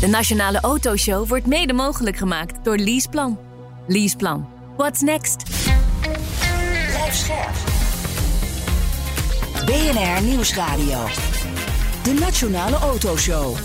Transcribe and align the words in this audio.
De 0.00 0.06
Nationale 0.06 0.60
Autoshow 0.60 1.28
wordt 1.28 1.46
mede 1.46 1.72
mogelijk 1.72 2.16
gemaakt 2.16 2.64
door 2.64 2.76
Leaseplan. 2.76 3.38
Leaseplan. 3.86 4.48
What's 4.76 5.00
next? 5.00 5.42
Blijf 6.86 7.14
scherp. 7.14 7.54
BNR 9.66 10.22
Nieuwsradio. 10.22 11.04
De 12.02 12.16
Nationale 12.20 12.76
Autoshow. 12.76 13.56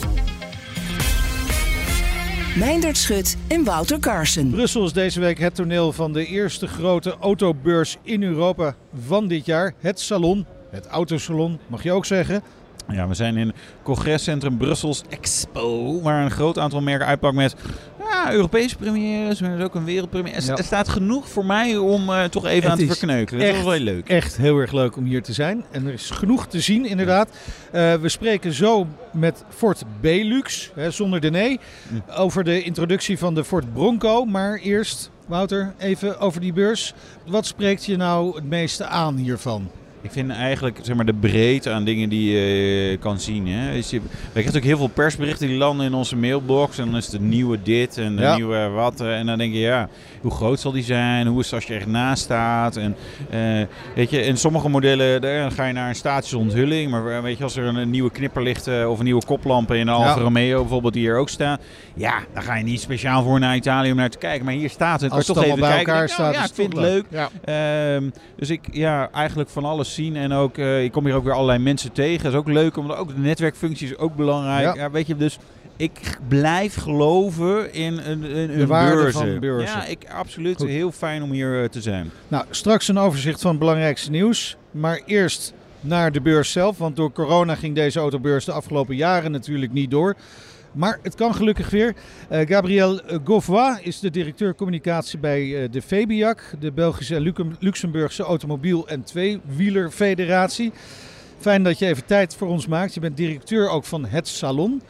Meindert 2.57 2.97
Schut 2.97 3.37
en 3.47 3.63
Wouter 3.63 3.99
Carson. 3.99 4.49
Brussel 4.49 4.85
is 4.85 4.93
deze 4.93 5.19
week 5.19 5.39
het 5.39 5.55
toneel 5.55 5.91
van 5.91 6.13
de 6.13 6.25
eerste 6.25 6.67
grote 6.67 7.17
autobeurs 7.19 7.97
in 8.03 8.23
Europa 8.23 8.75
van 9.05 9.27
dit 9.27 9.45
jaar. 9.45 9.73
Het 9.79 9.99
salon, 9.99 10.45
het 10.69 10.87
autosalon 10.87 11.59
mag 11.67 11.83
je 11.83 11.91
ook 11.91 12.05
zeggen. 12.05 12.43
Ja, 12.87 13.07
we 13.07 13.13
zijn 13.13 13.37
in 13.37 13.47
het 13.47 13.55
congrescentrum 13.83 14.57
Brussels 14.57 15.03
Expo, 15.09 16.01
waar 16.01 16.23
een 16.23 16.31
groot 16.31 16.57
aantal 16.59 16.81
merken 16.81 17.07
uitpakken 17.07 17.41
met 17.41 17.55
ja, 17.99 18.31
Europese 18.33 18.75
premières, 18.75 19.41
maar 19.41 19.51
er 19.51 19.57
is 19.57 19.63
ook 19.63 19.75
een 19.75 19.83
wereldpremière. 19.85 20.35
Er, 20.35 20.43
Ja. 20.45 20.55
er 20.55 20.63
staat 20.63 20.89
genoeg 20.89 21.29
voor 21.29 21.45
mij 21.45 21.77
om 21.77 22.09
eh, 22.09 22.23
toch 22.23 22.45
even 22.45 22.61
Het 22.61 22.71
aan 22.71 22.77
te 22.77 22.83
is 22.83 22.97
verkneukelen. 22.97 23.39
Dat 23.39 23.49
is 23.49 23.55
echt- 23.55 23.63
wel 23.63 23.73
heel 23.73 23.83
leuk. 23.83 24.09
Echt 24.09 24.37
heel 24.37 24.57
erg 24.59 24.71
leuk 24.71 24.95
om 24.97 25.03
hier 25.05 25.23
te 25.23 25.33
zijn. 25.33 25.65
En 25.71 25.87
er 25.87 25.93
is 25.93 26.09
genoeg 26.09 26.47
te 26.47 26.59
zien, 26.59 26.85
inderdaad. 26.85 27.29
Eh, 27.71 27.93
we 27.93 28.09
spreken 28.09 28.53
zo 28.53 28.87
met 29.13 29.43
Ford 29.49 29.83
Belux, 30.01 30.71
hè, 30.75 30.91
zonder 30.91 31.19
de 31.19 31.29
nee, 31.29 31.59
over 32.15 32.43
de 32.43 32.63
introductie 32.63 33.17
van 33.17 33.33
de 33.35 33.43
Ford 33.43 33.73
Bronco. 33.73 34.25
Maar 34.25 34.55
eerst, 34.57 35.11
Wouter, 35.27 35.73
even 35.77 36.19
over 36.19 36.41
die 36.41 36.53
beurs. 36.53 36.93
Wat 37.27 37.45
spreekt 37.45 37.85
je 37.85 37.97
nou 37.97 38.35
het 38.35 38.45
meeste 38.45 38.85
aan 38.85 39.15
hiervan? 39.15 39.69
Ik 40.03 40.11
vind 40.11 40.31
eigenlijk 40.31 40.79
zeg 40.81 40.95
maar, 40.95 41.05
de 41.05 41.13
breedte 41.13 41.69
aan 41.71 41.83
dingen 41.83 42.09
die 42.09 42.31
je 42.31 42.91
eh, 42.91 42.99
kan 42.99 43.19
zien. 43.19 43.47
Hè. 43.47 43.73
Dus 43.73 43.89
je, 43.89 44.01
we 44.01 44.31
krijgen 44.31 44.55
ook 44.55 44.63
heel 44.63 44.77
veel 44.77 44.87
persberichten 44.87 45.47
die 45.47 45.57
landen 45.57 45.85
in 45.85 45.93
onze 45.93 46.15
mailbox. 46.15 46.77
En 46.77 46.85
dan 46.85 46.95
is 46.95 47.05
het 47.05 47.13
een 47.15 47.29
nieuwe 47.29 47.59
dit 47.63 47.97
en 47.97 48.17
Ja. 48.17 48.35
nieuwe 48.35 48.67
wat. 48.67 49.01
En 49.01 49.25
dan 49.25 49.37
denk 49.37 49.53
je, 49.53 49.59
ja, 49.59 49.89
hoe 50.21 50.31
groot 50.31 50.59
zal 50.59 50.71
die 50.71 50.83
zijn? 50.83 51.27
Hoe 51.27 51.39
is 51.39 51.45
het 51.45 51.53
als 51.53 51.65
je 51.65 51.73
echt 51.73 51.85
naast 51.87 52.23
staat? 52.23 52.77
En, 52.77 52.95
eh, 53.29 53.39
weet 53.95 54.09
je, 54.09 54.21
in 54.21 54.37
sommige 54.37 54.69
modellen 54.69 55.21
daar, 55.21 55.51
ga 55.51 55.65
je 55.65 55.73
naar 55.73 55.89
een 55.89 55.95
statische 55.95 56.37
onthulling. 56.37 56.91
Maar 56.91 57.07
eh, 57.07 57.21
weet 57.21 57.37
je, 57.37 57.43
als 57.43 57.55
er 57.55 57.63
een, 57.65 57.75
een 57.75 57.89
nieuwe 57.89 58.11
knipperlicht 58.11 58.67
eh, 58.67 58.89
of 58.89 58.97
een 58.99 59.05
nieuwe 59.05 59.25
koplampen 59.25 59.75
in 59.77 59.87
een 59.87 59.93
Alfa 59.93 60.15
Ja. 60.15 60.21
Romeo 60.21 60.59
bijvoorbeeld, 60.59 60.93
die 60.93 61.07
er 61.07 61.17
ook 61.17 61.29
staan. 61.29 61.57
Ja, 61.95 62.19
dan 62.33 62.43
ga 62.43 62.55
je 62.55 62.63
niet 62.63 62.81
speciaal 62.81 63.23
voor 63.23 63.39
naar 63.39 63.55
Italië 63.55 63.91
om 63.91 63.97
naar 63.97 64.09
te 64.09 64.17
kijken. 64.17 64.45
Maar 64.45 64.53
hier 64.53 64.69
staat 64.69 65.01
het. 65.01 65.11
Als 65.11 65.27
het 65.27 65.35
toch 65.35 65.45
allemaal 65.45 65.69
even 65.69 65.75
bij 65.75 65.83
kijken. 65.83 65.93
elkaar 65.93 66.07
Denk, 66.07 66.19
oh, 66.19 66.25
staat, 66.25 66.43
ja, 66.43 66.49
ik 66.49 66.53
vind 66.53 66.73
het 66.73 66.81
leuk. 66.81 67.05
Ja. 67.09 67.95
Ehm, 67.95 68.09
dus 68.35 68.49
ik, 68.49 68.61
ja, 68.71 69.09
eigenlijk 69.11 69.49
van 69.49 69.65
alles 69.65 69.92
zien. 69.93 70.15
En 70.15 70.31
ook, 70.31 70.57
eh, 70.57 70.83
ik 70.83 70.91
kom 70.91 71.05
hier 71.05 71.15
ook 71.15 71.23
weer 71.23 71.33
allerlei 71.33 71.59
mensen 71.59 71.91
tegen. 71.91 72.23
Dat 72.23 72.31
is 72.33 72.39
ook 72.39 72.47
leuk, 72.47 72.77
omdat 72.77 72.97
ook 72.97 73.07
de 73.07 73.19
netwerkfunctie 73.21 73.87
is 73.87 73.97
ook 73.97 74.15
belangrijk. 74.15 74.75
Ja. 74.75 74.91
Weet 74.91 75.07
je, 75.07 75.15
dus 75.15 75.39
ik 75.77 76.17
blijf 76.27 76.75
geloven 76.75 77.73
in 77.73 77.97
een, 77.97 78.37
een, 78.37 78.47
De 78.47 78.53
een 78.53 78.67
waarde 78.67 78.95
beurzen. 78.95 79.27
van 79.27 79.39
beurzen. 79.39 79.77
Ja, 79.77 79.85
ik, 79.85 80.05
absoluut. 80.09 80.57
Goed. 80.57 80.67
Heel 80.67 80.91
fijn 80.91 81.23
om 81.23 81.31
hier 81.31 81.63
eh, 81.63 81.69
te 81.69 81.81
zijn. 81.81 82.11
Nou, 82.27 82.45
straks 82.49 82.87
een 82.87 82.97
overzicht 82.97 83.41
van 83.41 83.49
het 83.49 83.59
belangrijkste 83.59 84.11
nieuws. 84.11 84.57
Maar 84.71 85.01
eerst 85.05 85.53
naar 85.79 86.11
de 86.11 86.21
beurs 86.21 86.51
zelf. 86.51 86.77
Want 86.77 86.95
door 86.95 87.11
corona 87.11 87.55
ging 87.55 87.75
deze 87.75 87.99
autobeurs 87.99 88.45
de 88.45 88.51
afgelopen 88.51 88.95
jaren 88.95 89.31
natuurlijk 89.31 89.71
niet 89.71 89.91
door. 89.91 90.15
Maar 90.73 90.99
het 91.01 91.15
kan 91.15 91.35
gelukkig 91.35 91.69
weer. 91.69 91.95
Eh 92.29 92.47
Gabriel 92.47 92.99
Gauvois 93.25 93.79
is 93.81 93.99
de 93.99 94.09
directeur 94.09 94.55
communicatie 94.55 95.19
bij 95.19 95.63
eh, 95.63 95.71
de 95.71 95.81
Febiac, 95.81 96.53
de 96.59 96.71
Belgische 96.71 97.15
en 97.15 97.21
Lu- 97.21 97.33
Luxemburgse 97.59 98.23
automobiel- 98.23 98.87
en 98.87 99.03
tweewielerfederatie. 99.03 100.71
Fijn 101.39 101.63
dat 101.63 101.79
je 101.79 101.85
even 101.85 102.05
tijd 102.05 102.35
voor 102.35 102.47
ons 102.47 102.67
maakt. 102.67 102.93
Je 102.93 102.99
bent 102.99 103.17
directeur 103.17 103.69
ook 103.69 103.83
van 103.85 104.05
het 104.05 104.27
Salon. 104.27 104.81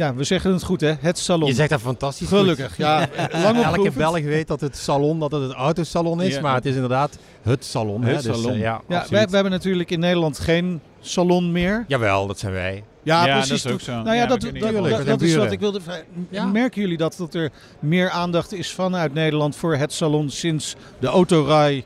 Ja, 0.00 0.14
we 0.14 0.24
zeggen 0.24 0.52
het 0.52 0.62
goed 0.62 0.80
hè, 0.80 0.92
het 1.00 1.18
Salon. 1.18 1.48
Je 1.48 1.54
zegt 1.54 1.70
dat 1.70 1.80
fantastisch 1.80 2.28
Gelukkig, 2.28 2.66
goed. 2.66 2.76
ja. 2.76 2.98
Lang 3.32 3.58
op 3.58 3.64
Elke 3.64 3.72
geoefend. 3.74 3.94
Belg 3.96 4.22
weet 4.22 4.48
dat 4.48 4.60
het 4.60 4.76
salon 4.76 5.18
dat 5.18 5.32
het 5.32 5.42
het 5.42 5.52
autosalon 5.52 6.22
is, 6.22 6.34
Ja. 6.34 6.40
maar 6.40 6.54
het 6.54 6.66
is 6.66 6.74
inderdaad 6.74 7.18
het 7.42 7.64
salon. 7.64 8.02
Het 8.02 8.24
hè, 8.24 8.30
dus, 8.30 8.40
salon. 8.40 8.52
eh, 8.54 8.60
ja, 8.60 8.80
Ja, 8.88 9.06
wij, 9.10 9.26
we 9.26 9.34
hebben 9.34 9.52
natuurlijk 9.52 9.90
in 9.90 10.00
Nederland 10.00 10.38
geen 10.38 10.80
salon 11.00 11.52
meer. 11.52 11.84
Jawel, 11.88 12.26
dat 12.26 12.38
zijn 12.38 12.52
wij. 12.52 12.84
Ja, 13.02 13.26
Ja, 13.26 13.32
precies. 13.32 13.62
dat 13.62 13.72
is 13.72 13.72
ook 13.72 13.80
zo. 13.80 13.92
Nou 13.92 14.06
ja, 14.06 14.14
Ja, 14.14 14.26
dat, 14.26 14.40
dat, 14.40 15.06
dat, 15.06 15.20
is 15.20 15.36
wat 15.36 15.52
ik 15.52 15.60
wilde 15.60 15.80
vragen. 15.80 16.52
Merken 16.52 16.80
jullie 16.80 16.96
dat, 16.96 17.14
dat 17.18 17.34
er 17.34 17.50
meer 17.80 18.10
aandacht 18.10 18.52
is 18.52 18.72
vanuit 18.72 19.14
Nederland 19.14 19.56
voor 19.56 19.76
het 19.76 19.92
salon 19.92 20.30
sinds 20.30 20.74
de 20.98 21.06
autorij 21.06 21.84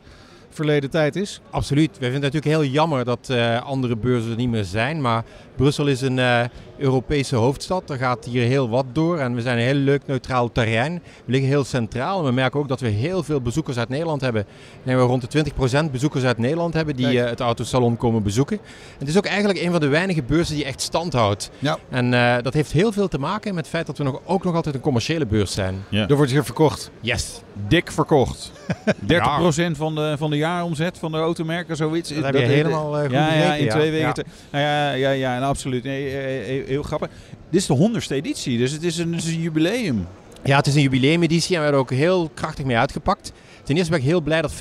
verleden 0.50 0.90
tijd 0.90 1.16
is? 1.16 1.40
Absoluut. 1.50 1.90
Wij 1.98 2.10
vinden 2.10 2.22
het 2.22 2.32
natuurlijk 2.32 2.62
heel 2.62 2.72
jammer 2.72 3.04
dat 3.04 3.28
eh, 3.30 3.62
andere 3.62 3.96
beurzen 3.96 4.30
er 4.30 4.36
niet 4.36 4.48
meer 4.48 4.64
zijn. 4.64 5.00
Maar 5.00 5.24
Brussel 5.56 5.86
is 5.86 6.00
een 6.00 6.18
eh, 6.18 6.40
Europese 6.78 7.36
hoofdstad. 7.36 7.90
Er 7.90 7.98
gaat 7.98 8.24
hier 8.24 8.46
heel 8.46 8.68
wat 8.68 8.84
door. 8.92 9.18
En 9.18 9.34
we 9.34 9.40
zijn 9.40 9.58
een 9.58 9.64
heel 9.64 9.74
leuk 9.74 10.06
neutraal 10.06 10.52
terrein. 10.52 11.02
We 11.24 11.32
liggen 11.32 11.48
heel 11.48 11.64
centraal. 11.64 12.18
En 12.18 12.24
we 12.24 12.32
merken 12.32 12.60
ook 12.60 12.68
dat 12.68 12.80
we 12.80 12.88
heel 12.88 13.22
veel 13.22 13.40
bezoekers 13.40 13.76
uit 13.76 13.88
Nederland 13.88 14.20
hebben. 14.20 14.46
Dat 14.82 14.94
we 14.94 15.00
rond 15.00 15.32
de 15.32 15.44
20% 15.86 15.90
bezoekers 15.90 16.24
uit 16.24 16.38
Nederland 16.38 16.74
hebben 16.74 16.96
die 16.96 17.20
eh, 17.20 17.28
het 17.30 17.40
autosalon 17.40 17.96
komen 17.96 18.22
bezoeken. 18.22 18.58
Het 18.98 19.08
is 19.08 19.16
ook 19.16 19.26
eigenlijk 19.26 19.60
een 19.60 19.70
van 19.70 19.80
de 19.80 19.88
weinige 19.88 20.22
beurzen 20.22 20.54
die 20.54 20.64
echt 20.64 20.80
stand 20.80 21.12
houdt. 21.12 21.50
Ja. 21.58 21.78
En 21.90 22.14
eh, 22.14 22.42
dat 22.42 22.54
heeft 22.54 22.72
heel 22.72 22.92
veel 22.92 23.08
te 23.08 23.18
maken 23.18 23.54
met 23.54 23.64
het 23.64 23.74
feit 23.74 23.86
dat 23.86 23.98
we 23.98 24.04
nog, 24.04 24.20
ook 24.24 24.44
nog 24.44 24.54
altijd 24.54 24.74
een 24.74 24.80
commerciële 24.80 25.26
beurs 25.26 25.52
zijn. 25.52 25.84
Er 25.90 26.16
wordt 26.16 26.30
hier 26.30 26.44
verkocht. 26.44 26.90
Yes. 27.00 27.40
Dik 27.68 27.92
verkocht. 27.92 28.52
30% 28.86 29.70
van 29.70 29.94
de, 29.94 30.14
van 30.18 30.30
de 30.30 30.36
jaaromzet 30.36 30.98
van 30.98 31.12
de 31.12 31.18
automerken, 31.18 31.76
zoiets. 31.76 32.14
Dat 32.14 32.24
heb 32.24 32.34
je 32.34 32.40
helemaal, 32.40 32.96
eh, 32.96 33.02
goed 33.02 33.10
ja, 33.12 33.34
ja, 33.34 33.54
in 33.54 33.64
ja. 33.64 33.70
twee 33.70 33.90
weken. 33.90 34.06
Ja. 34.06 34.12
te- 34.12 34.24
nou 34.50 34.64
ja, 34.64 34.92
ja, 34.92 35.10
ja, 35.10 35.38
nou, 35.38 35.44
absoluut. 35.44 35.84
Nee, 35.84 36.63
heel, 36.66 36.82
grappig. 36.82 37.08
Dit 37.50 37.60
is 37.60 37.66
de 37.66 37.72
honderdste 37.72 38.14
editie, 38.14 38.58
dus 38.58 38.72
het 38.72 38.82
is 38.82 38.98
een, 38.98 39.12
het 39.14 39.24
is 39.24 39.34
een 39.34 39.40
jubileum. 39.40 40.06
Ja, 40.44 40.56
het 40.56 40.66
is 40.66 40.74
een 40.74 40.82
jubileumeditie 40.82 41.56
en 41.56 41.62
we 41.62 41.66
hebben 41.66 41.72
er 41.72 41.86
ook 41.86 41.98
heel 41.98 42.30
krachtig 42.34 42.64
mee 42.64 42.76
uitgepakt. 42.76 43.32
Ten 43.62 43.76
eerste 43.76 43.90
ben 43.90 44.00
ik 44.00 44.06
heel 44.06 44.20
blij 44.20 44.42
dat 44.42 44.52
95% 44.52 44.56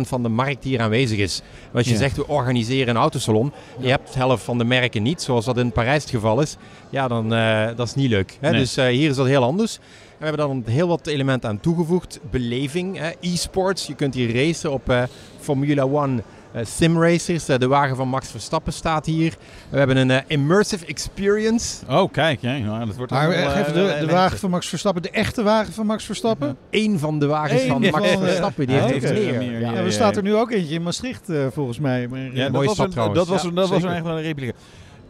van 0.00 0.22
de 0.22 0.28
markt 0.28 0.64
hier 0.64 0.80
aanwezig 0.80 1.18
is. 1.18 1.40
Want 1.62 1.74
als 1.74 1.86
je 1.86 1.92
Ja. 1.92 1.98
zegt, 1.98 2.16
we 2.16 2.26
organiseren 2.28 2.88
een 2.88 3.00
autosalon, 3.00 3.52
je 3.80 3.88
hebt 3.88 4.12
de 4.12 4.18
helft 4.18 4.44
van 4.44 4.58
de 4.58 4.64
merken 4.64 5.02
niet, 5.02 5.22
zoals 5.22 5.44
dat 5.44 5.58
in 5.58 5.72
Parijs 5.72 6.02
het 6.02 6.10
geval 6.10 6.40
is, 6.40 6.56
ja, 6.90 7.08
dan 7.08 7.32
uh, 7.34 7.66
dat 7.76 7.86
is 7.86 7.94
niet 7.94 8.10
leuk. 8.10 8.36
Hè? 8.40 8.50
Nee. 8.50 8.60
Dus 8.60 8.78
uh, 8.78 8.86
hier 8.86 9.10
is 9.10 9.16
dat 9.16 9.26
heel 9.26 9.42
anders. 9.42 9.76
En 9.76 9.82
we 10.18 10.24
hebben 10.24 10.46
dan 10.46 10.62
heel 10.74 10.88
wat 10.88 11.06
elementen 11.06 11.48
aan 11.48 11.60
toegevoegd. 11.60 12.20
Beleving, 12.30 13.00
e-sports, 13.20 13.86
je 13.86 13.94
kunt 13.94 14.14
hier 14.14 14.34
racen 14.34 14.72
op 14.72 14.90
uh, 14.90 15.02
Formula 15.40 15.82
One 15.82 16.16
uh, 16.16 16.22
simracers. 16.62 17.48
Uh, 17.48 17.58
de 17.58 17.66
wagen 17.66 17.96
van 17.96 18.08
Max 18.08 18.28
Verstappen 18.28 18.72
staat 18.72 19.06
hier. 19.06 19.36
We 19.68 19.78
hebben 19.78 19.96
een 19.96 20.10
uh, 20.10 20.16
immersive 20.26 20.86
experience. 20.86 21.86
Oh, 21.88 22.12
kijk. 22.12 22.40
Ja, 22.40 22.58
nou, 22.58 22.86
dat 22.86 22.96
wordt 22.96 23.12
Maar 23.12 23.26
allemaal, 23.26 23.64
de, 23.64 23.96
de 24.00 24.12
wagen 24.12 24.38
van 24.38 24.50
Max 24.50 24.68
Verstappen, 24.68 25.02
de 25.02 25.10
echte 25.10 25.42
wagen 25.42 25.72
van 25.72 25.86
Max 25.86 26.04
Verstappen? 26.04 26.56
Eén 26.70 26.98
van 26.98 27.18
de 27.18 27.26
wagens 27.26 27.62
Eén 27.62 27.68
van 27.68 27.82
van, 27.84 28.00
Max 28.00 28.12
eh, 28.12 28.18
Verstappen, 28.18 28.66
die 28.66 28.80
ah, 28.80 28.84
heeft 28.84 29.12
meer. 29.12 29.38
meer, 29.38 29.60
Ja, 29.60 29.70
ja, 29.70 29.76
er 29.76 29.84
ja, 29.84 29.90
staat 29.90 30.16
er 30.16 30.22
nu 30.22 30.34
ook 30.34 30.50
eentje 30.50 30.74
in 30.74 30.82
Maastricht 30.82 31.30
uh, 31.30 31.46
volgens 31.52 31.78
mij. 31.78 32.08
Maar, 32.08 32.20
Ja, 32.20 32.42
dat 32.42 32.52
mooie 32.52 32.66
was, 32.66 32.74
stad 32.74 32.86
een, 32.86 32.92
trouwens. 32.92 33.18
dat 33.18 33.28
was, 33.28 33.42
dat 33.54 33.68
was 33.68 33.80
zeker. 33.80 33.94
echt 33.96 34.04
wel 34.04 34.16
een 34.16 34.22
replica. 34.22 34.52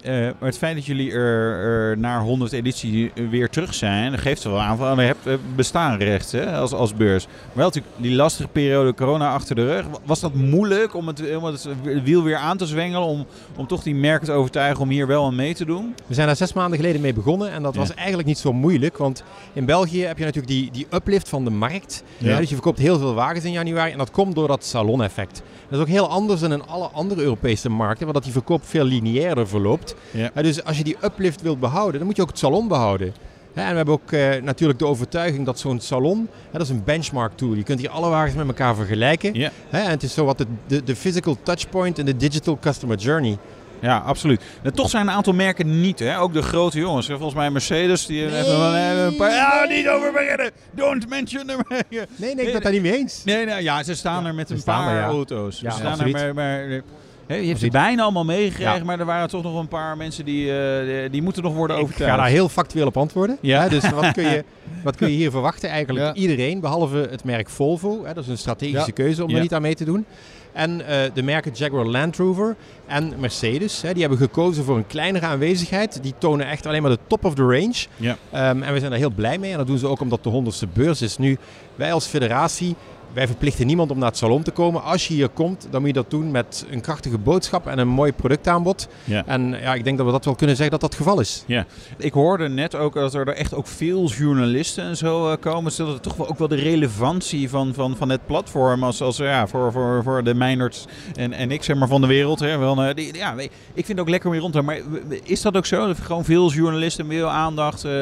Uh, 0.07 0.11
maar 0.13 0.49
het 0.49 0.59
feit 0.59 0.75
dat 0.75 0.85
jullie 0.87 1.13
er, 1.13 1.57
er 1.59 1.99
naar 1.99 2.21
100 2.21 2.53
editie 2.53 3.13
weer 3.31 3.49
terug 3.49 3.75
zijn, 3.75 4.11
dat 4.11 4.21
geeft 4.21 4.43
wel 4.43 4.61
aan 4.61 4.77
van 4.77 4.97
je 4.97 5.03
hebt 5.03 5.27
uh, 5.27 5.35
bestaanrecht 5.57 6.33
hè, 6.33 6.57
als, 6.57 6.73
als 6.73 6.95
beurs. 6.95 7.27
Maar 7.27 7.35
wel 7.55 7.65
natuurlijk 7.67 7.95
die 7.97 8.15
lastige 8.15 8.49
periode 8.49 8.95
corona 8.95 9.33
achter 9.33 9.55
de 9.55 9.67
rug. 9.67 9.87
Was 10.05 10.21
dat 10.21 10.35
moeilijk 10.35 10.95
om 10.95 11.07
het, 11.07 11.37
om 11.37 11.45
het 11.45 11.69
wiel 12.05 12.23
weer 12.23 12.37
aan 12.37 12.57
te 12.57 12.67
zwengelen, 12.67 13.07
om, 13.07 13.27
om 13.57 13.67
toch 13.67 13.83
die 13.83 13.95
merken 13.95 14.27
te 14.27 14.33
overtuigen 14.33 14.83
om 14.83 14.89
hier 14.89 15.07
wel 15.07 15.25
aan 15.27 15.35
mee 15.35 15.55
te 15.55 15.65
doen? 15.65 15.95
We 16.07 16.15
zijn 16.15 16.27
daar 16.27 16.37
zes 16.37 16.53
maanden 16.53 16.79
geleden 16.79 17.01
mee 17.01 17.13
begonnen 17.15 17.51
en 17.51 17.63
dat 17.63 17.75
Ja. 17.75 17.81
was 17.81 17.95
eigenlijk 17.95 18.29
niet 18.29 18.39
zo 18.39 18.53
moeilijk. 18.53 18.97
Want 18.97 19.23
in 19.53 19.65
België 19.65 20.05
heb 20.05 20.19
je 20.19 20.25
natuurlijk 20.25 20.53
die, 20.53 20.71
die 20.73 20.87
uplift 20.91 21.29
van 21.29 21.45
de 21.45 21.51
markt. 21.51 22.03
Ja. 22.19 22.29
Ja, 22.31 22.39
dus 22.39 22.49
je 22.49 22.55
verkoopt 22.55 22.79
heel 22.79 22.99
veel 22.99 23.15
wagens 23.15 23.45
in 23.45 23.53
januari 23.53 23.93
en 23.93 23.99
dat 23.99 24.11
komt 24.11 24.35
door 24.35 24.49
dat 24.49 24.65
saloneffect. 24.65 25.43
Dat 25.69 25.79
is 25.79 25.85
ook 25.85 25.91
heel 25.93 26.09
anders 26.09 26.41
dan 26.41 26.53
in 26.53 26.67
alle 26.67 26.89
andere 26.93 27.23
Europese 27.23 27.69
markten, 27.69 28.05
waar 28.05 28.15
dat 28.15 28.23
die 28.25 28.33
verkoop 28.33 28.65
veel 28.65 28.85
lineairder 28.85 29.49
verloopt. 29.49 29.88
Ja. 30.11 30.31
Ja, 30.35 30.43
dus 30.43 30.65
als 30.65 30.79
je 30.79 30.85
die 30.85 30.97
uplift 31.03 31.43
wilt 31.43 31.61
behouden, 31.61 31.99
dan 31.99 32.07
moet 32.07 32.17
je 32.17 32.23
ook 32.23 32.29
het 32.29 32.39
salon 32.39 32.69
behouden. 32.69 33.15
En 33.55 33.71
we 33.71 33.77
hebben 33.77 33.95
ook 33.95 34.13
eh, 34.13 34.43
natuurlijk 34.43 34.79
de 34.79 34.87
overtuiging 34.87 35.47
dat 35.47 35.59
zo'n 35.59 35.81
salon, 35.81 36.29
hè, 36.51 36.59
dat 36.59 36.61
is 36.61 36.69
een 36.69 36.85
benchmark 36.85 37.33
tool. 37.35 37.55
Je 37.55 37.63
kunt 37.63 37.81
hier 37.81 37.91
alle 37.91 38.09
wagens 38.09 38.35
met 38.35 38.47
elkaar 38.47 38.75
vergelijken. 38.75 39.41
Hè, 39.69 39.79
en 39.79 39.91
het 39.91 40.03
is 40.03 40.15
zo 40.15 40.25
wat 40.25 40.39
de, 40.39 40.47
de, 40.67 40.83
de 40.83 40.97
physical 40.97 41.37
touchpoint 41.43 41.99
en 41.99 42.05
de 42.05 42.17
digital 42.17 42.59
customer 42.61 42.97
journey. 42.97 43.39
ja, 43.81 43.99
absoluut. 43.99 44.43
En 44.63 44.75
toch 44.75 44.91
zijn 44.91 45.07
een 45.07 45.13
aantal 45.13 45.33
merken 45.33 45.81
niet, 45.81 45.99
hè? 45.99 46.21
ook 46.21 46.33
de 46.33 46.43
grote 46.43 46.79
jongens. 46.79 47.07
Volgens 47.07 47.35
mij 47.35 47.51
Mercedes, 47.51 48.07
die 48.07 48.25
nee. 48.25 48.31
hebben 48.31 48.59
wel 48.59 48.75
een 48.75 49.17
paar... 49.17 49.31
Ja, 49.31 49.65
niet 49.69 49.89
over 49.89 50.13
beginnen! 50.13 50.51
Don't 50.71 51.09
mention 51.09 51.47
them! 51.47 51.61
nee, 51.91 52.07
nee, 52.17 52.31
ik 52.31 52.37
ben 52.37 52.55
het 52.55 52.63
daar 52.63 52.73
niet 52.73 52.83
mee 52.83 52.97
eens. 52.97 53.25
Nee, 53.25 53.45
nee, 53.45 53.63
ja, 53.63 53.83
ze 53.83 53.95
staan 53.95 54.27
er 54.27 54.35
met 54.35 54.51
een 54.51 54.63
paar 54.63 54.95
er, 54.95 55.01
ja. 55.01 55.07
auto's. 55.07 55.61
Ja, 55.61 55.71
ze 55.71 55.79
staan 55.79 56.01
er 56.01 56.11
maar, 56.11 56.35
maar 56.35 56.83
je 57.29 57.47
hebt 57.47 57.61
ze 57.61 57.69
bijna 57.69 58.03
allemaal 58.03 58.25
meegekregen, 58.25 58.79
ja. 58.79 58.85
maar 58.85 59.01
er 59.01 59.05
waren 59.05 59.29
toch 59.29 59.43
nog 59.43 59.59
een 59.59 59.69
paar 59.69 59.97
mensen 59.97 60.25
die, 60.25 60.47
uh, 60.47 61.11
die 61.11 61.23
moeten 61.23 61.43
nog 61.43 61.55
worden 61.55 61.77
overtuigd. 61.77 62.13
Ik 62.13 62.17
ga 62.17 62.23
daar 62.23 62.33
heel 62.33 62.49
factueel 62.49 62.87
op 62.87 62.97
antwoorden. 62.97 63.39
Ja. 63.41 63.69
dus 63.69 63.91
wat 63.91 64.13
kun, 64.13 64.23
je, 64.23 64.45
wat 64.85 64.97
kun 64.97 65.11
je 65.11 65.17
hier 65.17 65.31
verwachten? 65.31 65.69
Eigenlijk 65.69 66.07
ja. 66.07 66.15
iedereen, 66.15 66.61
behalve 66.61 67.09
het 67.11 67.25
merk 67.25 67.49
Volvo. 67.49 68.05
Hè, 68.05 68.15
dat 68.15 68.25
is 68.25 68.31
een 68.31 68.39
strategische 68.39 68.93
keuze 68.93 69.25
om 69.25 69.35
er 69.35 69.41
niet 69.41 69.55
aan 69.55 69.63
mee 69.63 69.75
te 69.75 69.85
doen. 69.85 70.07
En 70.53 70.81
uh, 70.81 70.87
de 71.15 71.23
merken 71.23 71.53
Jaguar 71.55 71.87
Land 71.87 72.17
Rover 72.17 72.57
en 72.87 73.13
Mercedes, 73.19 73.83
hè, 73.83 73.93
die 73.93 74.01
hebben 74.01 74.19
gekozen 74.19 74.65
voor 74.65 74.77
een 74.77 74.87
kleinere 74.87 75.27
aanwezigheid. 75.27 76.03
Die 76.03 76.15
tonen 76.19 76.47
echt 76.47 76.67
alleen 76.67 76.83
maar 76.83 76.91
de 76.91 76.99
top 77.07 77.25
of 77.25 77.35
the 77.35 77.43
range. 77.43 77.87
Ja. 77.97 78.17
Um, 78.51 78.63
en 78.63 78.73
we 78.73 78.79
zijn 78.79 78.91
daar 78.91 79.01
heel 79.01 79.11
blij 79.11 79.39
mee. 79.39 79.51
En 79.51 79.57
dat 79.57 79.67
doen 79.67 79.79
ze 79.79 79.87
ook 79.87 80.01
omdat 80.01 80.23
de 80.23 80.29
honderdste 80.29 80.67
beurs 80.67 81.03
is. 81.03 81.19
Nu, 81.19 81.39
wij 81.75 81.93
als 81.93 82.07
federatie 82.07 82.77
wij 83.13 83.27
verplichten 83.27 83.67
niemand 83.67 83.91
om 83.91 83.99
naar 83.99 84.09
het 84.09 84.17
salon 84.17 84.43
te 84.43 84.51
komen. 84.51 84.83
Als 84.83 85.09
je 85.09 85.15
hier 85.15 85.29
komt, 85.29 85.67
dan 85.71 85.81
moet 85.81 85.91
je 85.91 85.95
dat 85.97 86.11
doen 86.11 86.31
met 86.31 86.67
een 86.71 86.81
krachtige 86.81 87.19
boodschap 87.19 87.67
en 87.67 87.79
een 87.79 87.89
mooi 87.89 88.13
productaanbod. 88.13 88.89
Ja. 89.05 89.23
En 89.27 89.57
ja, 89.61 89.75
ik 89.75 89.85
denk 89.85 89.97
dat 89.97 90.07
we 90.07 90.13
dat 90.13 90.25
wel 90.25 90.35
kunnen 90.35 90.57
zeggen 90.57 90.79
dat 90.79 90.81
dat 90.81 90.93
het 90.93 91.07
geval 91.07 91.21
is. 91.21 91.45
Ja. 91.47 91.67
Ik 91.97 92.13
hoorde 92.13 92.49
net 92.49 92.75
ook 92.75 92.95
dat 92.95 93.15
er 93.15 93.29
echt 93.29 93.55
ook 93.55 93.67
veel 93.67 94.09
journalisten 94.09 94.85
en 94.85 94.97
zo 94.97 95.31
uh, 95.31 95.37
komen. 95.41 95.73
Zodat 95.73 95.95
het 95.95 96.03
toch 96.03 96.17
wel 96.17 96.29
ook 96.29 96.39
wel 96.39 96.49
de 96.49 96.57
relevantie 96.57 97.51
van, 97.51 97.75
van, 97.75 97.97
van 97.97 98.09
het 98.09 98.27
platform 98.27 98.85
als, 98.85 99.01
als 99.01 99.17
ja, 99.17 99.47
voor, 99.47 99.73
voor, 99.73 100.03
voor 100.03 100.25
de 100.25 100.35
Meinerts 100.35 100.85
en, 101.15 101.33
en 101.33 101.51
ik 101.51 101.63
zeg 101.63 101.77
maar 101.77 101.89
van 101.89 102.01
de 102.01 102.07
wereld. 102.07 102.41
Hè, 102.41 102.59
wel, 102.59 102.85
uh, 102.85 102.95
die, 102.95 103.15
ja, 103.15 103.35
ik 103.39 103.51
vind 103.85 103.89
het 103.89 104.01
ook 104.01 104.09
lekker 104.09 104.29
om 104.29 104.33
hier 104.33 104.43
rond 104.43 104.55
te 104.55 104.63
Maar 104.63 104.81
is 105.23 105.43
dat 105.43 105.57
ook 105.57 105.67
zo? 105.67 105.87
Dat 105.87 105.99
er 105.99 106.05
gewoon 106.05 106.25
veel 106.25 106.51
journalisten, 106.51 107.07
veel 107.07 107.29
aandacht, 107.29 107.85
uh, 107.85 107.93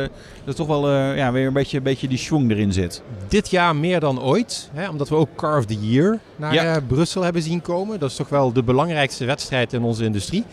dat 0.44 0.56
toch 0.56 0.66
wel 0.66 0.92
ja, 0.92 1.32
weer 1.32 1.46
een 1.46 1.52
beetje, 1.52 1.76
een 1.76 1.82
beetje 1.82 2.08
die 2.08 2.18
schwung 2.18 2.50
erin 2.50 2.72
zit? 2.72 3.02
Dit 3.28 3.50
jaar 3.50 3.76
meer 3.76 4.00
dan 4.00 4.22
ooit. 4.22 4.70
Hè, 4.72 4.95
omdat 4.96 5.08
we 5.08 5.14
ook 5.14 5.36
Car 5.36 5.58
of 5.58 5.66
the 5.66 5.78
Year 5.80 6.18
naar 6.36 6.54
ja. 6.54 6.80
Brussel 6.80 7.22
hebben 7.22 7.42
zien 7.42 7.62
komen. 7.62 7.98
Dat 7.98 8.10
is 8.10 8.16
toch 8.16 8.28
wel 8.28 8.52
de 8.52 8.62
belangrijkste 8.62 9.24
wedstrijd 9.24 9.72
in 9.72 9.82
onze 9.82 10.04
industrie. 10.04 10.44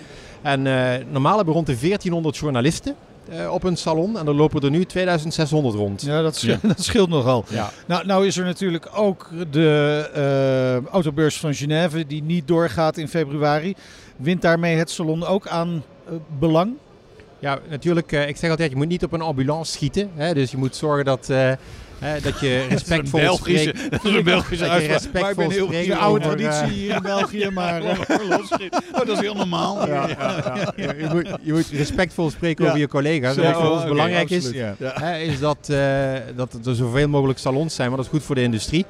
En 0.42 0.66
uh, 0.66 0.92
normaal 1.12 1.36
hebben 1.36 1.54
we 1.54 1.60
rond 1.60 1.66
de 1.68 1.80
1400 1.80 2.38
journalisten 2.38 2.96
uh, 3.30 3.54
op 3.54 3.64
een 3.64 3.78
salon. 3.78 4.18
En 4.18 4.28
er 4.28 4.34
lopen 4.34 4.62
er 4.62 4.70
nu 4.70 4.86
2600 4.86 5.76
rond. 5.76 6.02
Ja, 6.02 6.22
dat 6.22 6.36
scheelt, 6.36 6.62
ja. 6.62 6.68
dat 6.76 6.84
scheelt 6.84 7.10
nogal. 7.10 7.46
Ja. 7.50 7.70
Nou, 7.86 8.06
nou 8.06 8.28
is 8.28 8.38
er 8.38 8.46
natuurlijk 8.46 8.90
ook 8.94 9.30
de 9.52 10.10
uh, 10.84 10.90
autobeurs 10.92 11.38
van 11.38 11.54
Genève 11.54 12.08
die 12.08 12.24
niet 12.24 12.48
doorgaat 12.48 12.98
in 12.98 13.08
februari. 13.08 13.76
Wint 14.16 14.42
daarmee 14.42 14.76
het 14.76 14.90
salon 14.90 15.26
ook 15.26 15.48
aan 15.48 15.84
belang? 16.40 16.74
Ja, 17.40 17.60
natuurlijk. 17.70 18.12
ik 18.12 18.38
zeg 18.38 18.50
altijd, 18.50 18.70
je 18.72 18.76
moet 18.76 18.88
niet 18.88 19.04
op 19.04 19.12
een 19.12 19.22
ambulance 19.22 19.72
schieten. 19.72 20.10
Hè, 20.16 20.34
dus 20.34 20.52
je 20.52 20.58
moet 20.58 20.76
zorgen 20.76 21.06
dat 21.06 21.30
dat 22.22 22.40
je 22.40 22.66
respectvol 22.70 23.20
dat 23.20 23.38
spreekt. 23.38 23.92
Dat 23.92 24.06
is 24.06 24.16
een 24.16 24.24
Belgische 24.24 24.70
uitspraak. 24.70 25.22
Maar 25.22 25.32
ik 25.32 25.38
ben 25.38 25.52
heel 25.52 25.68
de 25.68 25.96
oude 25.96 26.26
traditie 26.26 26.74
hier 26.74 26.96
in 26.96 27.02
België, 27.02 27.50
maar... 27.54 27.82
oh, 27.82 29.06
dat 29.06 29.10
is 29.10 29.20
heel 29.20 29.36
normaal. 29.36 29.88
Ja, 29.88 30.08
je, 30.76 31.08
moet, 31.12 31.28
je, 31.42 31.54
moet, 31.54 31.68
respectvol 31.68 32.30
spreken 32.30 32.66
over 32.66 32.80
je 32.80 32.88
collega's. 32.88 33.36
Wat 33.36 33.54
voor 33.54 33.72
ons 33.72 33.84
belangrijk 33.84 34.30
is, 34.30 34.52
is 35.22 35.40
dat, 35.40 35.68
uh, 35.72 36.14
dat 36.36 36.60
er 36.66 36.76
zoveel 36.76 37.08
mogelijk 37.08 37.40
salons 37.40 37.76
zijn, 37.76 37.90
want 37.90 38.02
dat 38.02 38.12
is 38.12 38.18
goed 38.18 38.28
voor 38.28 38.36
de 38.36 38.42
industrie. 38.42 38.86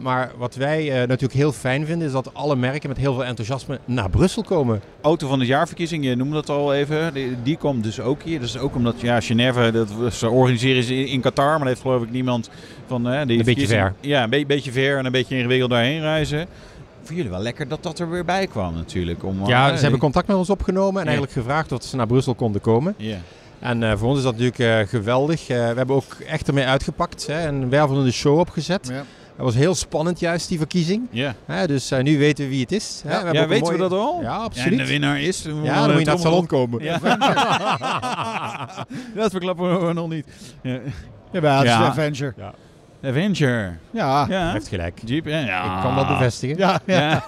Maar 0.00 0.32
wat 0.36 0.54
wij 0.54 0.88
natuurlijk 0.88 1.32
heel 1.32 1.52
fijn 1.52 1.86
vinden, 1.86 2.06
is 2.06 2.12
dat 2.12 2.34
alle 2.34 2.56
merken 2.56 2.88
met 2.88 2.98
heel 2.98 3.14
veel 3.14 3.24
enthousiasme 3.24 3.80
naar 3.84 4.10
Brussel 4.10 4.42
komen. 4.42 4.80
Auto 5.00 5.28
van 5.28 5.38
het 5.38 5.48
jaarverkiezing, 5.48 6.04
je 6.04 6.16
noemde 6.16 6.34
dat 6.34 6.48
al 6.48 6.74
even, 6.74 7.14
die, 7.14 7.36
die 7.42 7.56
komt 7.56 7.84
dus 7.84 8.00
ook 8.00 8.22
hier. 8.22 8.40
Dat 8.40 8.48
is 8.48 8.58
ook 8.58 8.74
omdat 8.74 9.00
ja, 9.00 9.20
Genève, 9.20 9.70
dat, 9.70 10.14
ze 10.14 10.28
organiseren 10.28 10.82
ze 10.82 10.94
in 10.94 11.20
Qatar, 11.20 11.48
maar 11.48 11.58
dat 11.58 11.68
heeft 11.68 11.80
geloof 11.80 12.02
ik 12.02 12.10
niemand 12.10 12.29
van... 12.86 13.04
Hè, 13.04 13.26
die 13.26 13.38
een 13.38 13.44
beetje 13.44 13.66
ver. 13.66 13.94
Ja, 14.00 14.22
een 14.22 14.30
be 14.30 14.44
beetje 14.46 14.72
ver 14.72 14.98
en 14.98 15.04
een 15.04 15.12
beetje 15.12 15.36
ingewikkeld 15.36 15.70
daarheen 15.70 16.00
reizen 16.00 16.48
voor 17.02 17.18
jullie 17.18 17.30
wel 17.30 17.42
lekker 17.42 17.68
dat 17.68 17.82
dat 17.82 17.98
er 17.98 18.10
weer 18.10 18.24
bij 18.24 18.46
kwam 18.46 18.74
natuurlijk. 18.74 19.24
Om, 19.24 19.46
ja, 19.46 19.76
ze 19.76 19.82
hebben 19.82 20.00
contact 20.00 20.26
met 20.26 20.36
ons 20.36 20.50
opgenomen 20.50 21.00
en 21.00 21.06
eigenlijk 21.06 21.32
gevraagd 21.32 21.72
of 21.72 21.82
ze 21.82 21.96
naar 21.96 22.06
Brussel 22.06 22.34
konden 22.34 22.60
komen. 22.60 22.94
Ja. 22.96 23.16
En 23.58 23.82
uh, 23.82 23.92
voor 23.96 24.08
ons 24.08 24.18
is 24.18 24.24
dat 24.24 24.38
natuurlijk 24.38 24.58
uh, 24.58 24.78
geweldig. 24.88 25.46
We 25.46 25.54
hebben 25.54 25.96
ook 25.96 26.16
echt 26.26 26.48
ermee 26.48 26.64
uitgepakt. 26.64 27.26
Hè, 27.26 27.48
een 27.48 27.68
wervelende 27.68 28.12
show 28.12 28.38
opgezet. 28.38 28.88
Ja. 28.88 29.04
Dat 29.36 29.48
was 29.48 29.54
heel 29.54 29.74
spannend 29.74 30.20
juist, 30.20 30.48
die 30.48 30.58
verkiezing. 30.58 31.06
Ja. 31.10 31.34
dus 31.66 31.92
uh, 31.92 32.00
nu 32.00 32.18
weten 32.18 32.44
we 32.44 32.50
wie 32.50 32.60
het 32.60 32.72
is. 32.72 33.02
Ja, 33.04 33.24
we 33.24 33.32
ja 33.32 33.48
weten 33.48 33.64
mooie... 33.64 33.76
we 33.76 33.88
dat 33.88 33.92
al? 33.92 34.18
Ja, 34.22 34.36
absoluut. 34.36 34.78
en 34.78 34.84
de 34.84 34.90
winnaar 34.90 35.20
is? 35.20 35.42
Ja, 35.42 35.50
dan 35.52 35.90
moet 35.90 35.98
je 35.98 36.04
naar 36.04 36.14
het 36.14 36.22
salon 36.22 36.46
komen. 36.46 36.82
Ja. 36.82 36.98
dat 39.14 39.30
verklappen 39.30 39.86
we 39.86 39.92
nog 39.92 40.08
niet. 40.08 40.26
Ja. 41.32 41.40
Ja, 41.40 41.56
het 41.56 41.66
is 41.66 41.72
Avenger. 41.72 42.34
Ja. 42.36 42.54
Avenger. 43.02 43.78
Ja. 43.90 44.26
ja. 44.28 44.42
Hij 44.42 44.52
heeft 44.52 44.68
gelijk. 44.68 45.00
Jeep, 45.04 45.26
ja. 45.26 45.76
Ik 45.76 45.82
kan 45.82 45.96
dat 45.96 46.08
bevestigen. 46.08 46.56
Ja, 46.58 46.80
ja. 46.84 47.22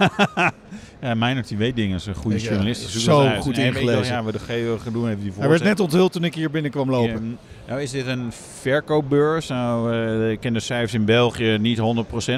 ja. 1.01 1.13
Meijnert 1.15 1.47
die 1.47 1.57
weet 1.57 1.75
dingen. 1.75 1.95
is 1.95 2.05
een 2.05 2.15
goede 2.15 2.37
journalist. 2.37 2.89
Zo 2.89 3.29
goed 3.39 3.57
ingelezen. 3.57 4.13
Ja, 4.13 4.23
we 4.23 4.31
de 4.31 4.39
gaan 4.83 4.93
doen 4.93 5.15
die 5.19 5.31
Hij 5.37 5.49
werd 5.49 5.63
net 5.63 5.79
onthuld 5.79 6.11
toen 6.11 6.23
ik 6.23 6.35
hier 6.35 6.51
binnenkwam 6.51 6.89
lopen. 6.89 7.37
nou 7.67 7.81
is 7.81 7.91
dit 7.91 8.07
een 8.07 8.31
verkoopbeurs. 8.61 9.47
Nou, 9.47 9.93
uh, 9.93 10.31
ik 10.31 10.39
ken 10.39 10.53
de 10.53 10.59
cijfers 10.59 10.93
in 10.93 11.05
België 11.05 11.57
niet 11.59 11.79
100%, 11.79 11.81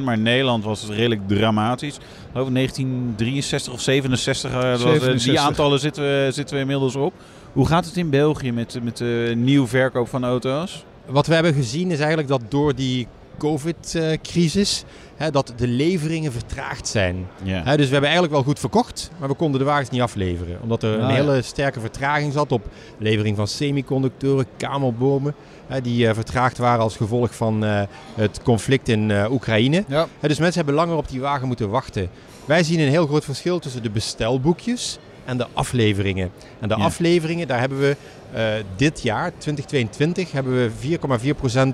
maar 0.02 0.16
in 0.16 0.22
Nederland 0.22 0.64
was 0.64 0.82
het 0.82 0.92
redelijk 0.92 1.28
dramatisch. 1.28 1.96
Ik 1.96 2.02
geloof 2.32 2.50
1963 2.50 3.74
of 3.74 3.82
67. 3.82 4.52
Uh, 4.52 4.60
67. 4.62 5.24
die 5.24 5.40
aantallen 5.40 5.80
zitten 5.80 6.04
we, 6.04 6.30
zitten 6.32 6.56
we 6.56 6.62
inmiddels 6.62 6.96
op. 6.96 7.14
Hoe 7.54 7.68
gaat 7.68 7.86
het 7.86 7.98
in 7.98 8.10
België 8.10 8.52
met, 8.52 8.80
met 8.84 8.98
de 8.98 9.34
nieuw 9.36 9.68
verkoop 9.68 10.08
van 10.08 10.24
auto's? 10.24 10.86
Wat 11.06 11.28
we 11.28 11.34
hebben 11.34 11.54
gezien 11.54 11.92
is 11.92 12.00
eigenlijk 12.00 12.28
dat 12.28 12.42
door 12.50 12.76
die 12.76 13.08
COVID-crisis 13.38 14.84
dat 15.32 15.54
de 15.56 15.68
leveringen 15.68 16.32
vertraagd 16.32 16.88
zijn. 16.88 17.28
dus 17.44 17.64
we 17.64 17.82
hebben 17.82 18.02
eigenlijk 18.02 18.32
wel 18.32 18.44
goed 18.44 18.60
verkocht, 18.60 19.12
maar 19.20 19.30
we 19.30 19.36
konden 19.36 19.60
de 19.60 19.66
wagens 19.66 19.90
niet 19.90 20.02
afleveren. 20.02 20.62
Omdat 20.62 20.84
er 20.84 20.94
een 20.94 21.02
ah, 21.02 21.14
hele 21.14 21.42
sterke 21.42 21.80
vertraging 21.80 22.34
zat 22.34 22.52
op 22.52 22.68
levering 22.98 23.36
van 23.36 23.48
semiconductoren, 23.48 24.46
kamerbomen. 24.58 25.36
die 25.82 26.08
uh, 26.08 26.14
vertraagd 26.14 26.58
waren 26.58 26.84
als 26.84 26.98
gevolg 26.98 27.36
van 27.36 27.64
uh, 27.64 27.82
het 28.16 28.42
conflict 28.44 28.90
in 28.90 29.10
uh, 29.10 29.32
Oekraïne. 29.32 29.84
Ja. 29.88 30.08
dus 30.22 30.40
mensen 30.40 30.58
hebben 30.58 30.76
langer 30.76 30.96
op 30.96 31.10
die 31.10 31.22
wagen 31.22 31.48
moeten 31.48 31.70
wachten. 31.70 32.10
Wij 32.46 32.64
zien 32.64 32.80
een 32.80 32.90
heel 32.90 33.08
groot 33.08 33.26
verschil 33.26 33.60
tussen 33.60 33.84
de 33.84 33.90
bestelboekjes 33.90 35.00
en 35.26 35.38
de 35.38 35.48
afleveringen. 35.54 36.32
En 36.60 36.68
de 36.68 36.76
afleveringen, 36.76 37.48
daar 37.48 37.60
hebben 37.60 37.80
we 37.80 37.96
uh, 38.36 38.42
dit 38.76 39.02
jaar, 39.02 39.32
2022, 39.38 40.32
hebben 40.32 40.54
we 40.54 40.98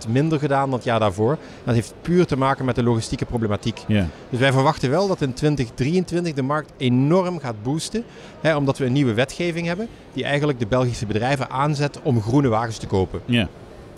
4,4% 0.05 0.09
minder 0.09 0.39
gedaan 0.39 0.69
dan 0.69 0.73
het 0.73 0.83
jaar 0.83 0.99
daarvoor. 0.99 1.37
Dat 1.63 1.73
heeft 1.73 1.93
puur 2.01 2.25
te 2.25 2.37
maken 2.37 2.65
met 2.65 2.75
de 2.75 2.83
logistieke 2.83 3.25
problematiek. 3.25 3.79
Ja. 3.87 4.07
Dus 4.29 4.39
wij 4.39 4.51
verwachten 4.51 4.89
wel 4.89 5.07
dat 5.07 5.21
in 5.21 5.33
2023 5.33 6.33
de 6.33 6.41
markt 6.41 6.71
enorm 6.77 7.39
gaat 7.39 7.63
boosten. 7.63 8.03
Hè, 8.41 8.55
omdat 8.55 8.77
we 8.77 8.85
een 8.85 8.93
nieuwe 8.93 9.13
wetgeving 9.13 9.67
hebben 9.67 9.87
die 10.13 10.23
eigenlijk 10.23 10.59
de 10.59 10.67
Belgische 10.67 11.05
bedrijven 11.05 11.49
aanzet 11.49 11.99
om 12.03 12.21
groene 12.21 12.47
wagens 12.47 12.77
te 12.77 12.87
kopen. 12.87 13.21
Ja, 13.25 13.47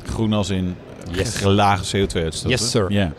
groen 0.04 0.34
als 0.34 0.50
in 0.50 0.75
yes. 1.12 1.44
lage 1.44 1.98
CO2-uitstoot. 1.98 2.51
Yes, 2.51 2.72
sir. 2.72 2.92
Ja. 2.92 3.13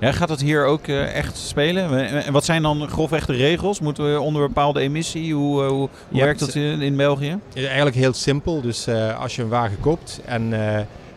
Ja, 0.00 0.12
gaat 0.12 0.28
het 0.28 0.40
hier 0.40 0.64
ook 0.64 0.86
uh, 0.86 1.14
echt 1.14 1.36
spelen? 1.38 2.08
En 2.24 2.32
wat 2.32 2.44
zijn 2.44 2.62
dan 2.62 2.88
grofweg 2.88 3.26
de 3.26 3.32
regels? 3.32 3.80
Moeten 3.80 4.12
we 4.12 4.20
onder 4.20 4.42
een 4.42 4.48
bepaalde 4.48 4.80
emissie? 4.80 5.34
Hoe, 5.34 5.62
uh, 5.62 5.68
hoe 5.68 5.88
werkt 6.10 6.40
dat 6.40 6.54
in, 6.54 6.80
in 6.80 6.96
België? 6.96 7.38
Eigenlijk 7.54 7.96
heel 7.96 8.12
simpel. 8.12 8.60
Dus 8.60 8.88
uh, 8.88 9.20
als 9.20 9.36
je 9.36 9.42
een 9.42 9.48
wagen 9.48 9.80
koopt 9.80 10.20
en 10.24 10.52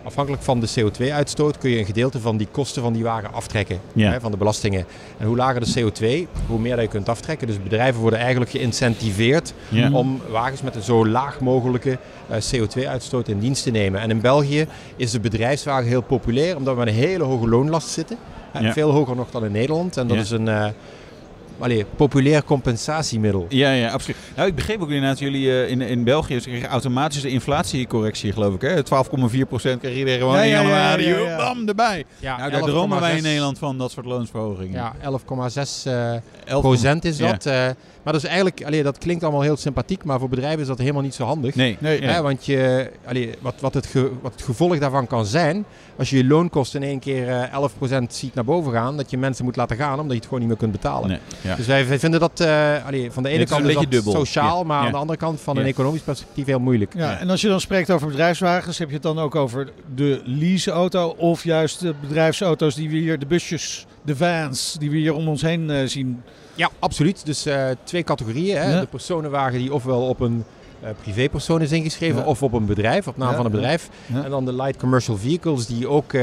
afhankelijk 0.03 0.43
van 0.43 0.59
de 0.59 0.69
CO2-uitstoot 0.69 1.57
kun 1.57 1.69
je 1.69 1.79
een 1.79 1.85
gedeelte 1.85 2.19
van 2.19 2.37
die 2.37 2.47
kosten 2.51 2.81
van 2.81 2.93
die 2.93 3.03
wagen 3.03 3.33
aftrekken. 3.33 3.79
Ja. 3.93 4.11
Hè, 4.11 4.19
van 4.19 4.31
de 4.31 4.37
belastingen. 4.37 4.85
En 5.17 5.27
hoe 5.27 5.35
lager 5.35 5.61
de 5.61 5.73
CO2, 5.79 6.27
hoe 6.47 6.59
meer 6.59 6.75
dat 6.75 6.85
je 6.85 6.89
kunt 6.89 7.09
aftrekken. 7.09 7.47
Dus 7.47 7.63
bedrijven 7.63 8.01
worden 8.01 8.19
eigenlijk 8.19 8.51
geïncentiveerd 8.51 9.53
ja. 9.69 9.91
om 9.91 10.21
wagens 10.29 10.61
met 10.61 10.75
een 10.75 10.81
zo 10.81 11.07
laag 11.07 11.39
mogelijke 11.39 11.97
CO2-uitstoot 12.31 13.27
in 13.27 13.39
dienst 13.39 13.63
te 13.63 13.71
nemen. 13.71 14.01
En 14.01 14.09
in 14.09 14.21
België 14.21 14.67
is 14.95 15.11
de 15.11 15.19
bedrijfswagen 15.19 15.87
heel 15.87 16.01
populair 16.01 16.55
omdat 16.55 16.73
we 16.73 16.79
met 16.79 16.87
een 16.87 16.99
hele 16.99 17.23
hoge 17.23 17.47
loonlast 17.47 17.87
zitten. 17.87 18.17
Ja. 18.59 18.73
Veel 18.73 18.91
hoger 18.91 19.15
nog 19.15 19.31
dan 19.31 19.45
in 19.45 19.51
Nederland. 19.51 19.97
En 19.97 20.07
dat 20.07 20.17
is 20.17 20.31
een 20.31 20.47
uh, 20.47 20.65
allee, 21.59 21.85
populair 21.95 22.43
compensatiemiddel. 22.43 23.45
Ja, 23.49 23.71
ja, 23.71 23.89
absoluut. 23.91 24.17
Nou, 24.35 24.47
ik 24.47 24.55
begreep 24.55 24.81
ook 24.81 24.89
inderdaad, 24.89 25.19
jullie 25.19 25.45
uh, 25.45 25.69
in, 25.69 25.81
in 25.81 26.03
België 26.03 26.39
kregen 26.39 26.69
automatische 26.69 27.29
inflatiecorrectie, 27.29 28.31
geloof 28.33 28.53
ik. 28.53 28.83
12,4 29.33 29.47
procent 29.47 29.79
kreeg 29.79 29.95
iedereen 29.95 30.19
gewoon 30.19 30.39
in 30.39 30.49
januari. 30.49 31.07
Ja, 31.07 31.19
ja, 31.19 31.37
bam, 31.37 31.67
erbij. 31.67 32.05
Ja, 32.19 32.37
nou, 32.37 32.51
daar 32.51 32.61
dromen 32.61 32.99
wij 32.99 33.17
in 33.17 33.23
Nederland 33.23 33.57
van, 33.57 33.77
dat 33.77 33.91
soort 33.91 34.05
loonsverhogingen. 34.05 34.71
Ja, 34.71 34.95
11,6 35.01 35.91
uh, 35.91 36.59
procent 36.59 37.05
is 37.05 37.17
dat. 37.17 37.47
Maar 38.03 38.13
dat 38.13 38.23
is 38.23 38.27
eigenlijk, 38.29 38.63
allee, 38.65 38.83
dat 38.83 38.97
klinkt 38.97 39.23
allemaal 39.23 39.41
heel 39.41 39.57
sympathiek, 39.57 40.03
maar 40.03 40.19
voor 40.19 40.29
bedrijven 40.29 40.59
is 40.61 40.67
dat 40.67 40.77
helemaal 40.77 41.01
niet 41.01 41.13
zo 41.13 41.23
handig. 41.23 41.55
Nee. 41.55 41.77
nee 41.79 42.01
hè, 42.01 42.21
want 42.21 42.45
je, 42.45 42.91
allee, 43.05 43.29
wat, 43.39 43.55
wat, 43.59 43.73
het 43.73 43.93
wat 44.21 44.31
het 44.31 44.41
gevolg 44.41 44.77
daarvan 44.79 45.07
kan 45.07 45.25
zijn, 45.25 45.65
als 45.97 46.09
je 46.09 46.17
je 46.17 46.25
loonkosten 46.25 46.81
in 46.81 46.87
één 46.87 46.99
keer 46.99 47.27
uh, 47.27 47.43
eh, 47.43 47.69
11% 48.01 48.03
ziet 48.07 48.33
naar 48.33 48.43
boven 48.43 48.71
gaan, 48.71 48.97
dat 48.97 49.09
je 49.09 49.17
mensen 49.17 49.45
moet 49.45 49.55
laten 49.55 49.77
gaan 49.77 49.99
omdat 49.99 50.11
je 50.11 50.15
het 50.15 50.23
gewoon 50.23 50.39
niet 50.39 50.47
meer 50.47 50.57
kunt 50.57 50.71
betalen. 50.71 51.09
Nee. 51.09 51.19
Ja. 51.41 51.55
Dus 51.55 51.65
wij, 51.65 51.87
wij 51.87 51.99
vinden 51.99 52.19
dat 52.19 52.41
uh, 52.41 52.85
allee, 52.85 53.11
van 53.11 53.23
de 53.23 53.29
ene 53.29 53.43
is 53.43 53.49
kant 53.49 53.61
een 53.63 53.69
is 53.69 53.73
beetje 53.73 53.89
dat 53.89 54.03
dubbel. 54.03 54.25
sociaal, 54.25 54.57
Ja. 54.57 54.63
maar 54.63 54.79
Ja. 54.79 54.85
aan 54.85 54.91
de 54.91 54.97
andere 54.97 55.19
kant 55.19 55.41
van 55.41 55.55
Ja. 55.55 55.61
een 55.61 55.67
economisch 55.67 56.01
perspectief 56.01 56.45
heel 56.45 56.59
moeilijk. 56.59 56.93
Ja, 56.95 57.17
en 57.19 57.29
als 57.29 57.41
je 57.41 57.47
dan 57.47 57.59
spreekt 57.61 57.91
over 57.91 58.07
bedrijfswagens, 58.07 58.77
heb 58.77 58.87
je 58.87 58.93
het 58.93 59.03
dan 59.03 59.19
ook 59.19 59.35
over 59.35 59.71
de 59.95 60.21
leaseauto 60.25 61.07
of 61.17 61.43
juist 61.43 61.79
de 61.79 61.93
bedrijfsauto's 62.01 62.75
die 62.75 62.89
we 62.89 62.95
hier, 62.95 63.19
de 63.19 63.25
busjes, 63.25 63.85
de 64.03 64.15
vans, 64.15 64.75
die 64.79 64.89
we 64.89 64.97
hier 64.97 65.13
om 65.13 65.27
ons 65.27 65.41
heen 65.41 65.69
eh, 65.69 65.87
zien. 65.87 66.23
Ja, 66.55 66.69
absoluut. 66.79 67.25
Dus 67.25 67.45
eh, 67.45 67.65
twee 67.83 68.03
categorieën. 68.03 68.57
Hè? 68.57 68.73
Ja. 68.73 68.79
De 68.79 68.87
personenwagen 68.87 69.59
die 69.59 69.73
ofwel 69.73 70.01
op 70.01 70.19
een 70.19 70.43
eh, 70.81 70.89
privépersoon 71.01 71.61
is 71.61 71.71
ingeschreven 71.71 72.19
Ja. 72.19 72.25
of 72.25 72.43
op 72.43 72.53
een 72.53 72.65
bedrijf, 72.65 73.07
op 73.07 73.17
naam 73.17 73.29
Ja, 73.29 73.35
van 73.35 73.45
een 73.45 73.51
bedrijf. 73.51 73.89
En 74.23 74.29
dan 74.29 74.45
de 74.45 74.53
light 74.53 74.77
commercial 74.77 75.17
vehicles 75.17 75.65
die 75.65 75.87
ook 75.87 76.13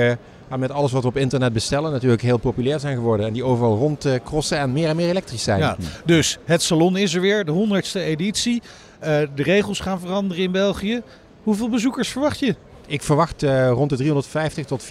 met 0.58 0.70
alles 0.70 0.92
wat 0.92 1.02
we 1.02 1.08
op 1.08 1.16
internet 1.16 1.52
bestellen 1.52 1.92
natuurlijk 1.92 2.22
heel 2.22 2.38
populair 2.38 2.80
zijn 2.80 2.96
geworden. 2.96 3.26
En 3.26 3.32
die 3.32 3.44
overal 3.44 3.76
rond 3.76 4.06
crossen 4.24 4.58
en 4.58 4.72
meer 4.72 4.88
en 4.88 4.96
meer 4.96 5.08
elektrisch 5.08 5.42
zijn. 5.42 5.58
Ja, 5.58 5.76
dus 6.04 6.38
het 6.44 6.62
salon 6.62 6.96
is 6.96 7.14
er 7.14 7.20
weer, 7.20 7.44
de 7.44 7.50
honderdste 7.50 8.00
editie. 8.00 8.62
De 9.00 9.42
regels 9.42 9.80
gaan 9.80 10.00
veranderen 10.00 10.44
in 10.44 10.52
België. 10.52 11.02
Hoeveel 11.42 11.68
bezoekers 11.68 12.08
verwacht 12.08 12.38
je? 12.38 12.54
Ik 12.86 13.02
verwacht 13.02 13.42
rond 13.70 13.90
de 13.90 13.96
350 13.96 14.66
tot 14.66 14.84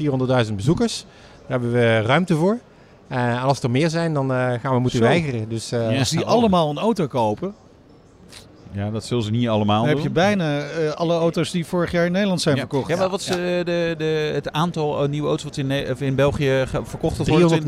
400.000 0.48 0.54
bezoekers. 0.56 1.06
Daar 1.48 1.60
hebben 1.60 1.72
we 1.72 2.02
ruimte 2.02 2.36
voor. 2.36 2.58
Eh, 3.10 3.28
en 3.30 3.40
als 3.40 3.62
er 3.62 3.72
meer 3.72 3.90
zijn, 3.90 4.14
dan 4.14 4.32
eh, 4.34 4.38
gaan 4.62 4.74
we 4.74 4.80
moeten 4.80 5.00
Zo. 5.00 5.06
weigeren. 5.06 5.50
Dus, 5.50 5.72
eh, 5.72 6.00
Als 6.00 6.10
die 6.10 6.26
allemaal 6.26 6.70
een 6.70 6.78
auto 6.78 7.08
kopen, 7.08 7.54
Ja, 8.72 8.90
dat 8.92 9.06
zullen 9.06 9.24
ze 9.24 9.32
niet 9.32 9.48
allemaal 9.48 9.78
dan 9.80 9.88
heb 9.88 9.96
doen. 9.96 10.04
je 10.06 10.10
bijna 10.12 10.60
eh, 10.60 10.92
alle 10.92 11.14
auto's 11.14 11.52
die 11.52 11.66
vorig 11.66 11.92
jaar 11.92 12.06
in 12.06 12.12
Nederland 12.12 12.42
zijn 12.42 12.56
ja. 12.56 12.62
verkocht. 12.62 12.90
Ja, 12.90 12.96
maar 12.98 13.10
wat 13.10 13.20
is 13.20 13.26
de, 13.26 13.62
de, 13.98 14.32
het 14.34 14.52
aantal 14.52 15.08
nieuwe 15.08 15.28
auto's 15.28 15.44
wat 15.44 15.58
in, 15.58 15.72
in 16.00 16.16
België 16.16 16.64
verkocht 16.84 17.28
worden? 17.28 17.64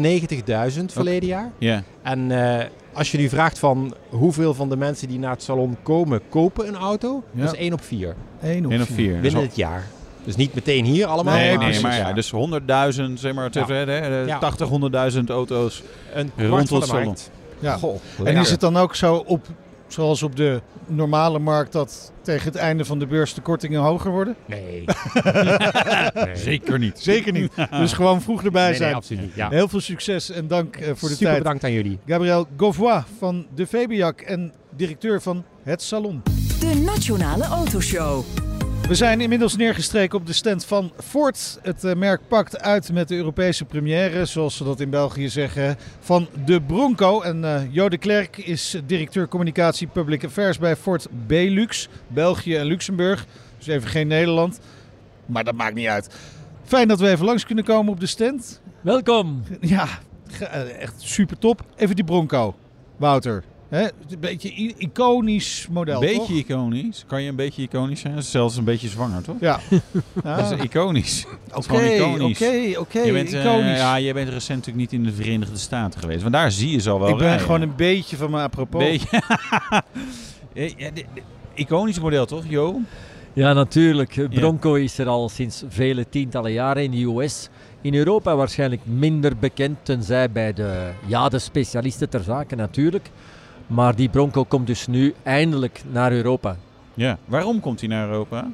390.000 0.79 0.85
verleden 0.85 1.27
jaar. 1.29 1.51
Ja. 1.57 1.83
En 2.01 2.31
eh, 2.59 2.65
als 2.93 3.11
je 3.11 3.17
nu 3.17 3.29
vraagt 3.29 3.59
van 3.59 3.93
hoeveel 4.09 4.53
van 4.53 4.69
de 4.69 4.77
mensen 4.77 5.07
die 5.07 5.19
naar 5.19 5.31
het 5.31 5.43
salon 5.43 5.77
komen, 5.83 6.21
kopen 6.29 6.67
een 6.67 6.75
auto, 6.75 7.23
Ja. 7.33 7.43
dat 7.43 7.53
is 7.53 7.59
1 7.59 7.73
op 7.73 7.81
4 7.83 8.15
Eén 8.41 8.65
of 8.65 8.71
Eén 8.73 8.81
of 8.81 8.87
vier. 8.87 8.95
vier. 8.95 9.11
Dus 9.11 9.21
binnen 9.21 9.39
al- 9.41 9.45
het 9.47 9.55
jaar. 9.55 9.87
Dus 10.25 10.35
niet 10.35 10.53
meteen 10.53 10.85
hier 10.85 11.05
allemaal. 11.05 11.33
Nee, 11.35 11.47
Nee, 11.47 11.57
maar 11.57 11.69
nee, 11.69 11.81
maar 11.81 11.95
ja, 11.97 12.13
dus 12.13 12.31
100.000, 12.31 13.19
zeg 13.19 13.33
maar, 13.33 13.49
Ja. 13.51 13.65
hè, 13.65 13.73
hè, 13.75 14.21
Ja. 14.23 14.37
80, 14.39 14.67
100.000 14.69 15.29
auto's. 15.29 15.83
een 16.13 16.31
Rond 16.37 16.67
salon. 16.67 16.87
markt. 17.05 17.31
Ja. 17.59 17.77
Goh, 17.77 17.99
En 18.23 18.35
is 18.37 18.49
het 18.51 18.59
dan 18.59 18.77
ook 18.77 18.95
zo 18.95 19.15
op, 19.15 19.45
zoals 19.87 20.23
op 20.23 20.35
de 20.35 20.61
normale 20.87 21.39
markt, 21.39 21.71
dat 21.71 22.11
tegen 22.21 22.45
het 22.45 22.55
einde 22.55 22.85
van 22.85 22.99
de 22.99 23.05
beurs 23.07 23.33
de 23.33 23.41
kortingen 23.41 23.81
hoger 23.81 24.11
worden? 24.11 24.35
Nee. 24.47 24.85
Zeker 26.33 26.79
niet. 26.79 26.99
Zeker 26.99 27.31
niet. 27.33 27.51
Dus 27.71 27.93
gewoon 27.93 28.21
vroeg 28.21 28.43
erbij 28.43 28.61
Nee, 28.61 28.69
nee, 28.69 28.79
zijn. 28.79 28.93
absoluut 28.93 29.21
niet. 29.21 29.35
Ja. 29.35 29.49
Heel 29.49 29.67
veel 29.67 29.79
succes 29.79 30.29
en 30.31 30.47
dank 30.47 30.75
eh, 30.75 30.85
voor 30.95 31.09
de 31.09 31.15
Super 31.15 31.25
tijd. 31.27 31.37
bedankt 31.37 31.63
aan 31.63 31.71
jullie. 31.71 31.99
Gabriel 32.05 32.47
Gauvois 32.57 33.03
van 33.19 33.45
de 33.55 33.67
Febiac 33.67 34.21
en 34.21 34.53
directeur 34.75 35.21
van 35.21 35.43
Het 35.63 35.81
Salon. 35.81 36.21
De 36.59 36.81
Nationale 36.85 37.43
Autoshow. 37.43 38.23
We 38.91 38.97
zijn 38.97 39.21
inmiddels 39.21 39.55
neergestreken 39.55 40.17
op 40.17 40.25
de 40.25 40.33
stand 40.33 40.65
van 40.65 40.91
Ford. 41.03 41.59
Het 41.61 41.83
eh, 41.83 41.95
merk 41.95 42.21
pakt 42.27 42.61
uit 42.61 42.91
met 42.93 43.07
de 43.07 43.15
Europese 43.15 43.65
première, 43.65 44.25
zoals 44.25 44.57
ze 44.57 44.63
dat 44.63 44.79
in 44.79 44.89
België 44.89 45.29
zeggen, 45.29 45.77
van 45.99 46.27
de 46.45 46.61
Bronco. 46.61 47.21
En 47.21 47.43
eh 47.43 47.61
Jo 47.69 47.89
de 47.89 47.97
Klerk 47.97 48.37
is 48.37 48.81
directeur 48.85 49.27
communicatie 49.27 49.87
Public 49.87 50.25
Affairs 50.25 50.57
bij 50.57 50.75
Ford 50.75 51.07
Benelux, 51.27 51.89
België 52.07 52.55
en 52.55 52.65
Luxemburg. 52.65 53.25
Dus 53.57 53.67
even 53.67 53.89
geen 53.89 54.07
Nederland, 54.07 54.59
maar 55.25 55.43
dat 55.43 55.55
maakt 55.55 55.75
niet 55.75 55.87
uit. 55.87 56.15
Fijn 56.63 56.87
dat 56.87 56.99
we 56.99 57.09
even 57.09 57.25
langs 57.25 57.45
kunnen 57.45 57.63
komen 57.63 57.93
op 57.93 57.99
de 57.99 58.05
stand. 58.05 58.61
Welkom. 58.81 59.43
Ja, 59.59 59.87
eh, 60.39 60.81
echt 60.81 61.01
super 61.01 61.37
top. 61.37 61.65
Even 61.75 61.95
die 61.95 62.05
Bronco, 62.05 62.55
Wouter. 62.97 63.43
Hè? 63.71 63.83
Een 63.83 64.19
beetje 64.19 64.49
iconisch 64.77 65.67
model, 65.71 65.99
Beetje 65.99 66.17
toch? 66.17 66.29
iconisch. 66.29 67.03
Kan 67.07 67.21
je 67.23 67.29
een 67.29 67.35
beetje 67.35 67.61
iconisch 67.61 67.99
zijn? 67.99 68.23
Zelfs 68.23 68.57
een 68.57 68.63
beetje 68.63 68.87
zwanger, 68.87 69.21
toch? 69.23 69.35
Ja. 69.39 69.59
Dat 70.23 70.51
is 70.51 70.63
iconisch. 70.63 71.25
Oké, 71.53 71.63
gewoon 71.63 71.83
iconisch. 71.85 72.41
oké, 72.41 72.79
oké, 72.79 72.99
Je 72.99 73.11
bent, 73.11 73.33
eh, 73.33 73.39
iconisch. 73.43 73.77
ja, 73.77 73.95
je 73.95 74.13
bent 74.13 74.29
recent 74.29 74.57
natuurlijk 74.65 74.91
niet 74.91 74.93
in 74.93 75.03
de 75.03 75.13
Verenigde 75.13 75.57
Staten 75.57 75.99
geweest. 75.99 76.21
Want 76.21 76.33
daar 76.33 76.51
zie 76.51 76.71
je 76.71 76.79
ze 76.79 76.89
al 76.89 76.99
wel 76.99 77.09
Ik 77.09 77.15
ben 77.17 77.25
rijden. 77.25 77.45
gewoon 77.45 77.61
een 77.61 77.75
beetje 77.75 78.17
van 78.17 78.31
mijn 78.31 78.43
apropos. 78.43 78.83
Beetje. 78.83 79.21
Ja, 80.53 80.63
ja, 80.77 80.89
de- 80.91 81.05
de- 81.13 81.21
iconisch 81.53 81.99
model, 81.99 82.25
toch, 82.25 82.43
Jo? 82.47 82.79
Ja, 83.33 83.53
natuurlijk. 83.53 84.27
Bronco 84.29 84.73
is 84.73 84.97
er 84.97 85.07
al 85.07 85.29
sinds 85.29 85.63
vele 85.69 86.05
tientallen 86.09 86.51
jaren 86.51 86.83
in 86.83 86.91
de 86.91 87.03
US. 87.23 87.49
In 87.81 87.93
Europa 87.95 88.35
waarschijnlijk 88.35 88.81
minder 88.85 89.37
bekend, 89.37 89.77
tenzij 89.83 90.31
bij 90.31 90.53
de, 90.53 90.89
ja, 91.07 91.29
de 91.29 91.39
specialisten 91.39 92.09
ter 92.09 92.23
zake 92.23 92.55
natuurlijk. 92.55 93.09
Maar 93.71 93.95
die 93.95 94.09
Bronco 94.09 94.43
komt 94.43 94.67
dus 94.67 94.87
nu 94.87 95.13
eindelijk 95.23 95.81
naar 95.91 96.11
Europa. 96.11 96.55
Ja. 96.93 97.17
Waarom 97.25 97.59
komt 97.59 97.79
hij 97.79 97.89
naar 97.89 98.07
Europa? 98.09 98.47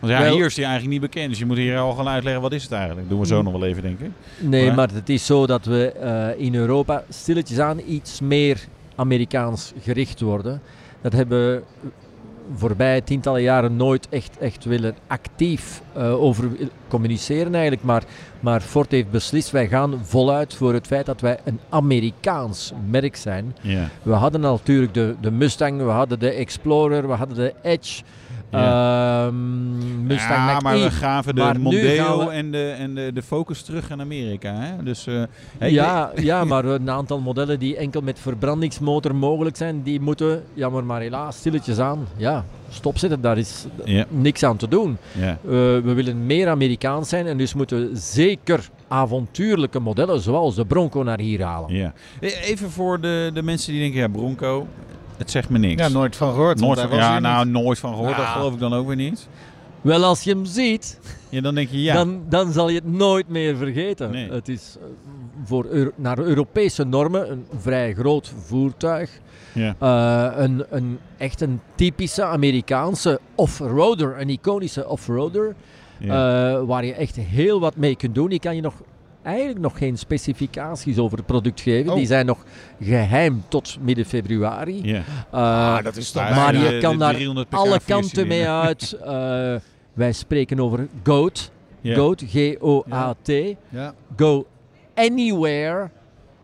Want 0.00 0.12
ja, 0.12 0.20
Wel- 0.22 0.34
hier 0.34 0.46
is 0.46 0.56
hij 0.56 0.64
eigenlijk 0.64 0.92
niet 1.00 1.10
bekend. 1.10 1.28
Dus 1.28 1.38
je 1.38 1.46
moet 1.46 1.56
hier 1.56 1.78
al 1.78 1.92
gaan 1.94 2.08
uitleggen 2.08 2.42
wat 2.42 2.52
is 2.52 2.62
het 2.62 2.72
eigenlijk. 2.72 3.08
Doen 3.08 3.20
we 3.20 3.26
zo 3.26 3.42
nog 3.42 3.52
wel 3.52 3.64
even, 3.64 3.82
denk 3.82 4.00
ik. 4.00 4.10
Nee, 4.38 4.66
Maar- 4.66 4.74
maar 4.74 4.88
het 4.92 5.08
is 5.08 5.26
zo 5.26 5.46
dat 5.46 5.64
we 5.64 5.92
eh, 5.92 6.44
in 6.44 6.54
Europa 6.54 7.04
stilletjes 7.08 7.58
aan 7.58 7.80
iets 7.88 8.20
meer 8.20 8.60
Amerikaans 8.96 9.72
gericht 9.82 10.20
worden. 10.20 10.60
Dat 11.00 11.12
hebben 11.12 11.38
we 11.54 11.62
voorbij 12.54 13.00
tientallen 13.00 13.42
jaren 13.42 13.76
nooit 13.76 14.08
echt, 14.08 14.38
echt 14.38 14.64
willen 14.64 14.96
actief 15.06 15.82
eh, 15.92 16.22
over 16.22 16.50
communiceren 16.88 17.52
eigenlijk. 17.54 17.82
Maar, 17.82 18.02
maar 18.40 18.60
Ford 18.60 18.90
heeft 18.90 19.10
beslist, 19.10 19.50
wij 19.50 19.68
gaan 19.68 20.00
voluit 20.02 20.54
voor 20.54 20.72
het 20.74 20.86
feit 20.86 21.06
dat 21.06 21.20
wij 21.20 21.38
een 21.44 21.60
Amerikaans 21.68 22.72
merk 22.90 23.16
zijn. 23.16 23.56
We 24.02 24.12
hadden 24.12 24.40
natuurlijk 24.40 24.94
de, 24.94 25.14
de 25.20 25.30
Mustang, 25.30 25.78
we 25.78 25.90
hadden 25.90 26.18
de 26.18 26.30
Explorer, 26.30 27.06
we 27.06 27.14
hadden 27.14 27.36
de 27.36 27.54
Edge. 27.62 28.02
Ehm, 28.60 30.08
ja, 30.12 30.44
Mach-E. 30.44 30.62
maar 30.62 30.74
we 30.80 30.90
gaven 30.90 31.34
de 31.34 31.40
Maar 31.40 31.60
Mondeo 31.60 32.18
we- 32.26 32.30
en, 32.30 32.50
de, 32.50 32.68
en 32.78 32.94
de, 32.94 33.10
de 33.14 33.22
Focus 33.22 33.62
terug 33.62 33.90
in 33.90 34.00
Amerika. 34.00 34.54
Hè? 34.54 34.82
Dus, 34.82 35.06
eh, 35.06 35.22
hey, 35.58 35.72
Ja, 35.72 36.10
ja, 36.16 36.44
maar 36.52 36.64
een 36.64 36.90
aantal 36.90 37.20
modellen 37.20 37.58
die 37.58 37.76
enkel 37.76 38.00
met 38.00 38.18
verbrandingsmotor 38.18 39.14
mogelijk 39.14 39.56
zijn, 39.56 39.82
die 39.82 40.00
moeten, 40.00 40.42
jammer 40.54 40.84
maar 40.84 41.00
helaas, 41.00 41.36
stilletjes 41.36 41.78
aan, 41.78 42.06
ja, 42.16 42.44
stopzetten. 42.68 43.20
Daar 43.20 43.38
is 43.38 43.66
Ja. 43.84 44.04
niks 44.08 44.42
aan 44.42 44.56
te 44.56 44.68
doen. 44.68 44.96
Ja. 45.18 45.28
Eh, 45.30 45.38
we 45.84 45.92
willen 45.94 46.26
meer 46.26 46.48
Amerikaans 46.48 47.08
zijn 47.08 47.26
en 47.26 47.38
dus 47.38 47.54
moeten 47.54 47.78
we 47.90 47.96
zeker 47.96 48.68
avontuurlijke 48.88 49.78
modellen 49.78 50.20
zoals 50.20 50.54
de 50.54 50.64
Bronco 50.66 51.02
naar 51.02 51.18
hier 51.20 51.42
halen. 51.42 51.74
Ja. 51.74 51.92
E- 52.20 52.26
Even 52.26 52.70
voor 52.70 53.00
de, 53.00 53.30
de 53.34 53.42
mensen 53.42 53.72
die 53.72 53.80
denken, 53.80 54.00
ja, 54.00 54.08
Bronco, 54.08 54.66
het 55.22 55.30
zegt 55.30 55.48
me 55.48 55.58
niks. 55.58 55.82
Ja, 55.82 55.88
nooit 55.88 56.16
van 56.16 56.28
gehoord. 56.32 56.60
Nooit 56.60 56.80
van, 56.80 56.96
ja, 56.96 57.18
nou, 57.18 57.44
niet. 57.44 57.54
nooit 57.54 57.78
van 57.78 57.90
gehoord. 57.94 58.16
Dat 58.16 58.24
Ja. 58.26 58.32
geloof 58.32 58.52
ik 58.52 58.58
dan 58.58 58.74
ook 58.74 58.86
weer 58.86 58.96
niet. 58.96 59.28
Wel, 59.80 60.04
als 60.04 60.22
je 60.22 60.30
hem 60.30 60.44
ziet, 60.44 61.00
Ja, 61.28 61.40
dan 61.40 61.54
denk 61.54 61.68
je 61.70 61.82
ja. 61.82 61.94
dan, 61.94 62.22
dan 62.28 62.52
zal 62.52 62.68
je 62.68 62.74
het 62.74 62.92
nooit 62.92 63.28
meer 63.28 63.56
vergeten. 63.56 64.10
Nee. 64.10 64.30
Het 64.30 64.48
is 64.48 64.76
eh, 64.80 64.86
voor 65.44 65.64
Euro- 65.66 65.90
naar 65.94 66.18
Europese 66.18 66.84
normen 66.84 67.30
een 67.30 67.44
vrij 67.58 67.94
groot 67.94 68.32
voertuig. 68.44 69.10
Ja. 69.52 69.74
Eh, 69.78 70.42
een, 70.42 70.64
een, 70.70 70.98
echt 71.16 71.40
een 71.40 71.60
typische 71.74 72.24
Amerikaanse 72.24 73.20
off-roader, 73.34 74.20
een 74.20 74.28
iconische 74.28 74.88
off-roader, 74.88 75.54
Ja. 75.98 76.52
eh, 76.52 76.62
waar 76.64 76.84
je 76.84 76.94
echt 76.94 77.16
heel 77.16 77.60
wat 77.60 77.76
mee 77.76 77.96
kunt 77.96 78.14
doen. 78.14 78.28
Die 78.28 78.40
kan 78.40 78.54
je 78.54 78.62
nog 78.62 78.74
eigenlijk 79.22 79.58
nog 79.58 79.78
geen 79.78 79.98
specificaties 79.98 80.98
over 80.98 81.16
het 81.16 81.26
product 81.26 81.60
geven. 81.60 81.90
Oh. 81.90 81.96
Die 81.96 82.06
zijn 82.06 82.26
nog 82.26 82.44
geheim 82.80 83.42
tot 83.48 83.76
midden 83.80 84.04
februari. 84.04 84.80
Ja. 84.82 84.96
Eh, 84.96 85.04
Ah, 85.76 85.84
dat 85.84 85.96
is 85.96 86.10
toch 86.10 86.22
maar 86.30 86.52
bijna 86.52 86.68
je 86.70 86.78
kan 86.80 86.98
daar 86.98 87.14
300 87.14 87.48
pk 87.48 87.54
alle 87.54 87.80
kanten 87.86 88.26
mee 88.26 88.48
uit. 88.48 88.92
Eh, 89.02 89.54
wij 89.92 90.12
spreken 90.12 90.60
over 90.60 90.88
GOAT. 91.02 91.50
GOAT, 91.84 92.22
G-O-A-T. 92.28 93.28
Ja. 93.68 93.94
Go 94.16 94.46
anywhere, 94.94 95.90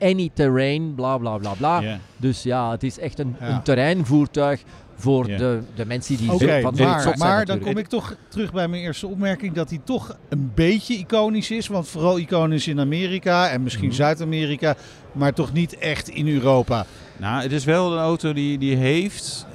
any 0.00 0.30
terrain, 0.34 0.94
bla 0.94 1.18
bla 1.18 1.36
bla 1.38 1.52
bla. 1.54 1.98
Dus 2.16 2.42
ja, 2.42 2.70
het 2.70 2.82
is 2.82 2.98
echt 2.98 3.18
een, 3.18 3.36
Ja. 3.40 3.48
een 3.48 3.62
terreinvoertuig 3.62 4.62
voor 4.98 5.26
de, 5.26 5.60
de 5.74 5.86
mensen 5.86 6.16
die 6.16 6.26
zo 6.26 6.38
van 6.38 6.74
maar, 6.76 7.00
zijn 7.00 7.18
maar 7.18 7.44
dan 7.44 7.58
kom 7.58 7.78
ik 7.78 7.86
toch 7.86 8.14
terug 8.28 8.52
bij 8.52 8.68
mijn 8.68 8.82
eerste 8.82 9.06
opmerking 9.06 9.54
dat 9.54 9.70
hij 9.70 9.80
toch 9.84 10.16
een 10.28 10.50
beetje 10.54 10.94
iconisch 10.94 11.50
is. 11.50 11.66
Want 11.66 11.88
vooral 11.88 12.18
iconisch 12.18 12.66
in 12.68 12.80
Amerika 12.80 13.48
en 13.48 13.62
misschien 13.62 13.86
Mhm. 13.88 13.96
Zuid-Amerika, 13.96 14.76
maar 15.12 15.32
toch 15.32 15.52
niet 15.52 15.78
echt 15.78 16.08
in 16.08 16.28
Europa. 16.28 16.86
Nou, 17.16 17.42
het 17.42 17.52
is 17.52 17.64
wel 17.64 17.92
een 17.92 17.98
auto 17.98 18.32
die, 18.32 18.58
die 18.58 18.76
heeft, 18.76 19.46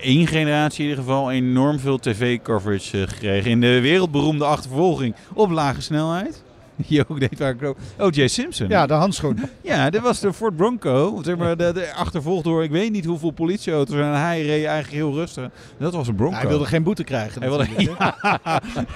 één 0.00 0.26
generatie 0.26 0.84
in 0.84 0.88
ieder 0.88 1.04
geval, 1.04 1.30
enorm 1.30 1.78
veel 1.78 1.98
tv-coverage 1.98 3.02
eh, 3.02 3.08
gekregen. 3.08 3.50
In 3.50 3.60
de 3.60 3.80
wereldberoemde 3.80 4.44
achtervolging 4.44 5.14
op 5.34 5.50
lage 5.50 5.80
snelheid. 5.80 6.42
die 6.88 7.08
ook 7.08 7.20
deed 7.20 7.38
waar 7.38 7.50
ik 7.50 7.62
ook... 7.62 7.76
O.J. 7.98 8.26
Simpson. 8.26 8.68
Ja, 8.68 8.86
de 8.86 8.94
handschoen. 8.94 9.38
Ja, 9.60 9.90
dit 9.90 10.00
was 10.00 10.20
de 10.20 10.32
Ford 10.32 10.56
Bronco. 10.56 11.20
Zeg 11.24 11.36
maar, 11.36 11.56
de, 11.56 11.72
de 11.72 11.92
achtervolgd 11.94 12.44
door 12.44 12.64
ik 12.64 12.70
weet 12.70 12.92
niet 12.92 13.04
hoeveel 13.04 13.30
politieauto's. 13.30 13.96
En 13.96 14.20
hij 14.20 14.42
reed 14.42 14.64
eigenlijk 14.64 14.94
heel 15.02 15.14
rustig. 15.14 15.50
Dat 15.78 15.94
was 15.94 16.08
een 16.08 16.14
Bronco. 16.14 16.36
hij 16.36 16.48
wilde 16.48 16.64
geen 16.64 16.82
boete 16.82 17.04
krijgen. 17.04 17.40
Hij 17.40 17.50
wilde, 17.50 17.66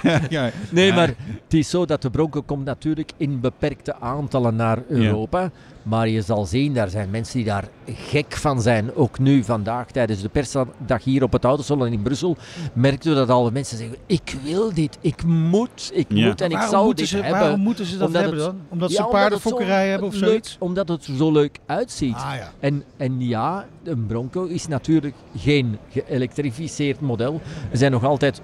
ja. 0.02 0.20
ja. 0.28 0.50
Nee, 0.70 0.92
maar 0.92 1.06
het 1.44 1.54
is 1.54 1.70
zo 1.70 1.84
dat 1.84 2.02
de 2.02 2.10
Bronco 2.10 2.42
komt 2.42 2.64
natuurlijk 2.64 3.12
in 3.16 3.40
beperkte 3.40 3.94
aantallen 4.00 4.56
naar 4.56 4.78
Europa. 4.88 5.50
Maar 5.82 6.08
je 6.08 6.22
zal 6.22 6.46
zien, 6.46 6.74
daar 6.74 6.88
zijn 6.88 7.10
mensen 7.10 7.36
die 7.36 7.44
daar 7.46 7.68
gek 7.94 8.32
van 8.36 8.62
zijn. 8.62 8.94
Ook 8.94 9.18
nu, 9.18 9.44
vandaag, 9.44 9.90
tijdens 9.90 10.22
de 10.22 10.28
persdag 10.28 11.04
hier 11.04 11.22
op 11.22 11.32
het 11.32 11.44
Autosalon 11.44 11.86
in 11.92 12.02
Brussel, 12.02 12.36
merkten 12.72 13.10
we 13.10 13.16
dat 13.16 13.28
alle 13.30 13.50
mensen 13.50 13.78
zeggen, 13.78 13.96
ik 14.06 14.36
wil 14.44 14.74
dit, 14.74 14.98
ik 15.00 15.24
moet, 15.24 15.90
ik 15.94 16.06
Ja. 16.08 16.26
moet 16.26 16.40
en 16.40 16.50
ik 16.50 16.56
Waarom 16.56 16.84
moeten 16.84 16.96
dit 16.96 17.08
ze- 17.08 17.16
hebben. 17.22 17.40
waarom 17.40 17.60
moeten 17.60 17.84
ze 17.86 17.96
dat 17.98 18.06
Omdat 18.06 18.22
hebben 18.22 18.40
het- 18.40 18.50
dan? 18.50 18.60
Omdat 18.68 18.90
ze 18.90 18.96
Ja, 18.96 19.04
paardenfokkerij 19.06 19.74
het 19.76 19.84
zo 19.84 19.90
hebben 19.90 20.08
of 20.08 20.14
leuk- 20.14 20.24
zoiets? 20.28 20.56
Omdat 20.60 20.88
het 20.88 21.04
zo 21.04 21.32
leuk 21.32 21.58
uitziet. 21.66 22.14
Ah, 22.14 22.32
ja. 22.36 22.50
en, 22.60 22.84
en 22.96 23.20
ja, 23.28 23.66
een 23.84 24.06
Bronco 24.06 24.44
is 24.44 24.66
natuurlijk 24.68 25.14
geen 25.36 25.78
geëlektrificeerd 25.90 27.00
model. 27.00 27.40
Er 27.70 27.76
zijn 27.78 27.92
nog 27.92 28.04
altijd 28.04 28.40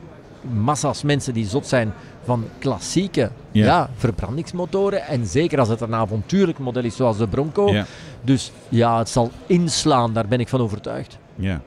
massa's 0.54 1.02
mensen 1.02 1.34
die 1.34 1.46
zot 1.46 1.66
zijn 1.66 1.92
van 2.26 2.44
klassieke 2.58 3.30
Ja. 3.52 3.64
ja. 3.64 3.90
verbrandingsmotoren. 3.96 5.02
En 5.06 5.26
zeker 5.26 5.58
als 5.58 5.68
het 5.68 5.80
een 5.80 5.94
avontuurlijk 5.94 6.58
model 6.58 6.84
is 6.84 6.96
zoals 6.96 7.18
de 7.18 7.26
Bronco. 7.28 7.72
Ja. 7.72 7.84
Dus 8.22 8.52
ja, 8.68 8.98
het 8.98 9.08
zal 9.08 9.30
inslaan, 9.46 10.12
daar 10.12 10.26
ben 10.28 10.40
ik 10.40 10.48
van 10.48 10.60
overtuigd. 10.60 11.18
Ja. 11.36 11.60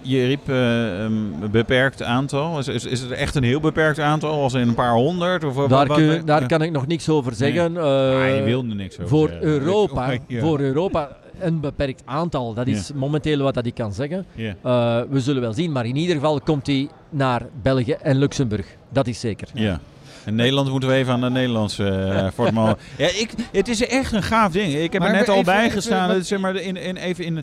Je- 0.00 0.26
riep 0.26 0.48
eh, 0.48 0.98
een 1.02 1.34
beperkt 1.50 2.02
aantal. 2.02 2.58
Is, 2.58 2.68
is, 2.68 2.84
is 2.84 3.00
het 3.00 3.10
echt 3.10 3.34
een 3.34 3.42
heel 3.42 3.60
beperkt 3.60 3.98
aantal? 3.98 4.42
Als 4.42 4.54
in 4.54 4.68
een 4.68 4.74
paar 4.74 4.92
honderd? 4.94 5.44
Of 5.44 5.54
wat- 5.54 5.68
Daar, 5.68 5.86
wat- 5.86 5.96
kun- 5.96 6.22
daar 6.24 6.46
kan 6.46 6.62
ik 6.62 6.70
nog 6.70 6.86
niks 6.86 7.08
over 7.08 7.34
zeggen. 7.34 7.72
Nee. 7.72 7.82
Eh, 7.82 8.22
Ah, 8.30 8.36
je 8.36 8.42
wilde 8.44 8.74
niks 8.74 8.94
over 8.96 9.08
voor 9.08 9.28
zeggen. 9.28 9.46
Europa, 9.48 10.10
Ja. 10.26 10.40
voor 10.40 10.60
Europa 10.60 11.08
een 11.42 11.60
beperkt 11.60 12.02
aantal. 12.04 12.54
Dat 12.54 12.66
is 12.66 12.88
Ja. 12.88 12.94
momenteel 12.96 13.38
wat 13.38 13.54
dat 13.54 13.66
ik 13.66 13.74
kan 13.74 13.92
zeggen. 13.92 14.24
Ja. 14.34 14.54
Eh, 14.62 15.00
we 15.10 15.20
zullen 15.20 15.42
wel 15.42 15.52
zien, 15.52 15.72
maar 15.72 15.86
in 15.86 15.96
ieder 15.96 16.14
geval 16.14 16.40
komt 16.40 16.66
hij 16.66 16.88
naar 17.10 17.42
België 17.62 17.92
en 17.92 18.16
Luxemburg. 18.18 18.66
Dat 18.88 19.06
is 19.06 19.20
zeker. 19.20 19.48
Ja. 19.54 19.80
In 20.26 20.34
Nederland 20.34 20.70
moeten 20.70 20.88
we 20.88 20.94
even 20.94 21.12
aan 21.12 21.20
de 21.20 21.30
Nederlandse 21.30 21.82
uh, 22.38 22.70
Ja, 22.96 23.06
ik, 23.06 23.30
het 23.52 23.68
is 23.68 23.86
echt 23.86 24.12
een 24.12 24.22
gaaf 24.22 24.52
ding. 24.52 24.74
Ik 24.74 24.92
heb 24.92 25.02
Maar 25.02 25.10
er 25.10 25.16
net 25.16 25.28
al 25.28 25.34
even- 25.34 25.46
bij 25.52 25.60
even- 25.60 25.72
gestaan. 25.72 26.10
is, 26.10 26.28
zeg 26.28 26.38
maar, 26.38 26.56
in, 26.56 26.76
in, 26.76 26.96
even 26.96 27.24
in 27.24 27.42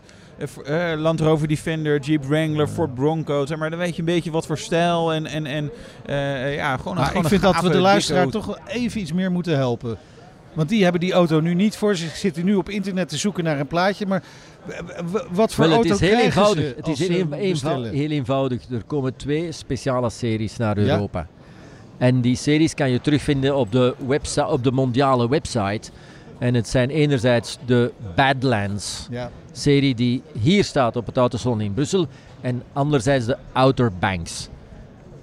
eh, 0.64 0.92
Land 0.96 1.20
Rover 1.20 1.48
Defender, 1.48 2.00
Jeep 2.00 2.24
Wrangler, 2.24 2.66
Ford 2.66 2.94
Bronco. 2.94 3.46
Zeg 3.46 3.58
maar, 3.58 3.70
dan 3.70 3.78
weet 3.78 3.92
je 3.94 3.98
een 3.98 4.04
beetje 4.04 4.30
wat 4.30 4.46
voor 4.46 4.58
stijl 4.58 5.12
en, 5.12 5.26
en, 5.26 5.46
en 5.46 5.70
eh, 6.06 6.54
ja, 6.54 6.76
gewoon, 6.76 6.92
een- 6.92 6.98
Maar 6.98 7.06
gewoon 7.08 7.24
ik 7.24 7.32
een 7.32 7.38
vind 7.40 7.42
dat 7.54 7.62
we 7.62 7.68
de 7.70 7.78
luisteraar 7.80 8.28
toch 8.28 8.46
wel 8.46 8.58
even 8.66 9.00
iets 9.00 9.12
meer 9.12 9.32
moeten 9.32 9.56
helpen. 9.56 9.98
Want 10.52 10.68
die 10.68 10.82
hebben 10.82 11.00
die 11.00 11.12
auto 11.12 11.40
nu 11.40 11.54
niet 11.54 11.76
voor 11.76 11.96
zich. 11.96 12.16
Zitten 12.16 12.44
nu 12.44 12.54
op 12.54 12.68
internet 12.68 13.08
te 13.08 13.16
zoeken 13.16 13.44
naar 13.44 13.60
een 13.60 13.66
plaatje. 13.66 14.06
Maar 14.06 14.22
wat 15.30 15.54
voor 15.54 15.68
Wel, 15.68 15.78
het 15.78 15.88
auto 15.90 16.04
is 16.04 16.10
heel 16.10 16.20
eenvoudig. 16.24 16.76
Het 16.76 16.88
is 16.88 16.98
heel, 16.98 17.08
ze 17.08 17.14
eenvou- 17.18 17.50
bestellen? 17.50 17.92
heel 17.92 18.10
eenvoudig. 18.10 18.62
Er 18.70 18.82
komen 18.86 19.16
twee 19.16 19.52
speciale 19.52 20.10
series 20.10 20.56
naar 20.56 20.80
Ja? 20.80 20.92
Europa. 20.92 21.26
En 21.98 22.20
die 22.20 22.36
series 22.36 22.74
kan 22.74 22.90
je 22.90 23.00
terugvinden 23.00 23.56
op 23.56 23.72
de, 23.72 23.94
website, 24.06 24.46
op 24.46 24.64
de 24.64 24.70
mondiale 24.72 25.28
website. 25.28 25.90
En 26.38 26.54
het 26.54 26.68
zijn 26.68 26.90
enerzijds 26.90 27.58
de 27.66 27.92
Badlands 28.16 29.06
Ja. 29.10 29.30
serie 29.52 29.94
die 29.94 30.22
hier 30.40 30.64
staat 30.64 30.96
op 30.96 31.06
het 31.06 31.16
Autosalon 31.16 31.60
in 31.60 31.74
Brussel. 31.74 32.06
En 32.40 32.62
anderzijds 32.72 33.26
de 33.26 33.36
Outer 33.52 33.92
Banks. 33.98 34.48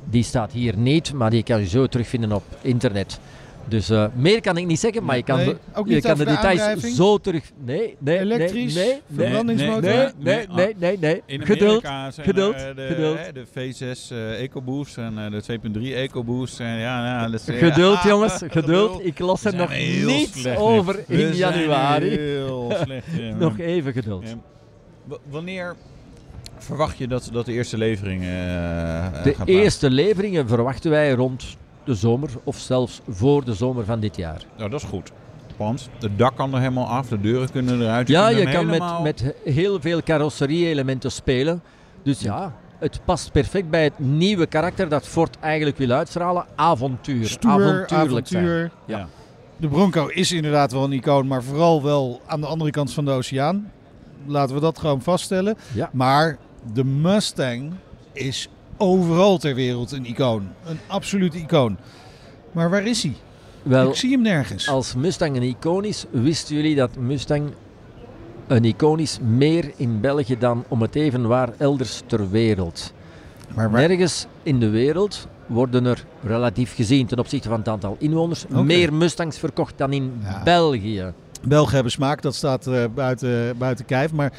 Die 0.10 0.24
staat 0.24 0.51
hier 0.51 0.77
niet, 0.77 1.13
maar 1.13 1.29
die 1.29 1.43
kan 1.43 1.60
je 1.60 1.67
zo 1.67 1.88
terugvinden 1.88 2.31
op 2.31 2.43
internet. 2.62 3.19
Dus 3.67 3.89
eh, 3.89 4.05
meer 4.15 4.41
kan 4.41 4.57
ik 4.57 4.65
niet 4.65 4.79
zeggen, 4.79 5.03
maar 5.03 5.15
je 5.15 5.24
kan, 5.24 5.38
Nee, 5.38 5.45
de, 5.45 5.93
je 5.93 6.01
kan 6.01 6.17
de 6.17 6.25
details 6.25 6.59
aandrijving? 6.59 6.95
zo 6.95 7.17
terug... 7.17 7.51
Nee, 7.65 7.95
nee, 8.00 8.19
Elektrisch? 8.19 8.75
nee, 8.75 8.86
nee, 8.86 9.01
nee, 9.07 9.25
Verbrandingsmotor? 9.25 9.81
Nee, 9.81 10.07
Nee, 10.17 10.47
nee, 10.47 10.47
nee, 10.47 10.75
nee, 10.77 10.97
nee, 10.97 10.97
nee. 10.97 11.21
In 11.25 11.45
Geduld, 11.45 11.88
geduld, 12.21 12.55
er, 12.55 12.69
eh, 12.69 12.75
de, 12.75 12.88
geduld. 12.88 13.17
de 13.33 13.45
V6 13.45 14.12
eh, 14.12 14.41
EcoBoost 14.41 14.97
en 14.97 15.15
de 15.31 15.59
2.3 15.79 15.81
EcoBoost. 15.81 16.59
En 16.59 16.65
ja, 16.77 17.05
ja, 17.05 17.29
dat 17.29 17.47
is, 17.47 17.55
Geduld, 17.57 18.03
jongens, 18.12 18.41
geduld. 18.47 19.05
Ik 19.05 19.19
los 19.19 19.45
er 19.45 19.55
nog 19.55 19.69
zijn 19.69 19.81
heel 19.81 20.07
niet 20.07 20.29
slecht 20.36 20.57
over. 20.57 20.95
We 21.07 21.13
in 21.13 21.19
zijn 21.19 21.36
januari. 21.36 22.09
heel 22.09 22.74
slecht, 22.83 23.05
ja. 23.17 23.36
nog 23.36 23.59
even 23.59 23.93
geduld. 23.93 24.25
Wanneer 25.29 25.75
verwacht 26.57 26.97
je 26.97 27.07
dat, 27.07 27.29
dat 27.31 27.45
de 27.45 27.53
eerste 27.53 27.77
leveringen 27.77 28.29
eh, 29.13 29.24
De 29.24 29.33
gaan 29.33 29.45
eerste 29.47 29.89
leveringen 29.89 30.47
verwachten 30.47 30.91
wij 30.91 31.12
rond 31.12 31.57
de 31.88 31.96
zomer 31.96 32.29
of 32.44 32.58
zelfs 32.58 33.01
voor 33.08 33.44
de 33.46 33.53
zomer 33.53 33.86
van 33.86 34.00
dit 34.00 34.15
jaar. 34.15 34.41
Nou, 34.58 34.70
dat 34.70 34.82
is 34.82 34.88
goed. 34.89 35.12
Want 35.58 35.89
het 36.00 36.17
dak 36.17 36.36
kan 36.36 36.53
er 36.53 36.60
helemaal 36.60 36.85
af, 36.88 37.07
de 37.07 37.22
deuren 37.22 37.51
kunnen 37.51 37.81
eruit. 37.81 38.07
Ja, 38.07 38.27
kunt 38.27 38.40
je 38.40 38.44
kan 38.51 38.66
met, 38.66 38.74
helemaal- 38.74 39.01
met 39.01 39.33
heel 39.44 39.81
veel 39.81 40.03
carrosserie-elementen 40.03 41.11
spelen. 41.11 41.61
Dus 42.03 42.20
ja, 42.22 42.53
het 42.79 43.00
past 43.05 43.31
perfect 43.31 43.70
bij 43.70 43.83
het 43.83 44.00
nieuwe 44.00 44.46
karakter 44.46 44.90
dat 44.90 45.07
Ford 45.07 45.38
eigenlijk 45.40 45.77
wil 45.77 45.92
uitstralen. 45.92 46.46
Avontuur. 46.55 47.27
Stoer, 47.27 47.51
avontuurlijk 47.51 48.27
zijn. 48.27 48.44
avontuur. 48.44 48.72
Ja. 48.85 49.07
De 49.57 49.68
Bronco 49.68 50.07
is 50.07 50.31
inderdaad 50.31 50.72
wel 50.72 50.83
een 50.83 50.92
icoon, 50.94 51.27
maar 51.27 51.44
vooral 51.44 51.83
wel 51.83 52.22
aan 52.25 52.42
de 52.42 52.48
andere 52.48 52.72
kant 52.72 52.94
van 52.94 53.05
de 53.05 53.11
oceaan. 53.11 53.72
Laten 54.25 54.55
we 54.55 54.61
dat 54.61 54.79
gewoon 54.79 55.01
vaststellen. 55.01 55.57
Ja. 55.74 55.90
Maar 55.94 56.38
de 56.74 56.83
Mustang 56.83 57.74
is 58.14 58.50
overal 58.77 59.37
ter 59.37 59.55
wereld 59.55 59.92
een 59.92 60.05
icoon. 60.05 60.48
Een 60.66 60.79
absolute 60.87 61.37
icoon. 61.37 61.77
Maar 62.51 62.70
waar 62.70 62.85
is 62.87 63.03
hij? 63.03 63.13
Wel, 63.63 63.90
Ik 63.90 63.96
zie 63.96 64.11
hem 64.11 64.22
nergens. 64.22 64.70
Als 64.70 64.96
Mustang 64.96 65.35
een 65.35 65.44
icoon 65.44 65.85
is, 65.85 66.05
wisten 66.11 66.55
jullie 66.55 66.75
dat 66.75 66.96
Mustang 66.96 67.50
een 68.48 68.66
icoon 68.66 69.00
is 69.00 69.20
meer 69.22 69.72
in 69.75 70.00
België 70.01 70.37
dan 70.37 70.63
om 70.68 70.81
het 70.81 70.96
even 70.96 71.27
waar 71.27 71.50
elders 71.57 72.01
ter 72.05 72.29
wereld. 72.29 72.94
Maar 73.55 73.72
waar- 73.72 73.87
Nergens 73.87 74.25
in 74.44 74.59
de 74.59 74.70
wereld 74.70 75.27
worden 75.46 75.85
er 75.85 76.05
relatief 76.24 76.75
gezien 76.75 77.05
ten 77.05 77.20
opzichte 77.20 77.50
van 77.50 77.57
het 77.59 77.68
aantal 77.68 77.96
inwoners 78.00 78.46
meer 78.48 78.94
Mustangs 78.94 79.37
verkocht 79.37 79.77
dan 79.77 79.94
in 79.94 80.13
Ja. 80.24 80.44
België. 80.44 81.13
Belgen 81.44 81.74
hebben 81.74 81.92
smaak, 81.92 82.22
dat 82.22 82.35
staat 82.35 82.68
eh, 82.68 82.83
buiten, 82.96 83.57
buiten 83.57 83.85
kijf. 83.85 84.11
Maar 84.11 84.33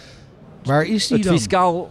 waar 0.65 0.85
is 0.87 1.07
die 1.07 1.17
Het, 1.17 1.27
dan? 1.27 1.37
fiscaal, 1.37 1.91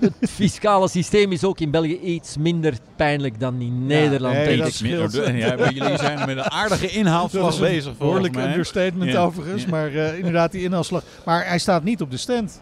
het 0.00 0.30
fiscale 0.30 0.88
systeem 0.88 1.32
is 1.32 1.44
ook 1.44 1.60
in 1.60 1.70
België 1.70 1.98
iets 2.00 2.36
minder 2.36 2.74
pijnlijk 2.96 3.40
dan 3.40 3.60
in 3.60 3.86
Nederland. 3.86 4.34
nee, 4.34 4.46
denk 4.46 4.58
dat 4.62 4.72
scheelt. 4.72 5.14
Ja, 5.14 5.56
maar 5.56 5.72
jullie 5.72 5.96
zijn 5.98 6.18
met 6.18 6.36
een 6.36 6.50
aardige 6.50 6.88
inhaalslag 6.88 7.54
een 7.54 7.60
bezig. 7.60 7.82
volgens 7.82 7.98
behoorlijk 7.98 8.36
understatement 8.36 9.10
Ja. 9.12 9.22
overigens. 9.24 9.62
Ja. 9.62 9.68
Maar 9.68 9.94
eh, 9.94 10.16
inderdaad, 10.16 10.52
die 10.52 10.62
inhaalslag. 10.62 11.02
Maar 11.24 11.46
hij 11.46 11.58
staat 11.58 11.84
niet 11.84 12.00
op 12.00 12.10
de 12.10 12.16
stand. 12.16 12.60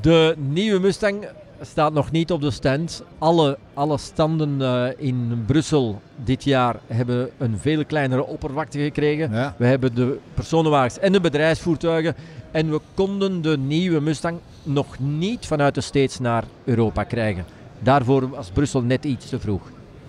De 0.00 0.34
nieuwe 0.38 0.80
Mustang 0.80 1.24
staat 1.64 1.92
nog 1.92 2.10
niet 2.10 2.32
op 2.32 2.40
de 2.40 2.50
stand. 2.50 3.02
Alle, 3.18 3.58
alle 3.74 3.98
standen 3.98 4.62
eh, 4.62 4.86
in 4.96 5.44
Brussel 5.46 6.00
dit 6.24 6.44
jaar 6.44 6.76
hebben 6.86 7.30
een 7.38 7.58
veel 7.58 7.84
kleinere 7.84 8.26
oppervlakte 8.26 8.78
gekregen. 8.78 9.30
Ja. 9.32 9.54
We 9.56 9.66
hebben 9.66 9.94
de 9.94 10.18
personenwagens 10.34 10.98
en 10.98 11.12
de 11.12 11.20
bedrijfsvoertuigen. 11.20 12.14
En 12.50 12.70
we 12.70 12.80
konden 12.94 13.42
de 13.42 13.58
nieuwe 13.58 14.00
Mustang 14.00 14.38
nog 14.62 14.98
niet 14.98 15.46
vanuit 15.46 15.74
de 15.74 15.80
States 15.80 16.18
naar 16.18 16.44
Europa 16.64 17.04
krijgen. 17.04 17.44
Daarvoor 17.78 18.30
was 18.30 18.50
Brussel 18.50 18.82
net 18.82 19.04
iets 19.04 19.28
te 19.28 19.40
vroeg. 19.40 19.62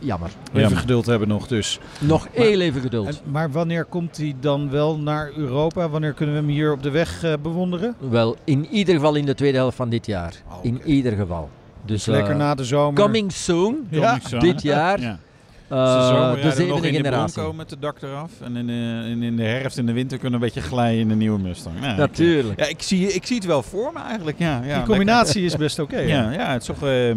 Jammer. 0.04 0.30
Even 0.50 0.62
Jammer. 0.62 0.80
geduld 0.80 1.06
hebben 1.06 1.28
nog 1.28 1.48
dus. 1.48 1.80
Nog 2.00 2.28
heel 2.32 2.60
even 2.60 2.82
geduld. 2.82 3.08
En, 3.08 3.16
maar 3.32 3.52
wanneer 3.52 3.86
komt 3.86 4.18
hij 4.18 4.36
dan 4.40 4.70
wel 4.70 4.98
naar 4.98 5.32
Europa? 5.36 5.90
Wanneer 5.90 6.14
kunnen 6.14 6.36
we 6.36 6.42
hem 6.42 6.50
hier 6.50 6.72
op 6.72 6.84
de 6.84 6.90
weg 6.90 7.24
eh, 7.24 7.34
bewonderen? 7.42 7.96
Wel, 8.10 8.36
in 8.44 8.68
ieder 8.72 8.96
geval 8.96 9.16
in 9.16 9.26
de 9.26 9.36
tweede 9.36 9.58
helft 9.58 9.76
van 9.76 9.90
dit 9.90 10.06
jaar. 10.06 10.34
Oh, 10.50 10.58
In 10.62 10.82
ieder 10.86 11.12
geval. 11.14 11.50
Dus, 11.86 12.06
Lekker 12.06 12.32
eh, 12.32 12.38
na 12.38 12.56
de 12.56 12.64
zomer. 12.64 13.02
Coming 13.04 13.32
soon. 13.32 13.88
Ja. 13.90 14.20
Dit 14.40 14.62
jaar. 14.62 15.00
Ja. 15.68 15.78
eh, 15.80 16.00
de 16.02 16.08
zomer 16.16 16.36
de 16.42 16.52
zevende 16.52 16.88
in 16.88 16.94
de 16.94 16.98
generatie. 16.98 17.34
Bronco 17.34 17.54
met 17.54 17.70
de 17.70 17.80
dak 17.80 18.02
eraf. 18.02 18.32
En 18.42 18.56
in 18.56 18.68
de, 18.68 19.08
in, 19.10 19.24
in 19.24 19.36
de 19.36 19.44
herfst 19.44 19.78
en 19.78 19.86
de 19.86 19.94
winter 19.94 20.18
kunnen 20.18 20.40
we 20.40 20.46
een 20.46 20.52
beetje 20.54 20.70
glijden 20.70 21.00
in 21.00 21.08
de 21.08 21.16
nieuwe 21.16 21.40
Mustang. 21.40 21.76
Ja, 21.82 21.96
Natuurlijk. 21.96 22.60
Ik, 22.60 22.66
ja, 22.66 22.72
ik, 22.72 22.82
zie, 22.82 23.14
ik 23.14 23.26
zie 23.26 23.36
het 23.36 23.46
wel 23.46 23.64
voor 23.64 23.92
me 23.94 24.00
eigenlijk. 24.00 24.40
Ja, 24.40 24.62
ja, 24.64 24.76
Die 24.78 24.86
combinatie 24.86 25.44
is 25.46 25.56
best 25.56 25.80
oké. 25.80 26.00
ja. 26.16 26.32
Ja, 26.32 26.52
het 26.52 26.62
is 26.62 26.68
toch 26.68 26.84
eh, 26.84 27.12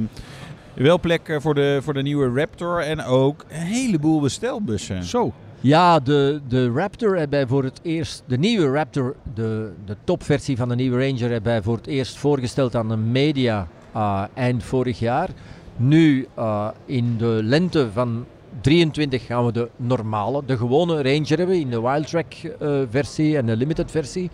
wel 0.84 1.00
plek 1.00 1.28
eh, 1.28 1.40
voor 1.40 1.54
de, 1.54 1.78
voor 1.82 1.94
de 1.94 2.02
nieuwe 2.02 2.40
Raptor. 2.40 2.80
En 2.80 3.04
ook 3.04 3.44
een 3.48 3.60
heleboel 3.60 4.20
bestelbussen. 4.20 5.04
Zo. 5.04 5.32
Ja, 5.60 6.00
de, 6.00 6.40
de 6.48 6.70
Raptor 6.70 7.16
hebben 7.16 7.48
voor 7.48 7.64
het 7.64 7.80
eerst, 7.82 8.22
de 8.26 8.38
nieuwe 8.38 8.70
Raptor, 8.70 9.14
de, 9.34 9.72
de 9.84 9.96
topversie 10.04 10.56
van 10.56 10.68
de 10.68 10.74
nieuwe 10.74 11.06
Ranger, 11.06 11.30
hebben 11.30 11.52
wij 11.52 11.62
voor 11.62 11.76
het 11.76 11.86
eerst 11.86 12.16
voorgesteld 12.16 12.74
aan 12.74 12.88
de 12.88 12.96
media 12.96 13.68
eh, 13.92 14.24
eind 14.34 14.62
vorig 14.64 14.98
jaar. 14.98 15.28
Nu 15.76 16.28
eh, 16.34 16.68
in 16.84 17.16
de 17.16 17.40
lente 17.42 17.88
van 17.92 18.24
23 18.60 19.26
gaan 19.26 19.46
we 19.46 19.52
de 19.52 19.68
normale, 19.76 20.42
de 20.46 20.56
gewone 20.56 21.02
Ranger 21.02 21.38
hebben 21.38 21.60
in 21.60 21.70
de 21.70 21.80
Wildtrack 21.80 22.34
eh, 22.34 22.80
versie 22.90 23.36
en 23.36 23.46
de 23.46 23.56
Limited 23.56 23.90
versie. 23.90 24.30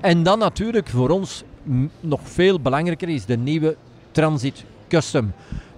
En 0.00 0.22
dan 0.22 0.38
natuurlijk 0.38 0.88
voor 0.88 1.10
ons 1.10 1.44
nog 2.00 2.20
veel 2.22 2.60
belangrijker 2.60 3.08
is 3.08 3.24
de 3.24 3.36
nieuwe 3.36 3.76
Transit 4.10 4.64
Custom. 4.88 5.32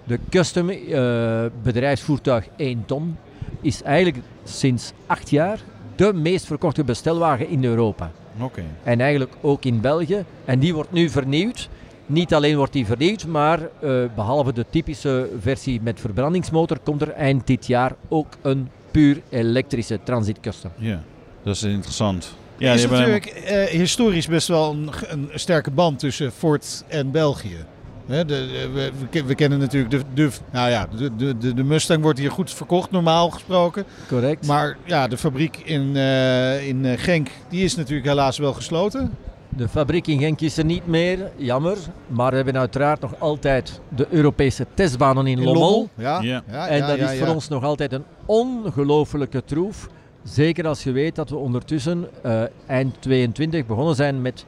De 0.07 0.19
Custom 0.29 0.69
eh, 0.69 1.45
bedrijfsvoertuig 1.63 2.47
1 2.55 2.83
ton 2.85 3.17
is 3.61 3.81
eigenlijk 3.81 4.23
sinds 4.43 4.91
acht 5.05 5.29
jaar 5.29 5.59
de 5.95 6.13
meest 6.13 6.45
verkochte 6.45 6.83
bestelwagen 6.83 7.49
in 7.49 7.63
Europa. 7.63 8.11
Oké. 8.39 8.63
En 8.83 9.01
eigenlijk 9.01 9.33
ook 9.41 9.65
in 9.65 9.81
België. 9.81 10.25
En 10.45 10.59
die 10.59 10.73
wordt 10.73 10.91
nu 10.91 11.09
vernieuwd. 11.09 11.69
Niet 12.05 12.33
alleen 12.33 12.57
wordt 12.57 12.73
die 12.73 12.85
vernieuwd, 12.85 13.25
maar 13.25 13.59
uh, 13.59 14.03
behalve 14.15 14.53
de 14.53 14.65
typische 14.69 15.29
versie 15.39 15.81
met 15.81 15.99
verbrandingsmotor 15.99 16.79
komt 16.79 17.01
er 17.01 17.11
eind 17.11 17.47
dit 17.47 17.67
jaar 17.67 17.95
ook 18.07 18.27
een 18.41 18.69
puur 18.91 19.21
elektrische 19.29 19.99
Transit 20.03 20.39
Custom. 20.39 20.71
Ja, 20.77 21.03
dat 21.43 21.55
is 21.55 21.63
interessant. 21.63 22.35
Ja, 22.57 22.69
er 22.69 22.75
is 22.75 22.87
natuurlijk 22.87 23.43
uh, 23.49 23.63
historisch 23.63 24.27
best 24.27 24.47
wel 24.47 24.71
een, 24.71 24.89
een, 25.07 25.29
sterke 25.33 25.71
band 25.71 25.99
tussen 25.99 26.31
Ford 26.31 26.83
en 26.87 27.11
België. 27.11 27.65
He, 28.05 28.25
de, 28.25 28.69
we, 28.73 29.23
we, 29.23 29.35
kennen 29.35 29.59
natuurlijk 29.59 29.91
de, 29.91 30.01
de, 30.13 30.29
nou 30.51 30.69
ja, 30.69 30.87
de, 30.97 31.37
de, 31.37 31.53
de 31.53 31.63
Mustang 31.63 32.01
wordt 32.01 32.19
hier 32.19 32.31
goed 32.31 32.51
verkocht, 32.53 32.91
normaal 32.91 33.29
gesproken. 33.29 33.85
Correct. 34.07 34.47
Maar 34.47 34.77
ja, 34.83 35.07
de 35.07 35.17
fabriek 35.17 35.57
in, 35.57 35.95
uh, 35.95 36.67
in 36.67 36.97
Genk 36.97 37.27
die 37.49 37.63
is 37.63 37.75
natuurlijk 37.75 38.07
helaas 38.07 38.37
wel 38.37 38.53
gesloten. 38.53 39.11
De 39.49 39.67
fabriek 39.67 40.07
in 40.07 40.19
Genk 40.19 40.41
is 40.41 40.57
er 40.57 40.65
niet 40.65 40.87
meer, 40.87 41.31
jammer. 41.35 41.77
Maar 42.07 42.29
we 42.29 42.35
hebben 42.35 42.57
uiteraard 42.57 43.01
nog 43.01 43.19
altijd 43.19 43.79
de 43.95 44.07
Europese 44.09 44.65
testbanen 44.73 45.27
in, 45.27 45.37
in 45.37 45.43
Lommel. 45.43 45.63
Lommel. 45.63 45.89
Ja. 45.95 46.21
Ja. 46.21 46.43
Ja, 46.51 46.67
en 46.67 46.87
dat 46.87 46.97
is 47.09 47.19
voor 47.19 47.27
ons 47.27 47.47
nog 47.47 47.63
altijd 47.63 47.93
een 47.93 48.03
ongelofelijke 48.25 49.43
troef. 49.45 49.89
Zeker 50.23 50.67
als 50.67 50.83
je 50.83 50.91
weet 50.91 51.15
dat 51.15 51.29
we 51.29 51.35
ondertussen 51.35 52.07
uh, 52.25 52.41
eind 52.67 52.95
22 52.99 53.65
begonnen 53.65 53.95
zijn 53.95 54.21
met 54.21 54.45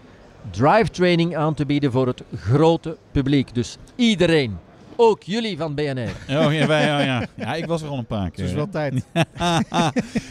drive 0.51 0.89
training 0.89 1.35
aan 1.35 1.53
te 1.53 1.65
bieden 1.65 1.91
voor 1.91 2.07
het 2.07 2.23
grote 2.35 2.97
publiek. 3.11 3.55
Dus 3.55 3.77
iedereen. 3.95 4.57
Ook 4.95 5.23
jullie 5.23 5.57
van 5.57 5.75
BNR. 5.75 6.09
Oh 6.45 6.53
ja, 6.53 6.67
wij, 6.67 6.99
oh, 6.99 7.05
ja. 7.05 7.25
ja, 7.35 7.53
ik 7.53 7.65
was 7.65 7.81
er 7.81 7.87
al 7.87 7.97
een 7.97 8.05
paar 8.05 8.29
keer. 8.29 8.43
Het 8.43 8.49
is 8.49 8.53
wel 8.53 8.69
tijd. 8.69 9.05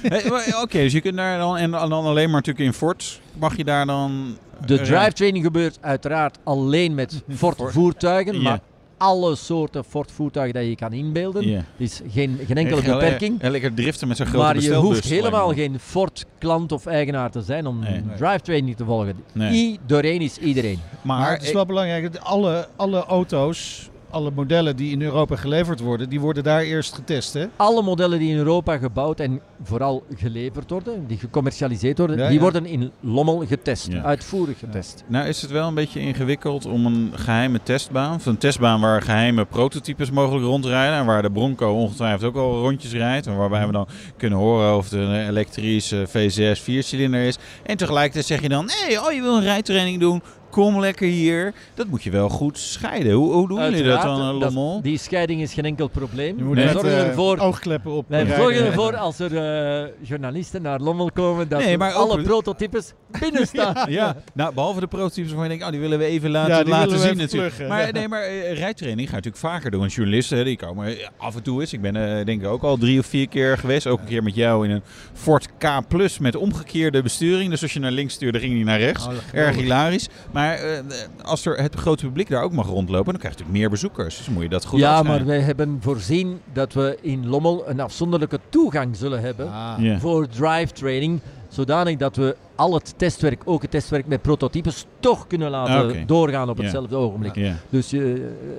hey, 0.02 0.24
Oké, 0.26 0.60
okay, 0.62 0.82
dus 0.82 0.92
je 0.92 1.00
kunt 1.00 1.16
daar 1.16 1.38
dan, 1.38 1.56
en 1.56 1.70
dan 1.70 1.92
alleen 1.92 2.30
maar 2.30 2.40
natuurlijk 2.40 2.66
in 2.66 2.72
Fort, 2.72 3.20
mag 3.38 3.56
je 3.56 3.64
daar 3.64 3.86
dan... 3.86 4.36
De 4.66 4.80
drive 4.80 5.12
training 5.12 5.44
gebeurt 5.44 5.78
uiteraard 5.80 6.38
alleen 6.44 6.94
met 6.94 7.22
Ford 7.36 7.62
voertuigen, 7.66 8.34
ja. 8.34 8.40
maar 8.40 8.60
alle 8.96 9.36
soorten 9.36 9.84
Ford 9.84 10.12
voertuigen 10.12 10.54
dat 10.54 10.68
je 10.68 10.76
kan 10.76 10.92
inbeelden. 10.92 11.48
Yeah. 11.48 11.62
Is 11.76 12.00
geen, 12.10 12.38
geen 12.46 12.56
enkele 12.56 12.82
beperking. 12.82 13.40
En 13.40 13.50
lekker 13.50 13.74
driften 13.74 14.08
met 14.08 14.16
zo'n 14.16 14.26
grote 14.26 14.44
Maar 14.44 14.60
je 14.60 14.74
hoeft 14.74 15.04
helemaal 15.04 15.52
geen 15.54 15.78
Ford 15.80 16.24
klant 16.38 16.72
of 16.72 16.86
eigenaar 16.86 17.30
te 17.30 17.42
zijn 17.42 17.66
om 17.66 17.78
nee. 17.78 18.02
drive 18.16 18.40
training 18.40 18.76
te 18.76 18.84
volgen. 18.84 19.14
Nee. 19.32 19.52
Iedereen 19.52 20.20
is 20.20 20.38
iedereen. 20.38 20.78
Maar, 21.02 21.20
maar 21.20 21.32
het 21.32 21.42
is 21.42 21.52
wel 21.52 21.66
belangrijk 21.66 22.12
dat 22.12 22.22
alle, 22.22 22.68
alle 22.76 23.04
auto's 23.04 23.90
alle 24.10 24.30
modellen 24.34 24.76
die 24.76 24.92
in 24.92 25.02
Europa 25.02 25.36
geleverd 25.36 25.80
worden, 25.80 26.08
die 26.08 26.20
worden 26.20 26.44
daar 26.44 26.60
eerst 26.62 26.94
getest. 26.94 27.32
Hè? 27.34 27.46
Alle 27.56 27.82
modellen 27.82 28.18
die 28.18 28.30
in 28.30 28.36
Europa 28.36 28.78
gebouwd 28.78 29.20
en 29.20 29.40
vooral 29.62 30.04
geleverd 30.16 30.70
worden, 30.70 31.06
die 31.06 31.18
gecommercialiseerd 31.18 31.98
worden, 31.98 32.18
ja, 32.18 32.24
die 32.26 32.34
ja. 32.34 32.40
worden 32.40 32.66
in 32.66 32.90
Lommel 33.00 33.44
getest, 33.46 33.86
Ja. 33.92 34.02
uitvoerig 34.02 34.58
getest. 34.58 35.04
Nou 35.06 35.28
is 35.28 35.42
het 35.42 35.50
wel 35.50 35.68
een 35.68 35.74
beetje 35.74 36.00
ingewikkeld 36.00 36.66
om 36.66 36.86
een 36.86 37.12
geheime 37.14 37.60
testbaan, 37.62 38.14
of 38.14 38.26
een 38.26 38.38
testbaan 38.38 38.80
waar 38.80 39.02
geheime 39.02 39.44
prototypes 39.44 40.10
mogelijk 40.10 40.44
rondrijden 40.44 40.98
en 40.98 41.06
waar 41.06 41.22
de 41.22 41.30
Bronco 41.30 41.72
ongetwijfeld 41.72 42.24
ook 42.24 42.36
al 42.42 42.60
rondjes 42.60 42.92
rijdt. 42.92 43.26
En 43.26 43.36
waarbij 43.36 43.66
we 43.66 43.72
dan 43.72 43.88
kunnen 44.16 44.38
horen 44.38 44.76
of 44.76 44.90
het 44.90 44.92
een 45.00 45.28
elektrische 45.28 46.06
V6 46.08 46.62
viercilinder 46.62 47.20
is. 47.20 47.38
En 47.62 47.76
tegelijkertijd 47.76 48.26
zeg 48.26 48.42
je 48.42 48.48
dan, 48.48 48.70
hé, 48.70 49.00
oh 49.00 49.12
je 49.12 49.22
wil 49.22 49.36
een 49.36 49.42
rijtraining 49.42 50.00
doen, 50.00 50.22
kom 50.50 50.80
lekker 50.80 51.06
hier. 51.08 51.54
Dat 51.74 51.86
moet 51.86 52.02
je 52.02 52.10
wel 52.10 52.28
goed 52.28 52.58
scheiden. 52.58 53.12
Hoe, 53.12 53.32
hoe 53.32 53.48
doen 53.48 53.60
jullie 53.62 53.82
dat 53.84 54.02
dan, 54.02 54.18
dat- 54.40 54.52
Lommel? 54.54 54.80
Die 54.82 54.98
scheiding 54.98 55.40
is 55.40 55.54
geen 55.54 55.64
enkel 55.64 55.88
probleem. 55.88 56.36
Je 56.38 56.44
moet 56.44 56.54
met 56.56 56.70
zorgen 56.70 56.90
eh, 56.90 57.06
ervoor 57.06 57.38
oogkleppen 57.38 57.92
op. 57.92 58.04
Wij 58.08 58.22
rijden. 58.22 58.36
zorgen 58.44 58.66
ervoor 58.70 58.96
als 58.96 59.18
er 59.18 59.36
eh, 59.36 59.88
journalisten 60.00 60.62
naar 60.62 60.80
Lommel 60.80 61.10
komen 61.12 61.48
dat 61.48 61.60
Nee, 61.60 61.78
maar 61.78 61.92
alle 61.92 62.22
prototypes 62.22 62.92
binnen 63.20 63.46
staan. 63.46 63.90
Ja, 63.92 64.16
nou, 64.32 64.54
behalve 64.54 64.80
de 64.80 64.86
prototypes 64.86 65.30
waarvan 65.30 65.42
je 65.42 65.48
denkt, 65.50 65.64
oh, 65.64 65.70
die 65.70 65.80
willen 65.80 65.98
we 65.98 66.04
even 66.04 66.30
laten, 66.30 66.54
Ja, 66.56 66.62
die 66.62 66.68
laten 66.72 66.88
willen 66.90 67.02
we 67.02 67.08
zien 67.08 67.12
even 67.20 67.24
natuurlijk. 67.24 67.54
pluggen. 67.56 67.76
Maar, 67.76 67.86
Ja. 67.86 67.92
nee, 67.92 68.08
maar 68.08 68.22
eh, 68.22 68.58
rijtraining 68.58 69.08
ga 69.08 69.16
je 69.16 69.22
natuurlijk 69.22 69.36
vaker 69.54 69.70
doen. 69.70 69.86
Journalisten, 69.86 70.44
die 70.44 70.56
komen 70.56 70.86
eh, 70.86 71.06
af 71.16 71.36
en 71.36 71.42
toe 71.42 71.60
eens. 71.60 71.72
Ik 71.72 71.80
ben 71.80 71.96
eh, 72.18 72.24
denk 72.24 72.42
ik 72.42 72.46
ook 72.48 72.62
al 72.62 72.76
drie 72.76 72.98
of 72.98 73.06
vier 73.06 73.28
keer 73.28 73.58
geweest. 73.58 73.86
Ook 73.86 74.00
een 74.00 74.06
keer 74.06 74.22
met 74.22 74.34
jou 74.34 74.64
in 74.68 74.70
een 74.70 74.82
Ford 75.14 75.48
K 75.58 75.66
Plus 75.88 76.18
met 76.18 76.36
omgekeerde 76.36 77.02
besturing. 77.02 77.50
Dus 77.50 77.62
als 77.62 77.72
je 77.72 77.80
naar 77.80 77.90
links 77.90 78.14
stuurde, 78.14 78.38
ging 78.38 78.52
die 78.52 78.64
naar 78.64 78.78
rechts. 78.78 79.06
Oh, 79.06 79.12
Erg 79.32 79.56
hilarisch. 79.56 80.08
Maar 80.32 80.54
eh, 80.54 80.78
als 81.22 81.46
er 81.46 81.56
het 81.62 81.74
grote 81.74 82.04
publiek 82.06 82.28
daar 82.28 82.42
ook 82.42 82.52
mag 82.52 82.66
rondlopen, 82.66 83.12
dan 83.12 83.20
krijg 83.20 83.34
je 83.34 83.40
natuurlijk 83.40 83.58
meer 83.58 83.70
bezoekers. 83.70 84.16
Dus 84.16 84.28
moet 84.28 84.42
je 84.42 84.48
dat 84.48 84.64
goed 84.64 84.80
ja, 84.80 85.02
maar 85.02 85.24
wij 85.26 85.40
hebben 85.40 85.78
voorzien 85.80 86.40
dat 86.52 86.72
we 86.72 86.98
in 87.00 87.26
Lommel 87.28 87.68
een 87.68 87.80
afzonderlijke 87.80 88.38
toegang 88.48 88.96
zullen 88.96 89.20
hebben 89.20 89.52
Ah. 89.52 89.74
Ja. 89.78 89.98
voor 89.98 90.28
drive 90.28 90.72
training. 90.72 91.20
Zodanig 91.48 91.96
dat 91.96 92.16
we 92.16 92.36
al 92.56 92.74
het 92.74 92.94
testwerk, 92.96 93.42
ook 93.44 93.62
het 93.62 93.70
testwerk 93.70 94.06
met 94.06 94.22
prototypes, 94.22 94.86
toch 95.00 95.26
kunnen 95.26 95.50
laten 95.50 95.74
Ah, 95.74 96.06
doorgaan 96.06 96.48
op 96.48 96.56
Ja. 96.56 96.62
hetzelfde 96.62 96.96
ogenblik. 96.96 97.34
Ja. 97.34 97.54
Dus 97.70 97.92
eh, 97.92 98.00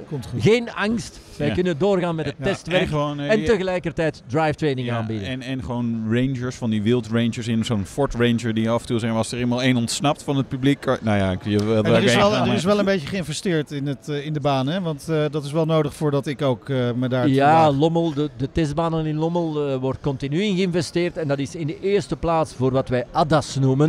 Komt 0.09 0.25
goed. 0.25 0.41
geen 0.41 0.73
angst, 0.73 1.19
wij 1.37 1.47
Ja. 1.47 1.53
kunnen 1.53 1.77
doorgaan 1.77 2.15
met 2.15 2.25
het 2.25 2.35
Ja, 2.37 2.43
testwerk 2.43 2.81
en 2.81 2.87
gewoon, 2.87 3.19
eh, 3.19 3.29
en 3.31 3.39
je- 3.39 3.45
tegelijkertijd 3.45 4.23
drive 4.27 4.53
training 4.55 4.87
Ja, 4.87 4.97
aanbieden. 4.97 5.27
en, 5.27 5.41
en 5.41 5.63
gewoon 5.63 6.03
rangers, 6.11 6.55
van 6.55 6.69
die 6.69 6.81
wild 6.81 7.07
rangers 7.07 7.47
in 7.47 7.65
zo'n 7.65 7.85
Ford 7.85 8.13
Ranger 8.13 8.53
die 8.53 8.69
af 8.69 8.81
en 8.81 8.87
toe 8.87 8.99
zijn, 8.99 9.13
was 9.13 9.31
er 9.31 9.39
eenmaal 9.39 9.61
één 9.61 9.77
ontsnapt 9.77 10.23
van 10.23 10.37
het 10.37 10.47
publiek. 10.47 10.85
Nou 10.85 11.17
ja, 11.17 11.35
je 11.43 11.65
wel 11.65 11.83
En 11.83 11.93
er, 11.93 12.03
is 12.03 12.15
wel, 12.15 12.33
er 12.35 12.53
is 12.53 12.63
wel 12.63 12.79
een 12.79 12.85
beetje 12.85 13.07
geïnvesteerd 13.07 13.71
in, 13.71 13.87
het, 13.87 14.09
eh, 14.09 14.25
in 14.25 14.33
de 14.33 14.39
baan, 14.39 14.67
hè? 14.67 14.81
want 14.81 15.09
eh, 15.09 15.23
dat 15.31 15.43
is 15.43 15.51
wel 15.51 15.65
nodig 15.65 15.93
voordat 15.93 16.27
ik 16.27 16.41
ook 16.41 16.69
eh, 16.69 16.77
me 16.95 17.07
daar 17.09 17.27
Ja. 17.29 17.71
Lommel, 17.71 18.13
de, 18.13 18.29
de 18.37 18.49
testbanen 18.51 19.05
in 19.05 19.15
Lommel 19.17 19.67
eh, 19.69 19.75
wordt 19.75 19.99
continu 20.01 20.41
in 20.43 20.55
geïnvesteerd. 20.55 21.17
En 21.17 21.27
dat 21.27 21.39
is 21.39 21.55
in 21.55 21.67
de 21.67 21.79
eerste 21.79 22.15
plaats 22.15 22.53
voor 22.53 22.71
wat 22.71 22.89
wij 22.89 23.05
ADAS 23.11 23.55
noemen. 23.55 23.86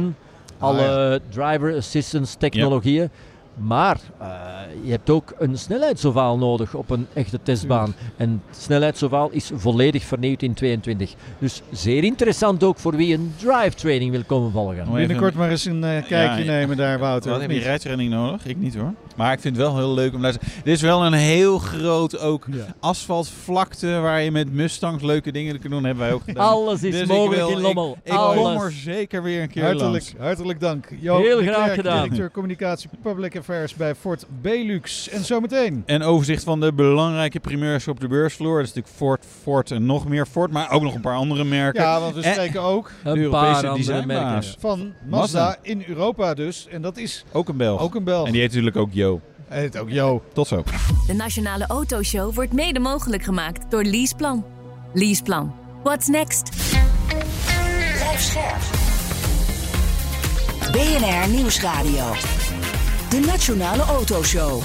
Alle 0.61 1.21
driver 1.31 1.77
assistance 1.77 2.37
technologieën. 2.37 3.11
Maar 3.59 4.01
eh, 4.21 4.29
je 4.85 4.91
hebt 4.91 5.11
ook 5.11 5.35
een 5.39 5.59
snelheidsovaal 5.59 6.39
nodig 6.39 6.75
op 6.75 6.91
een 6.91 7.07
echte 7.13 7.39
testbaan. 7.43 7.95
En 8.17 8.43
snelheidsovaal 8.51 9.31
is 9.31 9.51
volledig 9.55 10.05
vernieuwd 10.05 10.43
in 10.43 10.55
22. 10.55 11.15
Dus 11.39 11.63
zeer 11.73 12.05
interessant 12.05 12.65
ook 12.65 12.79
voor 12.79 12.97
wie 12.97 13.15
een 13.15 13.35
drive 13.37 13.75
training 13.77 14.11
wil 14.11 14.23
komen 14.27 14.51
volgen. 14.53 14.87
Binnenkort 14.93 15.35
maar 15.35 15.51
eens 15.51 15.65
een 15.65 15.85
eh, 15.85 16.07
kijkje 16.07 16.45
Ja, 16.45 16.51
nemen 16.51 16.77
daar, 16.77 16.99
Wouter. 16.99 17.31
Wat 17.31 17.41
heb 17.41 17.51
je 17.51 17.59
rijtraining 17.59 18.11
nodig? 18.11 18.47
Ik 18.47 18.57
niet 18.57 18.75
hoor. 18.77 18.93
Maar 19.17 19.33
ik 19.33 19.41
vind 19.41 19.57
het 19.57 19.65
wel 19.67 19.77
heel 19.77 19.95
leuk 19.95 20.09
om 20.11 20.15
te 20.17 20.21
luisteren. 20.23 20.49
Dit 20.65 20.75
is 20.75 20.81
wel 20.83 21.05
een 21.07 21.13
heel 21.13 21.59
groot 21.59 22.19
ook 22.19 22.47
Ja. 22.51 22.65
asfaltvlakte 22.81 23.87
waar 24.01 24.23
je 24.23 24.31
met 24.31 24.53
Mustangs 24.53 25.03
leuke 25.03 25.33
dingen 25.33 25.59
kunt 25.61 25.73
doen. 25.73 25.85
Hebben 25.85 26.05
wij 26.05 26.13
ook 26.13 26.23
gedaan. 26.25 26.49
Alles 26.49 26.83
is 26.83 26.93
Dus 26.99 27.07
mogelijk 27.09 27.41
wil- 27.47 27.51
in 27.57 27.61
Lommel. 27.61 27.97
Ik, 28.05 28.13
ik 28.13 28.19
kom 28.19 28.47
er 28.57 28.73
zeker 28.73 29.23
weer 29.23 29.43
een 29.43 29.49
keer 29.51 29.63
Hartelijk, 29.63 29.91
langs. 29.93 30.15
hartelijk 30.19 30.61
dank. 30.61 30.89
Jo 31.01 31.17
Heel 31.19 31.39
graag 31.41 31.55
Klerk, 31.63 31.75
gedaan. 31.75 32.03
directeur 32.03 32.31
communicatie 32.31 32.91
Public 33.03 33.35
Affairs 33.49 33.75
bij 33.75 33.95
Ford 33.95 34.25
Belux. 34.43 35.09
En 35.09 35.25
zometeen. 35.25 35.83
En 35.87 36.03
overzicht 36.03 36.45
van 36.45 36.61
de 36.61 36.73
belangrijke 36.73 37.41
primeurs 37.41 37.89
op 37.89 38.01
de 38.01 38.09
beursvloer. 38.09 38.55
Dat 38.59 38.67
is 38.69 38.75
natuurlijk 38.75 38.97
Ford, 38.97 39.25
Ford 39.43 39.71
en 39.71 39.87
nog 39.87 40.09
meer 40.09 40.27
Ford. 40.27 40.51
Maar 40.51 40.71
ook 40.71 40.83
nog 40.83 40.95
een 40.95 41.01
paar 41.01 41.15
andere 41.15 41.45
merken. 41.45 41.83
Ja, 41.83 42.01
want 42.01 42.15
we 42.15 42.23
En- 42.23 42.33
spreken 42.33 42.63
ook 42.63 42.91
Een 43.05 43.17
Europese 43.19 43.73
designbaas. 43.77 44.07
merken. 44.47 44.61
van 44.61 44.79
Mazda, 45.09 45.17
Mazda. 45.45 45.57
in 45.63 45.85
Europa 45.87 46.35
dus. 46.35 46.67
En 46.71 46.83
dat 46.83 46.97
is 46.97 47.25
Ook 47.33 47.49
een 47.49 47.57
Belg. 47.57 47.81
ook 47.81 47.95
een 47.95 48.05
Belg. 48.05 48.27
En 48.27 48.33
die 48.33 48.41
heet 48.41 48.51
natuurlijk 48.51 48.77
ook 48.77 48.89
Jo. 48.93 49.21
Hij 49.49 49.61
heet 49.61 49.79
ook 49.79 49.91
Jo. 49.91 50.23
Tot 50.33 50.47
zo. 50.47 50.65
De 51.07 51.13
Nationale 51.15 51.67
Autoshow 51.67 52.35
wordt 52.35 52.53
mede 52.53 52.79
mogelijk 52.79 53.23
gemaakt 53.23 53.71
door 53.71 53.83
Leaseplan. 53.85 54.45
Leaseplan. 54.95 55.55
What's 55.83 56.07
next? 56.07 56.51
Blijf 57.97 58.21
scherp. 58.21 58.61
BNR 60.73 61.29
Nieuwsradio. 61.35 62.05
De 63.11 63.21
Nationale 63.21 63.83
Autoshow. 63.83 64.63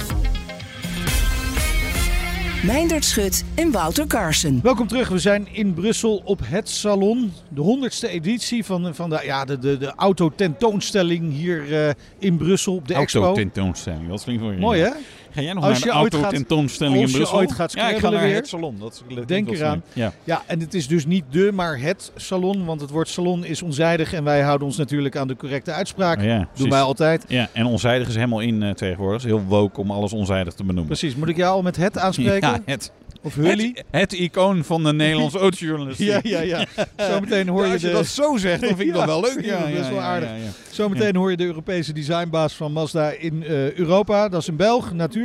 Meindert 2.64 3.04
Schut 3.04 3.44
en 3.54 3.70
Wouter 3.70 4.06
Carson. 4.06 4.60
Welkom 4.62 4.86
terug. 4.86 5.08
We 5.08 5.18
zijn 5.18 5.48
in 5.52 5.74
Brussel 5.74 6.22
op 6.24 6.40
het 6.44 6.68
salon. 6.68 7.32
De 7.48 7.60
honderdste 7.60 8.08
editie 8.08 8.64
van, 8.64 8.94
van 8.94 9.10
de, 9.10 9.20
ja, 9.24 9.44
de, 9.44 9.58
de, 9.58 9.78
de 9.78 9.92
autotentoonstelling 9.96 11.32
hier 11.32 11.86
eh, 11.86 11.94
in 12.18 12.36
Brussel 12.36 12.74
op 12.74 12.88
de 12.88 12.94
expo. 12.94 13.22
Autotentoonstelling. 13.22 14.08
Dat 14.08 14.22
klinkt 14.22 14.42
wel 14.42 14.52
Mooi 14.52 14.80
hè? 14.80 14.90
Ga 15.34 15.40
jij 15.40 15.52
nog 15.52 15.64
Als 15.64 15.72
naar 15.78 15.88
je 15.88 15.94
een 15.94 16.00
ooit 16.00 16.14
gaat- 16.14 16.22
autotentoonstelling 16.22 16.94
als 16.96 17.04
in 17.04 17.10
je 17.10 17.16
Brussel? 17.16 17.38
ooit 17.38 17.52
gaat 17.52 17.72
ja, 17.72 17.88
ik 17.90 17.98
ga 17.98 18.10
naar 18.10 18.22
weer. 18.22 18.34
het 18.34 18.48
salon. 18.48 18.76
Dat 18.78 19.02
Denk 19.26 19.50
eraan. 19.50 19.82
Ja. 19.92 20.12
Ja, 20.24 20.42
en 20.46 20.60
het 20.60 20.74
is 20.74 20.86
dus 20.88 21.06
niet 21.06 21.24
de, 21.30 21.50
maar 21.54 21.80
het 21.80 22.12
salon. 22.16 22.64
Want 22.64 22.80
het 22.80 22.90
woord 22.90 23.08
salon 23.08 23.44
is 23.44 23.62
onzijdig. 23.62 24.12
En 24.12 24.24
wij 24.24 24.40
houden 24.42 24.66
ons 24.66 24.76
natuurlijk 24.76 25.16
aan 25.16 25.28
de 25.28 25.36
correcte 25.36 25.72
uitspraak. 25.72 26.20
Ja, 26.22 26.36
Doen 26.38 26.46
precies. 26.52 26.70
wij 26.72 26.80
altijd. 26.80 27.24
Ja, 27.28 27.48
en 27.52 27.66
onzijdig 27.66 28.08
is 28.08 28.14
helemaal 28.14 28.40
in 28.40 28.62
eh, 28.62 28.70
tegenwoordig. 28.70 29.22
Het 29.22 29.30
is 29.30 29.36
heel 29.38 29.46
woke 29.48 29.80
om 29.80 29.90
alles 29.90 30.12
onzijdig 30.12 30.52
te 30.54 30.62
benoemen. 30.64 30.86
Precies. 30.86 31.14
Moet 31.16 31.28
ik 31.28 31.36
jou 31.36 31.54
al 31.54 31.62
met 31.62 31.76
het 31.76 31.98
aanspreken? 31.98 32.48
Ja, 32.48 32.60
het, 32.64 32.92
Of 33.22 33.34
Hully? 33.34 33.70
het, 33.74 33.84
het 33.90 34.12
icoon 34.12 34.64
van 34.64 34.84
de 34.84 34.92
Nederlandse 34.92 35.38
autojournalistiek. 35.48 36.06
Ja, 36.08 36.20
ja, 36.22 36.40
ja. 36.52 36.64
Zometeen 36.96 37.48
hoor 37.48 37.60
Ja, 37.60 37.66
je 37.66 37.72
als 37.72 37.82
je 37.82 37.88
de... 37.88 37.92
dat 37.94 38.06
zo 38.06 38.36
zegt, 38.36 38.60
dan 38.60 38.68
vind 38.76 38.80
ik 38.80 38.86
Ja, 38.94 38.94
dat 38.94 39.04
wel 39.06 39.20
leuk. 39.20 39.44
Ja, 39.44 39.58
dat 39.60 39.68
ja, 39.84 39.90
wel 39.90 40.00
aardig. 40.00 40.28
Zometeen 40.70 41.16
hoor 41.16 41.30
je 41.30 41.36
de 41.36 41.44
Europese 41.44 41.92
designbaas 41.92 42.54
van 42.54 42.72
Mazda 42.72 43.10
in 43.10 43.42
eh, 43.44 43.72
Europa. 43.72 44.28
Dat 44.28 44.40
is 44.40 44.46
een 44.46 44.56
Belg 44.56 44.92
natuurlijk. 44.92 45.23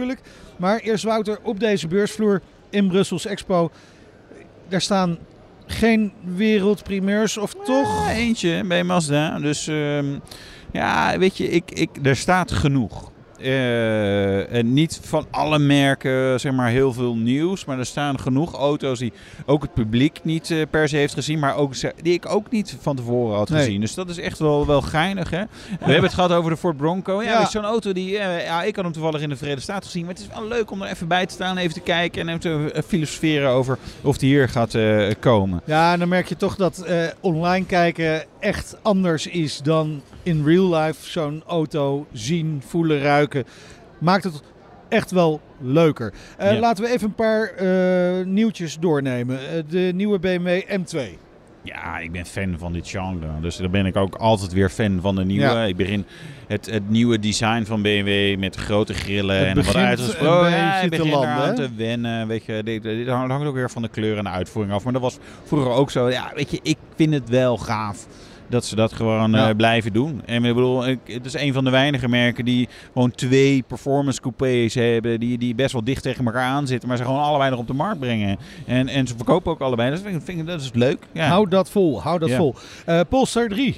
Maar 0.57 0.79
eerst 0.79 1.03
Wouter, 1.03 1.39
op 1.43 1.59
deze 1.59 1.87
beursvloer 1.87 2.41
in 2.69 2.87
Brussels 2.87 3.25
Expo. 3.25 3.71
Daar 4.67 4.81
staan 4.81 5.17
geen 5.65 6.11
wereldprimeurs 6.35 7.37
of 7.37 7.53
toch? 7.63 8.09
Eentje 8.09 8.63
bij 8.63 8.83
Mazda. 8.83 9.39
Dus 9.39 9.67
ehm, 9.67 10.19
ja, 10.71 11.17
weet 11.17 11.37
je, 11.37 11.49
ik, 11.49 11.71
ik, 11.71 11.89
er 12.03 12.15
staat 12.15 12.51
genoeg. 12.51 13.08
Uh, 13.41 14.53
en 14.53 14.73
niet 14.73 14.99
van 15.03 15.25
alle 15.31 15.59
merken 15.59 16.39
zeg 16.39 16.51
maar 16.51 16.69
heel 16.69 16.93
veel 16.93 17.15
nieuws. 17.15 17.65
Maar 17.65 17.79
er 17.79 17.85
staan 17.85 18.19
genoeg 18.19 18.53
auto's 18.53 18.99
die 18.99 19.13
ook 19.45 19.61
het 19.61 19.73
publiek 19.73 20.19
niet 20.23 20.49
uh, 20.49 20.61
per 20.69 20.89
se 20.89 20.95
heeft 20.95 21.13
gezien. 21.13 21.39
Maar 21.39 21.55
ook, 21.55 21.73
die 22.01 22.13
ik 22.13 22.29
ook 22.29 22.51
niet 22.51 22.77
van 22.81 22.95
tevoren 22.95 23.37
had 23.37 23.49
nee. 23.49 23.63
gezien. 23.63 23.81
Dus 23.81 23.93
dat 23.93 24.09
is 24.09 24.17
echt 24.17 24.39
wel, 24.39 24.65
wel 24.65 24.81
geinig. 24.81 25.29
Hè? 25.29 25.39
Ja. 25.39 25.47
We 25.67 25.85
hebben 25.85 26.03
het 26.03 26.13
gehad 26.13 26.31
over 26.31 26.51
de 26.51 26.57
Ford 26.57 26.77
Bronco. 26.77 27.23
Ja, 27.23 27.29
ja. 27.29 27.49
zo'n 27.49 27.63
auto 27.63 27.93
die... 27.93 28.11
Uh, 28.11 28.43
ja, 28.45 28.63
ik 28.63 28.75
had 28.75 28.83
hem 28.83 28.93
toevallig 28.93 29.21
in 29.21 29.29
de 29.29 29.35
Verenigde 29.35 29.63
Staten 29.63 29.85
gezien. 29.85 30.05
Maar 30.05 30.13
het 30.13 30.23
is 30.23 30.29
wel 30.39 30.47
leuk 30.47 30.71
om 30.71 30.81
er 30.81 30.89
even 30.89 31.07
bij 31.07 31.25
te 31.25 31.33
staan. 31.33 31.57
Even 31.57 31.73
te 31.73 31.81
kijken 31.81 32.21
en 32.21 32.27
even 32.27 32.39
te 32.39 32.83
filosoferen 32.87 33.49
over 33.49 33.77
of 34.01 34.17
die 34.17 34.29
hier 34.29 34.49
gaat 34.49 34.77
komen. 35.19 35.61
Ja, 35.65 35.93
en 35.93 35.99
dan 35.99 36.09
merk 36.09 36.27
je 36.27 36.37
toch 36.37 36.55
dat 36.55 36.85
online 37.19 37.65
kijken 37.65 38.23
echt 38.39 38.77
anders 38.81 39.27
is 39.27 39.61
dan 39.61 40.01
in 40.23 40.45
real 40.45 40.75
life 40.75 41.09
zo'n 41.09 41.43
auto 41.47 42.07
zien, 42.11 42.61
voelen, 42.65 43.01
ruiken. 43.01 43.43
Maakt 43.97 44.23
het 44.23 44.41
echt 44.89 45.11
wel 45.11 45.41
leuker. 45.61 46.13
Uh, 46.39 46.53
ja. 46.53 46.59
Laten 46.59 46.83
we 46.83 46.89
even 46.89 47.07
een 47.07 47.15
paar 47.15 47.61
uh, 47.61 48.25
nieuwtjes 48.25 48.79
doornemen. 48.79 49.39
Uh, 49.41 49.63
de 49.69 49.91
nieuwe 49.93 50.19
BMW 50.19 50.61
M2. 50.61 51.28
Ja, 51.61 51.97
ik 51.97 52.11
ben 52.11 52.25
fan 52.25 52.55
van 52.57 52.73
dit 52.73 52.89
genre. 52.89 53.27
Dus 53.41 53.57
daar 53.57 53.69
ben 53.69 53.85
ik 53.85 53.95
ook 53.95 54.15
altijd 54.15 54.53
weer 54.53 54.69
fan 54.69 54.99
van 55.01 55.15
de 55.15 55.25
nieuwe. 55.25 55.45
Ja. 55.45 55.63
Ik 55.63 55.75
begin 55.75 56.05
het, 56.47 56.65
het 56.65 56.89
nieuwe 56.89 57.19
design 57.19 57.63
van 57.63 57.81
BMW 57.81 58.37
met 58.37 58.55
grote 58.55 58.93
grillen 58.93 59.47
en 59.47 59.55
wat 59.55 59.75
uitgesproken. 59.75 60.49
Ja, 60.49 60.81
ik 60.81 60.89
begin 60.89 61.05
te 61.05 61.11
landen, 61.11 61.55
te 61.55 61.69
wennen. 61.75 62.27
Weet 62.27 62.45
je, 62.45 62.63
dit, 62.63 62.83
dit 62.83 63.07
hangt 63.07 63.45
ook 63.45 63.53
weer 63.53 63.69
van 63.69 63.81
de 63.81 63.89
kleur 63.89 64.17
en 64.17 64.23
de 64.23 64.29
uitvoering 64.29 64.73
af. 64.73 64.83
Maar 64.83 64.93
dat 64.93 65.01
was 65.01 65.17
vroeger 65.43 65.71
ook 65.71 65.91
zo. 65.91 66.09
Ja, 66.09 66.31
weet 66.35 66.51
je, 66.51 66.59
ik 66.63 66.77
vind 66.95 67.13
het 67.13 67.29
wel 67.29 67.57
gaaf 67.57 68.07
dat 68.49 68.65
ze 68.65 68.75
dat 68.75 68.93
gewoon 68.93 69.31
ja. 69.31 69.49
uh, 69.49 69.55
blijven 69.55 69.93
doen. 69.93 70.21
En 70.25 70.45
ik 70.45 70.53
bedoel, 70.53 70.87
ik, 70.87 70.99
het 71.05 71.25
is 71.25 71.33
een 71.33 71.53
van 71.53 71.63
de 71.63 71.69
weinige 71.69 72.09
merken 72.09 72.45
die 72.45 72.67
gewoon 72.93 73.11
twee 73.11 73.63
performance 73.67 74.21
coupés 74.21 74.73
hebben, 74.73 75.19
die, 75.19 75.37
die 75.37 75.55
best 75.55 75.71
wel 75.71 75.83
dicht 75.83 76.03
tegen 76.03 76.25
elkaar 76.25 76.43
aan 76.43 76.67
zitten, 76.67 76.87
maar 76.87 76.97
ze 76.97 77.03
gewoon 77.03 77.21
allebei 77.21 77.49
nog 77.49 77.59
op 77.59 77.67
de 77.67 77.73
markt 77.73 77.99
brengen. 77.99 78.37
En, 78.65 78.87
en 78.87 79.07
ze 79.07 79.15
verkopen 79.15 79.51
ook 79.51 79.59
allebei. 79.59 79.89
Dat 79.89 80.01
vind, 80.01 80.23
vind 80.23 80.39
ik 80.39 80.47
dat 80.47 80.61
is 80.61 80.71
leuk. 80.73 81.07
Ja. 81.11 81.27
Hou 81.27 81.49
dat 81.49 81.69
vol, 81.69 82.01
hou 82.01 82.19
dat 82.19 82.29
ja. 82.29 82.37
vol. 82.37 82.55
Uh, 82.87 82.99
Polestar 83.09 83.47
3. 83.47 83.75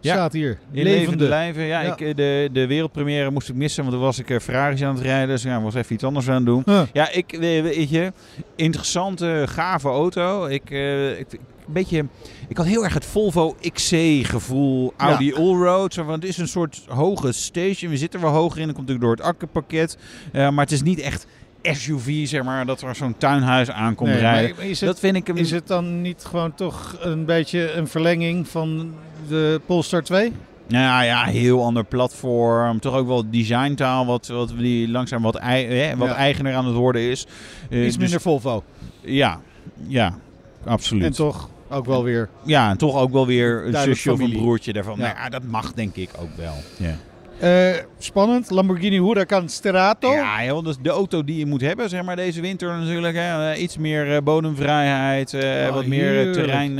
Ja, 0.00 0.14
staat 0.14 0.32
hier. 0.32 0.58
In 0.72 0.82
levende 0.82 1.28
lijven. 1.28 1.62
Ja, 1.62 1.80
ja. 1.80 1.96
Ik, 1.96 2.16
de, 2.16 2.48
de 2.52 2.66
wereldpremière 2.66 3.30
moest 3.30 3.48
ik 3.48 3.54
missen, 3.54 3.82
want 3.82 3.94
toen 3.94 4.04
was 4.04 4.18
ik 4.18 4.40
Ferraris 4.40 4.82
aan 4.82 4.94
het 4.94 5.04
rijden. 5.04 5.28
Dus 5.28 5.42
ja, 5.42 5.62
was 5.62 5.74
even 5.74 5.94
iets 5.94 6.04
anders 6.04 6.28
aan 6.28 6.34
het 6.34 6.46
doen. 6.46 6.62
Huh. 6.64 6.82
Ja, 6.92 7.10
ik, 7.10 7.36
weet 7.40 7.90
je, 7.90 8.12
interessante, 8.56 9.44
gave 9.48 9.88
auto. 9.88 10.46
Ik, 10.46 10.70
uh, 10.70 11.18
ik, 11.18 11.26
beetje, 11.72 12.06
ik 12.48 12.56
had 12.56 12.66
heel 12.66 12.84
erg 12.84 12.94
het 12.94 13.04
Volvo 13.04 13.56
XC-gevoel, 13.72 14.92
Audi 14.96 15.26
ja. 15.26 15.36
Allroad. 15.36 15.94
Want 15.94 16.22
het 16.22 16.24
is 16.24 16.38
een 16.38 16.48
soort 16.48 16.82
hoge 16.88 17.32
station. 17.32 17.90
We 17.90 17.96
zitten 17.96 18.20
wel 18.20 18.30
hoger 18.30 18.60
in, 18.60 18.66
dat 18.66 18.76
komt 18.76 18.88
natuurlijk 18.88 19.18
door 19.18 19.26
het 19.26 19.34
akkerpakket. 19.34 19.96
Uh, 20.32 20.50
maar 20.50 20.64
het 20.64 20.72
is 20.72 20.82
niet 20.82 21.00
echt 21.00 21.26
SUV, 21.62 22.26
zeg 22.26 22.42
maar, 22.42 22.66
dat 22.66 22.82
er 22.82 22.94
zo'n 22.94 23.16
tuinhuis 23.16 23.70
aankomt 23.70 24.10
nee, 24.10 24.18
rijden. 24.18 24.58
Is 24.58 24.80
het, 24.80 24.88
dat 24.88 24.98
vind 24.98 25.16
ik 25.16 25.28
een... 25.28 25.36
Is 25.36 25.50
het 25.50 25.66
dan 25.66 26.00
niet 26.00 26.24
gewoon 26.24 26.54
toch 26.54 26.96
een 27.00 27.24
beetje 27.24 27.72
een 27.72 27.88
verlenging 27.88 28.48
van 28.48 28.94
de 29.28 29.60
Polestar 29.66 30.02
2? 30.02 30.32
Nou 30.70 31.04
ja, 31.04 31.24
heel 31.24 31.64
ander 31.64 31.84
platform. 31.84 32.80
Toch 32.80 32.94
ook 32.94 33.06
wel 33.06 33.30
designtaal, 33.30 34.06
wat, 34.06 34.26
wat 34.26 34.52
die 34.58 34.88
langzaam 34.88 35.22
wat, 35.22 35.36
ei, 35.36 35.94
wat 35.96 36.08
ja. 36.08 36.14
eigener 36.14 36.54
aan 36.54 36.66
het 36.66 36.74
worden 36.74 37.02
is. 37.02 37.26
Uh, 37.68 37.86
Iets 37.86 37.96
minder 37.96 38.14
dus, 38.14 38.22
Volvo. 38.22 38.64
ja, 39.00 39.40
ja, 39.86 40.18
absoluut. 40.64 41.04
En 41.04 41.12
toch 41.12 41.49
ook 41.70 41.86
wel 41.86 42.04
weer. 42.04 42.28
Ja, 42.42 42.70
en 42.70 42.76
toch 42.76 42.96
ook 42.96 43.12
wel 43.12 43.26
weer 43.26 43.66
een 43.66 43.76
zusje 43.76 44.12
of 44.12 44.20
een 44.20 44.32
broertje 44.32 44.72
daarvan. 44.72 44.96
Ja. 44.98 45.02
Nou 45.02 45.16
ja, 45.16 45.28
dat 45.28 45.42
mag 45.42 45.72
denk 45.72 45.96
ik 45.96 46.10
ook 46.20 46.36
wel. 46.36 46.54
Ja. 46.76 46.96
Uh, 47.42 47.76
spannend, 47.98 48.50
Lamborghini 48.50 49.00
Huracan 49.00 49.48
Sterato. 49.48 50.12
Ja, 50.12 50.44
joh, 50.44 50.64
dat 50.64 50.74
is 50.74 50.82
de 50.82 50.90
auto 50.90 51.24
die 51.24 51.38
je 51.38 51.46
moet 51.46 51.60
hebben, 51.60 51.88
zeg 51.88 52.02
maar, 52.02 52.16
deze 52.16 52.40
winter 52.40 52.78
natuurlijk. 52.78 53.16
Hè. 53.16 53.52
Uh, 53.52 53.62
iets 53.62 53.78
meer 53.78 54.14
uh, 54.14 54.18
bodemvrijheid, 54.24 55.34
oh, 55.34 55.74
wat 55.74 55.86
meer 55.86 56.32
terrein. 56.32 56.70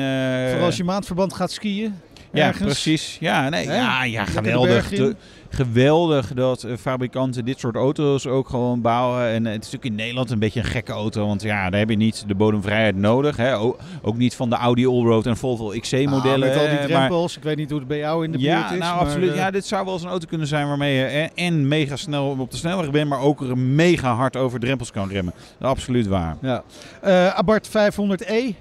Vooral 0.49 0.67
als 0.67 0.77
je 0.77 0.85
maandverband 0.85 1.35
gaat 1.35 1.51
skiën. 1.51 1.95
Ja, 2.33 2.47
ergens. 2.47 2.65
precies. 2.65 3.17
Ja, 3.21 3.49
nee, 3.49 3.67
ja, 3.67 4.05
ja, 4.05 4.25
geweldig. 4.25 4.89
De, 4.89 5.17
geweldig 5.49 6.35
dat 6.35 6.67
fabrikanten 6.79 7.45
dit 7.45 7.59
soort 7.59 7.75
auto's 7.75 8.27
ook 8.27 8.49
gewoon 8.49 8.81
bouwen. 8.81 9.29
En 9.29 9.45
het 9.45 9.65
is 9.65 9.71
natuurlijk 9.71 9.85
in 9.85 9.95
Nederland 9.95 10.31
een 10.31 10.39
beetje 10.39 10.61
een 10.61 10.67
gekke 10.67 10.93
auto. 10.93 11.27
Want 11.27 11.43
ja, 11.43 11.71
daar 11.71 11.81
heb 11.81 11.91
je 11.91 11.97
niet 11.97 12.25
de 12.27 12.35
bodemvrijheid 12.35 12.97
nodig. 12.97 13.37
Hè. 13.37 13.59
Ook, 13.59 13.79
ook 14.03 14.17
niet 14.17 14.35
van 14.35 14.51
de 14.51 14.57
Audi 14.57 14.87
Allroad 14.87 15.27
en 15.27 15.37
Volvo 15.37 15.69
XC-modellen. 15.69 16.49
Ah, 16.49 16.55
met 16.55 16.65
al 16.65 16.77
die 16.77 16.87
drempels. 16.87 17.29
Maar, 17.29 17.37
ik 17.37 17.43
weet 17.43 17.57
niet 17.57 17.71
hoe 17.71 17.79
het 17.79 17.89
bij 17.89 17.99
jou 17.99 18.25
in 18.25 18.33
de 18.33 18.39
ja, 18.39 18.59
buurt 18.59 18.73
is. 18.73 18.79
Nou, 18.79 18.95
maar, 18.97 19.05
absoluut. 19.05 19.35
Ja, 19.35 19.51
dit 19.51 19.67
zou 19.67 19.85
wel 19.85 19.95
eens 19.95 20.03
een 20.03 20.09
auto 20.09 20.27
kunnen 20.27 20.47
zijn 20.47 20.69
waarmee 20.69 20.95
je 20.95 21.31
en 21.35 21.69
mega 21.69 21.97
snel 21.97 22.37
op 22.39 22.51
de 22.51 22.57
snelweg 22.57 22.91
bent. 22.91 23.09
Maar 23.09 23.21
ook 23.21 23.41
er 23.41 23.59
mega 23.59 24.15
hard 24.15 24.37
over 24.37 24.61
drempels 24.61 24.91
kan 24.91 25.09
remmen. 25.09 25.35
Absoluut 25.61 26.07
waar. 26.07 26.37
Ja. 26.41 26.63
Uh, 27.05 27.27
Abarth 27.27 27.69
500e. 27.69 28.55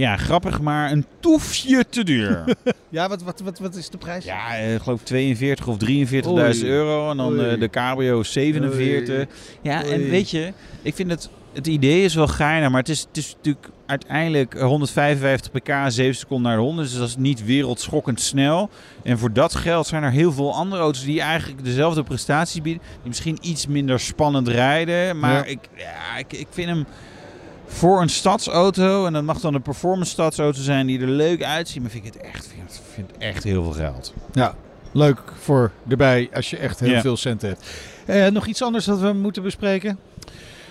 Ja, 0.00 0.16
grappig, 0.16 0.60
maar 0.60 0.90
een 0.90 1.04
toefje 1.20 1.84
te 1.88 2.04
duur. 2.04 2.44
ja, 2.88 3.08
wat, 3.08 3.22
wat, 3.22 3.40
wat, 3.40 3.58
wat 3.58 3.74
is 3.74 3.90
de 3.90 3.98
prijs? 3.98 4.24
Ja, 4.24 4.54
ik 4.54 4.82
geloof 4.82 5.02
42 5.02 5.66
of 5.68 5.76
43.000 6.56 6.64
euro. 6.64 7.10
En 7.10 7.16
dan 7.16 7.40
uh, 7.40 7.60
de 7.60 7.68
cabrio 7.70 8.22
47. 8.22 9.16
Oei. 9.16 9.26
Ja, 9.62 9.82
Oei. 9.84 9.92
en 9.92 10.10
weet 10.10 10.30
je, 10.30 10.52
ik 10.82 10.94
vind 10.94 11.10
het... 11.10 11.30
Het 11.52 11.66
idee 11.66 12.04
is 12.04 12.14
wel 12.14 12.26
geinig, 12.26 12.70
maar 12.70 12.80
het 12.80 12.88
is, 12.88 13.00
het 13.00 13.16
is 13.16 13.34
natuurlijk 13.36 13.68
uiteindelijk 13.86 14.60
155 14.60 15.50
pk, 15.52 15.72
7 15.88 16.14
seconden 16.14 16.46
naar 16.46 16.56
de 16.56 16.64
100. 16.64 16.88
Dus 16.88 16.98
dat 16.98 17.08
is 17.08 17.16
niet 17.16 17.44
wereldschokkend 17.44 18.20
snel. 18.20 18.70
En 19.02 19.18
voor 19.18 19.32
dat 19.32 19.54
geld 19.54 19.86
zijn 19.86 20.02
er 20.02 20.10
heel 20.10 20.32
veel 20.32 20.54
andere 20.54 20.82
auto's 20.82 21.04
die 21.04 21.20
eigenlijk 21.20 21.64
dezelfde 21.64 22.02
prestaties 22.02 22.62
bieden. 22.62 22.82
Die 22.82 23.08
misschien 23.08 23.38
iets 23.40 23.66
minder 23.66 24.00
spannend 24.00 24.48
rijden. 24.48 25.18
Maar 25.18 25.34
ja. 25.34 25.44
Ik, 25.44 25.58
ja, 25.76 26.16
ik, 26.18 26.32
ik 26.32 26.46
vind 26.50 26.68
hem 26.68 26.86
voor 27.72 28.00
een 28.00 28.08
stadsauto, 28.08 29.06
en 29.06 29.12
dat 29.12 29.22
mag 29.22 29.40
dan 29.40 29.54
een 29.54 29.62
performance 29.62 30.10
stadsauto 30.10 30.60
zijn 30.60 30.86
die 30.86 31.00
er 31.00 31.08
leuk 31.08 31.42
uitziet, 31.44 31.82
maar 31.82 31.90
vind 31.90 32.06
ik 32.06 32.12
het 32.12 32.22
echt, 32.22 32.46
vind 32.46 32.62
het, 32.62 32.80
vind 32.94 33.10
het 33.10 33.20
echt 33.20 33.44
heel 33.44 33.62
veel 33.62 33.72
geld. 33.72 34.14
Ja, 34.32 34.54
leuk 34.92 35.22
voor 35.40 35.70
erbij 35.88 36.28
als 36.34 36.50
je 36.50 36.56
echt 36.56 36.80
heel 36.80 36.90
ja. 36.90 37.00
veel 37.00 37.16
cent 37.16 37.42
hebt. 37.42 37.70
Uh, 38.06 38.26
nog 38.26 38.46
iets 38.46 38.62
anders 38.62 38.84
dat 38.84 39.00
we 39.00 39.12
moeten 39.12 39.42
bespreken? 39.42 39.98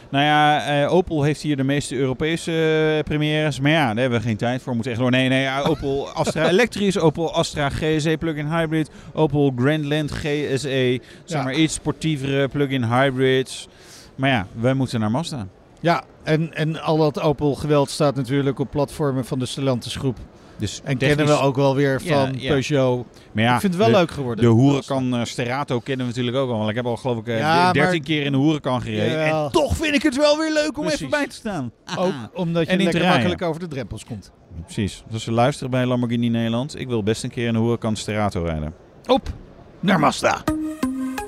Nou 0.09 0.23
ja, 0.23 0.81
uh, 0.83 0.93
Opel 0.93 1.23
heeft 1.23 1.41
hier 1.41 1.57
de 1.57 1.63
meeste 1.63 1.95
Europese 1.95 2.51
uh, 2.97 3.03
premières. 3.03 3.59
Maar 3.59 3.71
ja, 3.71 3.87
daar 3.87 3.97
hebben 3.97 4.19
we 4.19 4.25
geen 4.25 4.37
tijd 4.37 4.57
voor. 4.61 4.69
We 4.69 4.73
moeten 4.73 4.91
echt 4.91 5.01
door. 5.01 5.11
Nee, 5.11 5.29
nee, 5.29 5.41
ja, 5.41 5.61
Opel 5.61 6.09
Astra 6.13 6.49
elektrisch, 6.49 6.99
Opel 6.99 7.33
Astra 7.33 7.69
GSE 7.69 8.15
plug-in 8.19 8.45
hybrid, 8.45 8.89
Opel 9.13 9.53
Grandland 9.55 10.11
GSE, 10.11 10.57
zeg 10.57 10.99
ja. 11.25 11.43
maar 11.43 11.53
iets 11.53 11.73
sportievere 11.73 12.47
plug-in 12.47 12.83
hybrids. 12.83 13.67
Maar 14.15 14.29
ja, 14.29 14.47
wij 14.53 14.73
moeten 14.73 14.99
naar 14.99 15.11
Mazda. 15.11 15.47
Ja, 15.79 16.03
en, 16.23 16.53
en 16.53 16.81
al 16.81 16.97
dat 16.97 17.19
Opel 17.19 17.55
geweld 17.55 17.89
staat 17.89 18.15
natuurlijk 18.15 18.59
op 18.59 18.71
platformen 18.71 19.25
van 19.25 19.39
de 19.39 19.45
Stellantis 19.45 19.95
groep. 19.95 20.17
Dus 20.59 20.81
en 20.83 20.97
kennen 20.97 21.25
we 21.25 21.39
ook 21.39 21.55
wel 21.55 21.75
weer 21.75 22.01
van 22.01 22.07
ja, 22.09 22.29
ja. 22.35 22.47
Peugeot. 22.47 23.05
Maar 23.31 23.43
ja, 23.43 23.53
ik 23.53 23.59
vind 23.59 23.73
het 23.73 23.81
wel 23.81 23.91
de, 23.91 23.97
leuk 23.97 24.11
geworden. 24.11 24.45
De 24.45 24.61
Huracan 24.61 25.15
uh, 25.15 25.23
Sterato 25.23 25.79
kennen 25.79 26.05
we 26.05 26.11
natuurlijk 26.11 26.37
ook 26.37 26.49
al. 26.49 26.57
Want 26.57 26.69
ik 26.69 26.75
heb 26.75 26.85
al 26.85 26.97
geloof 26.97 27.17
ik 27.17 27.27
uh, 27.27 27.39
ja, 27.39 27.71
13 27.71 27.91
maar... 27.91 27.99
keer 27.99 28.23
in 28.23 28.31
de 28.31 28.37
Huracan 28.37 28.81
gereden. 28.81 29.19
Ja. 29.19 29.43
En 29.43 29.51
toch 29.51 29.75
vind 29.75 29.95
ik 29.95 30.03
het 30.03 30.17
wel 30.17 30.37
weer 30.37 30.53
leuk 30.53 30.77
om 30.77 30.83
Precies. 30.83 30.99
even 30.99 31.09
bij 31.09 31.27
te 31.27 31.35
staan. 31.35 31.71
Ook 31.97 32.13
omdat 32.33 32.65
je 32.65 32.71
en 32.71 32.81
lekker 32.83 33.07
makkelijk 33.07 33.41
over 33.41 33.59
de 33.59 33.67
drempels 33.67 34.05
komt. 34.05 34.31
Precies. 34.63 35.03
Dus 35.09 35.23
ze 35.23 35.31
luisteren 35.31 35.71
bij 35.71 35.85
Lamborghini 35.85 36.27
Nederland. 36.27 36.79
Ik 36.79 36.87
wil 36.87 37.03
best 37.03 37.23
een 37.23 37.29
keer 37.29 37.47
in 37.47 37.53
de 37.53 37.59
Huracan 37.59 37.95
Sterato 37.95 38.43
rijden. 38.43 38.73
Op 39.07 39.33
naar 39.79 39.99
Mazda. 39.99 40.43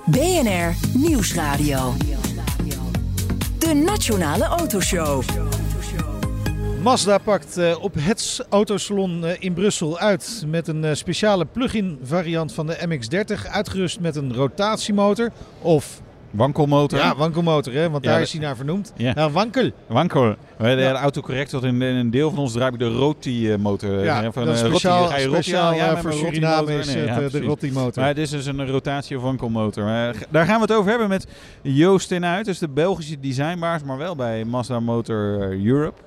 BNR 0.05 0.75
Nieuwsradio. 0.93 1.93
De 3.71 3.77
Nationale 3.77 4.43
Autoshow. 4.43 5.23
Mazda 6.81 7.17
pakt 7.17 7.57
uh, 7.57 7.84
op 7.84 7.93
het 7.99 8.45
autosalon 8.49 9.23
uh, 9.23 9.31
in 9.39 9.53
Brussel 9.53 9.99
uit 9.99 10.43
met 10.47 10.67
een 10.67 10.84
uh, 10.84 10.93
speciale 10.93 11.45
plug-in 11.45 11.99
variant 12.03 12.53
van 12.53 12.67
de 12.67 12.77
MX-30. 12.88 13.51
Uitgerust 13.51 13.99
met 13.99 14.15
een 14.15 14.34
rotatiemotor 14.34 15.31
of... 15.62 16.01
Wankelmotor. 16.32 17.00
Ja, 17.00 17.15
wankelmotor, 17.15 17.74
hè? 17.74 17.89
want 17.89 18.04
ja, 18.04 18.12
daar 18.12 18.22
is 18.22 18.32
hij 18.32 18.41
naar 18.41 18.56
vernoemd. 18.56 18.94
Ja. 18.96 19.30
Wankel. 19.32 19.72
Wankel. 19.88 20.36
De, 20.58 20.67
ja. 20.67 20.94
autocorrect 20.94 21.52
had 21.52 21.63
in, 21.63 21.82
in 21.82 21.96
een 21.96 22.12
deel 22.12 22.30
van 22.30 22.39
ons 22.39 22.54
draait 22.54 22.80
de 22.80 22.88
Roti-motor. 22.88 24.04
Ja, 24.04 24.32
van, 24.32 24.46
dat 24.46 24.58
speciaal, 24.58 25.08
Rotti, 25.08 25.22
speciaal 25.22 25.74
ja, 25.74 25.98
voor 25.98 26.13
Suriname 26.13 26.74
is 26.74 26.94
het 26.94 27.15
nee, 27.15 27.30
de 27.30 27.41
Rotti-motor. 27.41 28.00
Maar 28.00 28.08
het 28.08 28.17
is 28.17 28.30
dus 28.30 28.46
een 28.46 28.67
rotatie- 28.67 29.17
of 29.17 29.24
wankelmotor. 29.24 29.84
Maar 29.84 30.15
daar 30.30 30.46
gaan 30.46 30.56
we 30.56 30.62
het 30.62 30.72
over 30.72 30.89
hebben 30.89 31.10
met 31.10 31.28
Joost 31.62 32.12
en 32.12 32.26
uit. 32.26 32.46
Dus 32.46 32.60
de 32.60 32.67
Belgische 32.70 33.20
designbaas, 33.20 33.84
maar 33.84 33.98
wel 33.98 34.15
bij 34.15 34.46
Mazda 34.46 34.80
Motor 34.80 35.39
Europe. 35.65 36.02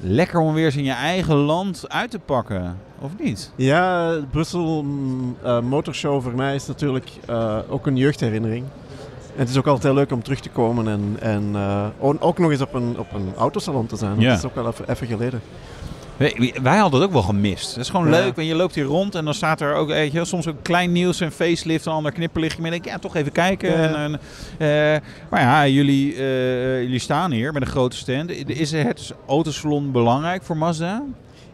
Lekker 0.00 0.40
om 0.40 0.54
weer 0.54 0.64
eens 0.64 0.76
in 0.76 0.84
je 0.84 0.92
eigen 0.92 1.36
land 1.36 1.84
uit 1.88 2.10
te 2.10 2.18
pakken, 2.18 2.76
of 2.98 3.10
niet? 3.18 3.52
Ja, 3.56 4.14
Brussel 4.30 4.84
uh, 5.44 5.60
Motorshow 5.60 6.22
voor 6.22 6.34
mij 6.34 6.54
is 6.54 6.66
natuurlijk 6.66 7.10
uh, 7.30 7.58
ook 7.68 7.86
een 7.86 7.96
jeugdherinnering. 7.96 8.64
En 9.38 9.44
het 9.44 9.52
is 9.52 9.58
ook 9.58 9.66
altijd 9.66 9.84
heel 9.84 9.94
leuk 9.94 10.12
om 10.12 10.22
terug 10.22 10.40
te 10.40 10.48
komen 10.48 10.88
en, 10.88 11.16
en 11.20 11.50
uh, 11.54 11.86
ook 12.18 12.38
nog 12.38 12.50
eens 12.50 12.60
op 12.60 12.74
een, 12.74 12.98
op 12.98 13.12
een 13.14 13.32
autosalon 13.36 13.86
te 13.86 13.96
zijn. 13.96 14.20
Ja. 14.20 14.28
Dat 14.28 14.38
is 14.38 14.44
ook 14.44 14.54
wel 14.54 14.66
even, 14.66 14.90
even 14.90 15.06
geleden. 15.06 15.40
Wij, 16.16 16.54
wij 16.62 16.78
hadden 16.78 17.00
het 17.00 17.08
ook 17.08 17.14
wel 17.14 17.22
gemist. 17.24 17.68
Het 17.74 17.84
is 17.84 17.90
gewoon 17.90 18.04
Ja. 18.06 18.10
leuk. 18.10 18.36
Want 18.36 18.48
je 18.48 18.54
loopt 18.54 18.74
hier 18.74 18.84
rond 18.84 19.14
en 19.14 19.24
dan 19.24 19.34
staat 19.34 19.60
er 19.60 19.74
ook 19.74 19.88
weet 19.88 20.12
je, 20.12 20.24
soms 20.24 20.46
ook 20.48 20.62
klein 20.62 20.92
nieuws, 20.92 21.20
een 21.20 21.32
facelift, 21.32 21.86
een 21.86 21.92
ander 21.92 22.12
knipperlichtje. 22.12 22.62
Maar 22.62 22.70
denk 22.70 22.84
ik, 22.84 22.90
ja, 22.90 22.98
toch 22.98 23.16
even 23.16 23.32
kijken. 23.32 23.70
Ja. 23.70 23.76
En, 23.76 23.94
en, 23.94 24.20
eh, 24.94 25.00
maar 25.30 25.40
ja, 25.40 25.66
jullie, 25.66 26.14
eh, 26.14 26.82
jullie 26.82 26.98
staan 26.98 27.30
hier 27.30 27.52
met 27.52 27.62
een 27.62 27.68
grote 27.68 27.96
stand. 27.96 28.48
Is 28.48 28.72
het 28.72 29.14
autosalon 29.26 29.92
belangrijk 29.92 30.42
voor 30.42 30.56
Mazda? 30.56 31.02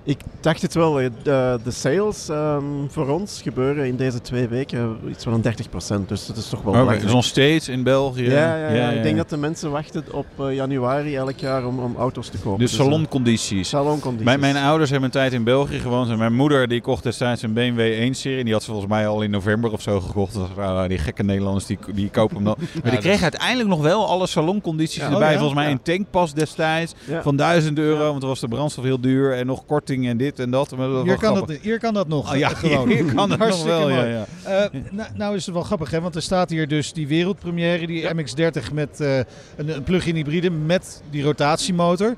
Ik 0.06 0.18
dacht 0.40 0.62
het 0.62 0.74
wel. 0.74 1.00
eh, 1.00 1.10
De, 1.22 1.58
de 1.64 1.70
sales 1.70 2.28
ehm, 2.28 2.62
voor 2.88 3.08
ons 3.08 3.42
gebeuren 3.42 3.86
in 3.86 3.96
deze 3.96 4.20
twee 4.20 4.48
weken 4.48 4.98
iets 5.08 5.24
van 5.24 5.32
een 5.32 5.42
30%. 5.42 6.06
Dus 6.06 6.26
dat 6.26 6.36
is 6.36 6.48
toch 6.48 6.50
wel 6.50 6.60
Oké, 6.60 6.70
belangrijk. 6.70 7.00
dus 7.02 7.12
nog 7.12 7.24
steeds 7.24 7.68
in 7.68 7.82
België. 7.82 8.30
Ja, 8.30 8.56
ja, 8.56 8.68
ja, 8.72 8.90
ik 8.90 9.02
denk 9.02 9.16
dat 9.16 9.30
de 9.30 9.36
mensen 9.36 9.70
wachten 9.70 10.04
op 10.12 10.26
eh, 10.38 10.54
januari 10.54 11.16
elk 11.16 11.38
jaar 11.38 11.66
om, 11.66 11.78
om 11.78 11.96
auto's 11.96 12.28
te 12.28 12.38
kopen. 12.38 12.58
De 12.58 12.64
Dus, 12.64 12.72
eh, 12.78 12.84
saloncondities. 12.84 13.68
saloncondities. 13.68 14.24
Mijn, 14.24 14.40
mijn 14.40 14.56
ouders 14.56 14.90
hebben 14.90 15.08
een 15.08 15.14
tijd 15.14 15.32
in 15.32 15.44
België 15.44 15.78
gewoond. 15.78 16.10
En 16.10 16.18
mijn 16.18 16.34
moeder 16.34 16.68
die 16.68 16.80
kocht 16.80 17.02
destijds 17.02 17.42
een 17.42 17.52
BMW 17.52 18.08
1-serie. 18.10 18.44
Die 18.44 18.52
had 18.52 18.62
ze 18.62 18.70
volgens 18.70 18.90
mij 18.90 19.06
al 19.08 19.22
in 19.22 19.30
november 19.30 19.72
of 19.72 19.82
zo 19.82 20.00
gekocht. 20.00 20.34
Dat 20.56 20.88
die 20.88 20.98
gekke 20.98 21.22
Nederlanders 21.22 21.66
die, 21.66 21.78
die 21.94 22.10
kopen 22.10 22.36
hem 22.36 22.44
dan. 22.44 22.56
Maar 22.72 22.82
die 22.82 22.90
dat- 22.90 23.00
kregen 23.00 23.22
uiteindelijk 23.22 23.68
nog 23.68 23.80
wel 23.82 24.06
alle 24.08 24.26
saloncondities 24.26 25.02
erbij. 25.02 25.32
Oh? 25.32 25.38
Volgens 25.38 25.60
mij 25.60 25.70
een 25.70 25.82
tankpas 25.82 26.32
destijds 26.34 26.94
van 27.22 27.36
1000 27.36 27.78
euro. 27.78 28.08
Want 28.08 28.20
dan 28.20 28.28
was 28.28 28.40
de 28.40 28.48
brandstof 28.48 28.84
heel 28.84 29.00
duur. 29.00 29.32
En 29.36 29.46
nog 29.46 29.66
korting 29.66 29.92
en 30.02 30.16
dit 30.16 30.38
en 30.38 30.50
dat. 30.50 30.76
Maar 30.76 30.88
dat 30.88 31.04
Hier 31.04 31.18
kan, 31.18 31.34
grappig. 31.36 31.54
dat, 31.56 31.64
hier 31.64 31.78
kan 31.78 31.94
dat 31.94 32.08
nog. 32.08 32.32
Oh, 32.32 32.38
ja, 32.38 32.50
eh, 32.50 32.56
gewoon. 32.56 32.88
hier 32.96 33.04
kan 33.04 33.18
het 33.30 33.38
nog 33.38 33.38
Hartstikke 33.38 33.76
wel, 33.78 33.88
ja, 33.90 33.96
mooi. 33.96 34.08
ja. 34.08 34.24
Eh, 34.42 34.80
nou, 34.90 35.08
nou 35.14 35.36
is 35.36 35.44
het 35.46 35.54
wel 35.54 35.64
grappig, 35.64 35.90
hè? 35.90 36.00
want 36.00 36.14
er 36.14 36.22
staat 36.22 36.50
hier 36.50 36.68
dus 36.68 36.92
die 36.92 37.06
wereldpremière, 37.08 37.86
die 37.86 38.14
MX-30 38.14 38.72
met 38.72 39.00
eh, 39.00 39.16
een, 39.16 39.26
een 39.56 39.82
plug-in 39.82 40.14
hybride 40.14 40.50
met 40.50 41.02
die 41.10 41.22
rotatiemotor. 41.22 42.14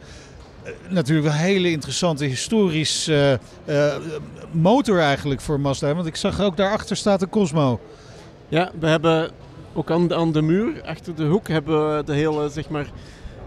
Eh, 0.62 0.72
natuurlijk 0.88 1.26
wel 1.26 1.36
een 1.36 1.42
hele 1.44 1.70
interessante 1.70 2.24
historisch 2.24 3.08
eh, 3.08 3.32
eh, 3.32 3.38
motor 4.50 4.98
eigenlijk 5.00 5.40
voor 5.40 5.60
Mazda. 5.60 5.94
Want 5.94 6.06
ik 6.06 6.16
zag 6.16 6.40
ook 6.40 6.56
daarachter 6.56 6.96
staat 6.96 7.22
een 7.22 7.28
Cosmo. 7.28 7.80
Ja, 8.48 8.70
we 8.80 8.86
hebben 8.86 9.30
ook 9.74 9.90
aan 9.90 10.08
de, 10.08 10.14
aan 10.14 10.32
de 10.32 10.42
muur, 10.42 10.82
achter 10.84 11.14
de 11.14 11.24
hoek, 11.24 11.48
hebben 11.48 11.96
we 11.96 12.04
de 12.04 12.12
hele, 12.12 12.48
zeg 12.48 12.68
maar, 12.68 12.86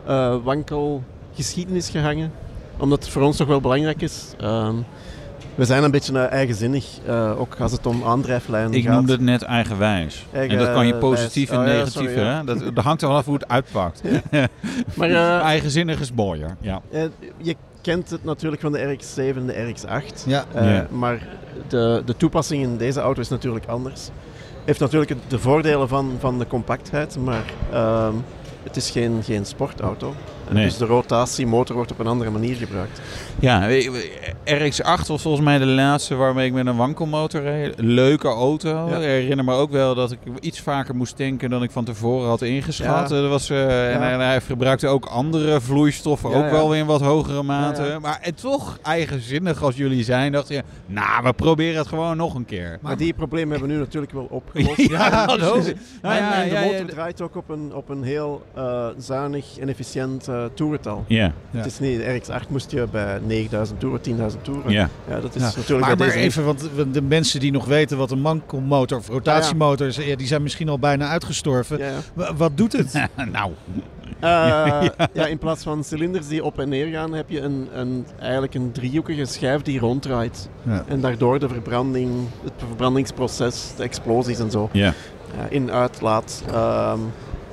eh, 0.06 0.36
wankel 0.44 1.04
geschiedenis 1.36 1.90
gehangen. 1.90 2.32
Omdat 2.80 3.04
het 3.04 3.10
voor 3.14 3.22
ons 3.22 3.38
toch 3.38 3.48
wel 3.48 3.62
belangrijk 3.62 4.02
is. 4.02 4.34
Ehm, 4.40 4.76
we 5.56 5.66
zijn 5.66 5.84
een 5.84 5.92
beetje 5.92 6.20
eh, 6.20 6.32
eigenzinnig, 6.32 6.86
eh, 7.06 7.40
ook 7.40 7.56
als 7.60 7.72
het 7.72 7.86
om 7.86 8.04
aandrijflijnen 8.04 8.74
Ik 8.74 8.84
gaat. 8.86 8.94
noemde 8.94 9.12
het 9.12 9.22
net 9.22 9.42
eigenwijs. 9.44 10.26
en 10.32 10.58
dat 10.58 10.72
kan 10.74 10.88
je 10.88 10.96
positief 10.96 11.50
en. 11.50 11.58
Oh, 11.58 11.64
negatief. 11.66 12.16
ja. 12.16 12.22
hè? 12.38 12.44
Dat, 12.44 12.76
dat 12.76 12.84
hangt 12.84 13.02
er 13.02 13.08
vanaf 13.08 13.26
hoe 13.26 13.34
het 13.34 13.48
uitpakt. 13.48 14.02
Maar, 14.96 15.10
eh, 15.10 15.40
Eigenzinnig 15.40 16.00
is 16.00 16.12
mooier. 16.14 16.56
Ja. 16.62 16.82
Je 17.38 17.56
kent 17.82 18.10
het 18.10 18.24
natuurlijk 18.24 18.62
van 18.62 18.72
de 18.72 18.80
RX-7 18.98 19.38
en 19.38 19.46
de 19.46 19.54
RX-8. 19.74 20.24
Ja. 20.26 20.46
Eh, 20.54 20.74
Ja. 20.76 20.88
Maar 20.92 21.28
de, 21.68 22.02
de 22.06 22.18
toepassing 22.18 22.64
in 22.64 22.78
deze 22.78 23.00
auto 23.00 23.22
is 23.22 23.30
natuurlijk 23.30 23.66
anders. 23.66 24.10
Heeft 24.66 24.80
natuurlijk 24.80 25.14
de 25.28 25.40
voordelen 25.40 25.88
van, 25.88 26.12
van 26.20 26.40
de 26.40 26.48
compactheid, 26.48 27.18
maar 27.24 27.44
ehm, 27.72 28.14
het 28.64 28.76
is 28.76 28.90
geen, 28.90 29.20
geen 29.24 29.46
sportauto. 29.46 30.14
Nee. 30.50 30.64
Dus 30.66 30.78
de 30.78 30.86
rotatiemotor 30.86 31.76
wordt 31.76 31.92
op 31.92 32.00
een 32.00 32.08
andere 32.08 32.30
manier 32.30 32.56
gebruikt. 32.56 33.02
Ja, 33.40 33.68
RX-8 34.46 35.08
was 35.08 35.22
volgens 35.22 35.44
mij 35.44 35.58
de 35.58 35.66
laatste 35.66 36.16
waarmee 36.16 36.48
ik 36.48 36.54
met 36.54 36.66
een 36.66 36.76
wankelmotor 36.76 37.42
reed. 37.42 37.74
Leuke 37.78 38.28
auto. 38.28 38.70
Ja. 38.90 38.96
Ik 38.96 39.02
herinner 39.02 39.46
me 39.46 39.54
ook 39.54 39.72
wel 39.72 39.96
dat 39.96 40.12
ik 40.12 40.20
iets 40.40 40.60
vaker 40.60 40.96
moest 40.96 41.18
tanken 41.18 41.50
dan 41.50 41.64
ik 41.64 41.72
van 41.72 41.84
tevoren 41.86 42.28
had 42.30 42.42
ingeschat. 42.42 43.10
Ja. 43.10 43.28
Was, 43.28 43.50
eh, 43.50 43.94
en, 43.94 44.00
Ja. 44.02 44.12
en 44.12 44.20
hij 44.20 44.42
gebruikte 44.42 44.88
ook 44.88 45.06
andere 45.06 45.62
vloeistoffen, 45.62 46.30
ook 46.34 46.50
wel 46.52 46.70
weer 46.70 46.80
in 46.80 46.86
wat 46.86 47.02
hogere 47.02 47.44
mate. 47.44 47.98
Maar 48.02 48.20
en 48.22 48.36
toch 48.36 48.78
eigenzinnig 48.84 49.64
als 49.64 49.76
jullie 49.76 50.04
zijn, 50.04 50.32
dacht 50.32 50.48
je, 50.48 50.64
nou, 50.86 51.24
we 51.24 51.34
proberen 51.34 51.78
het 51.78 51.88
gewoon 51.88 52.18
nog 52.18 52.34
een 52.36 52.46
keer. 52.46 52.78
Maar 52.82 52.98
die 52.98 53.14
problemen 53.14 53.50
hebben 53.50 53.68
we 53.68 53.74
nu 53.74 53.80
natuurlijk 53.80 54.12
wel 54.14 54.28
opgelost. 54.30 54.78
Ja, 54.90 55.26
dat 55.26 55.42
ook. 55.52 55.64
Nou 56.02 56.16
en, 56.16 56.50
de 56.50 56.70
motor 56.72 56.86
draait 56.88 57.22
ook 57.22 57.36
op 57.36 57.50
een, 57.50 57.72
op 57.74 57.90
een 57.90 58.04
heel 58.04 58.42
eh, 58.54 58.88
zuinig 58.98 59.58
en 59.58 59.70
efficiënt 59.70 60.28
eh 60.28 60.39
toerental. 60.54 61.04
Ja. 61.08 61.34
Het 61.52 61.66
is 61.66 61.80
niet, 61.80 62.00
de 62.00 62.20
RX-8 62.22 62.50
moest 62.50 62.72
je 62.72 62.88
bij 62.92 63.20
9000 63.26 63.80
toeren, 63.80 64.02
10.000 64.36 64.42
toeren. 64.42 64.72
Ja. 64.72 64.90
ja, 65.10 65.20
dat 65.20 65.36
is 65.36 65.42
Ja. 65.42 65.48
natuurlijk 65.56 65.70
maar, 65.88 65.96
bij 65.96 66.06
maar 66.06 66.16
deze 66.16 66.26
even, 66.28 66.46
want 66.46 66.70
de 66.92 67.02
mensen 67.02 67.40
die 67.40 67.52
nog 67.52 67.66
weten 67.66 67.98
wat 67.98 68.12
een 68.12 68.22
mankelmotor 68.22 68.98
of 68.98 69.08
rotatiemotor 69.08 69.88
is, 69.88 69.96
ja, 69.96 70.16
die 70.16 70.28
zijn 70.28 70.42
misschien 70.42 70.70
al 70.70 70.80
bijna 70.80 71.08
uitgestorven. 71.08 71.80
Wat 72.38 72.52
doet 72.58 72.72
het? 72.74 72.94
nou. 73.32 73.52
Eh, 74.20 74.28
Ja. 74.30 74.82
ja. 75.14 75.26
in 75.26 75.38
plaats 75.38 75.64
van 75.64 75.84
cilinders 75.84 76.28
die 76.28 76.44
op 76.44 76.60
en 76.60 76.70
neer 76.70 76.88
gaan, 76.88 77.14
heb 77.14 77.30
je 77.30 77.42
een, 77.42 77.68
een, 77.74 78.06
eigenlijk 78.20 78.54
een 78.54 78.72
driehoekige 78.72 79.26
schijf 79.26 79.62
die 79.62 79.80
ronddraait. 79.80 80.50
Ja. 80.64 80.84
En 80.88 81.02
daardoor 81.02 81.40
de 81.40 81.48
verbranding, 81.50 82.12
het 82.44 82.54
verbrandingsproces, 82.68 83.72
de 83.78 83.84
explosies 83.84 84.40
en 84.40 84.52
zo, 84.52 84.70
Ja. 84.72 84.88
eh, 85.38 85.46
in 85.50 85.72
uitlaat. 85.72 86.44
ehm, 86.52 87.00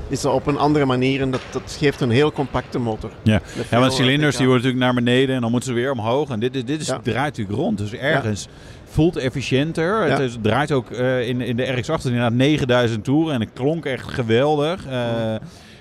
is 0.09 0.25
er 0.25 0.31
op 0.31 0.47
een 0.47 0.59
andere 0.59 0.85
manier 0.85 1.21
en 1.21 1.31
dat, 1.31 1.41
dat 1.51 1.77
geeft 1.79 2.01
een 2.01 2.11
heel 2.11 2.33
compacte 2.33 2.79
motor. 2.79 3.11
Ja, 3.23 3.41
ja 3.71 3.79
want 3.81 3.93
cilinders 3.93 4.37
die 4.37 4.47
worden 4.47 4.65
natuurlijk 4.67 4.95
naar 4.95 5.05
beneden 5.05 5.35
en 5.35 5.41
dan 5.41 5.51
moeten 5.51 5.69
ze 5.69 5.75
weer 5.75 5.93
omhoog. 5.93 6.31
En 6.31 6.41
dit, 6.41 6.55
is- 6.57 6.65
dit 6.65 6.81
is, 6.81 6.87
Ja. 6.87 6.99
draait 7.03 7.37
natuurlijk 7.37 7.59
rond. 7.59 7.79
Dus 7.79 7.93
ergens 7.93 8.49
voelt 8.85 9.17
efficiënter. 9.17 10.03
Het 10.03 10.33
Ja. 10.33 10.39
draait 10.43 10.73
ook 10.73 10.91
eh, 10.91 11.29
in, 11.29 11.41
in 11.41 11.57
de 11.57 11.65
RX-8 11.67 12.05
inderdaad 12.05 12.33
9000 12.33 13.05
toeren 13.05 13.35
en 13.35 13.41
het 13.41 13.51
klonk 13.55 13.85
echt 13.85 14.09
geweldig. 14.09 14.87
Eh, 14.87 15.35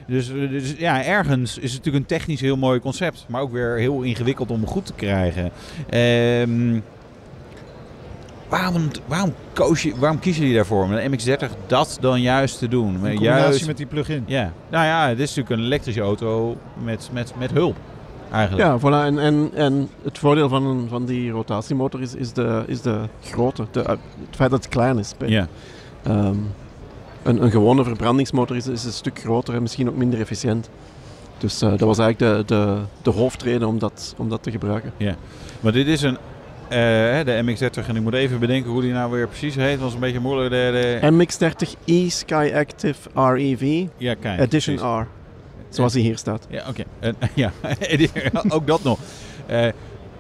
dus, 0.08 0.28
dus 0.50 0.74
ja, 0.78 1.04
ergens 1.06 1.58
is 1.58 1.74
het 1.74 1.78
natuurlijk 1.86 1.96
een 2.12 2.18
technisch 2.18 2.42
heel 2.42 2.58
mooi 2.58 2.80
concept. 2.80 3.26
Maar 3.30 3.42
ook 3.42 3.52
weer 3.52 3.78
heel 3.78 4.02
ingewikkeld 4.02 4.52
om 4.52 4.66
goed 4.68 4.86
te 4.86 4.94
krijgen. 4.94 5.52
Ehm, 5.90 6.80
waarom, 8.60 8.88
waarom, 9.06 9.34
koos 9.54 9.84
je, 9.84 9.94
waarom 9.98 10.20
kiezen 10.20 10.42
jullie 10.42 10.58
daarvoor 10.58 10.84
om 10.84 10.92
een 10.92 11.12
MX-30 11.12 11.68
dat 11.68 11.98
dan 12.02 12.22
juist 12.22 12.60
te 12.60 12.68
doen? 12.68 12.94
In 12.94 13.00
Maar 13.00 13.12
combinatie 13.12 13.44
juist, 13.44 13.68
met 13.68 13.78
die 13.78 13.86
plug-in. 13.86 14.24
ja, 14.28 14.54
nou 14.70 14.86
ja, 14.86 15.08
het 15.08 15.20
is 15.20 15.36
natuurlijk 15.36 15.62
een 15.62 15.66
elektrische 15.66 16.02
auto 16.02 16.58
met, 16.84 17.10
met, 17.14 17.34
met 17.38 17.52
hulp. 17.52 17.76
Eigenlijk. 18.32 18.68
Ja, 18.68 18.80
voilà. 18.80 19.06
En, 19.06 19.20
en, 19.20 19.50
en 19.54 19.90
het 20.04 20.18
voordeel 20.18 20.50
van, 20.50 20.66
een, 20.66 20.88
van 20.90 21.06
die 21.06 21.32
rotatiemotor 21.32 22.02
is, 22.02 22.16
is, 22.16 22.34
de, 22.34 22.64
is 22.68 22.82
de 22.82 23.00
grootte. 23.22 23.66
De, 23.72 23.80
het 23.80 24.00
feit 24.36 24.50
dat 24.50 24.64
het 24.64 24.74
klein 24.74 24.98
is. 24.98 25.14
Ja. 25.26 25.48
Ehm, 26.04 26.36
een, 27.24 27.44
een 27.44 27.52
gewone 27.52 27.84
verbrandingsmotor 27.84 28.56
is, 28.56 28.68
is 28.68 28.84
een 28.84 28.92
stuk 28.92 29.20
groter 29.20 29.54
en 29.54 29.62
misschien 29.62 29.90
ook 29.90 29.96
minder 29.96 30.20
efficiënt. 30.20 30.70
Dus 31.38 31.62
eh, 31.62 31.70
dat 31.70 31.80
was 31.80 31.98
eigenlijk 31.98 32.48
de, 32.48 32.56
de, 32.56 32.78
de 33.02 33.10
hoofdreden 33.10 33.68
om 33.68 33.80
dat, 33.80 34.14
om 34.18 34.30
dat 34.30 34.44
te 34.44 34.52
gebruiken. 34.52 34.94
Ja, 34.98 35.16
maar 35.60 35.72
dit 35.72 35.88
is 35.88 36.02
een, 36.02 36.18
eh, 36.18 36.35
de 36.70 37.42
MX-30 37.44 37.88
en 37.88 37.96
ik 37.96 38.02
moet 38.02 38.14
even 38.14 38.40
bedenken 38.40 38.72
hoe 38.72 38.82
die 38.82 38.92
nou 38.92 39.12
weer 39.12 39.28
precies 39.28 39.56
heet. 39.56 39.80
Was 39.80 39.94
een 39.94 40.00
beetje 40.00 40.20
moeilijk. 40.20 40.50
De, 40.50 41.00
de... 41.02 41.12
MX-30e 41.12 42.08
Sky 42.08 42.52
Active 42.56 43.10
REV 43.16 43.86
Ja, 43.98 44.14
kijk, 44.20 44.40
Edition 44.40 44.76
precies. 44.76 44.96
R. 45.00 45.08
Zoals 45.70 45.94
hij 45.94 46.02
hier 46.02 46.18
staat. 46.18 46.48
Ja, 46.50 46.64
oké. 46.70 46.84
En, 47.00 47.16
Ja, 47.34 47.52
ook 48.50 48.68
dat 48.68 48.84
nog. 48.84 49.00
Eh, 49.46 49.68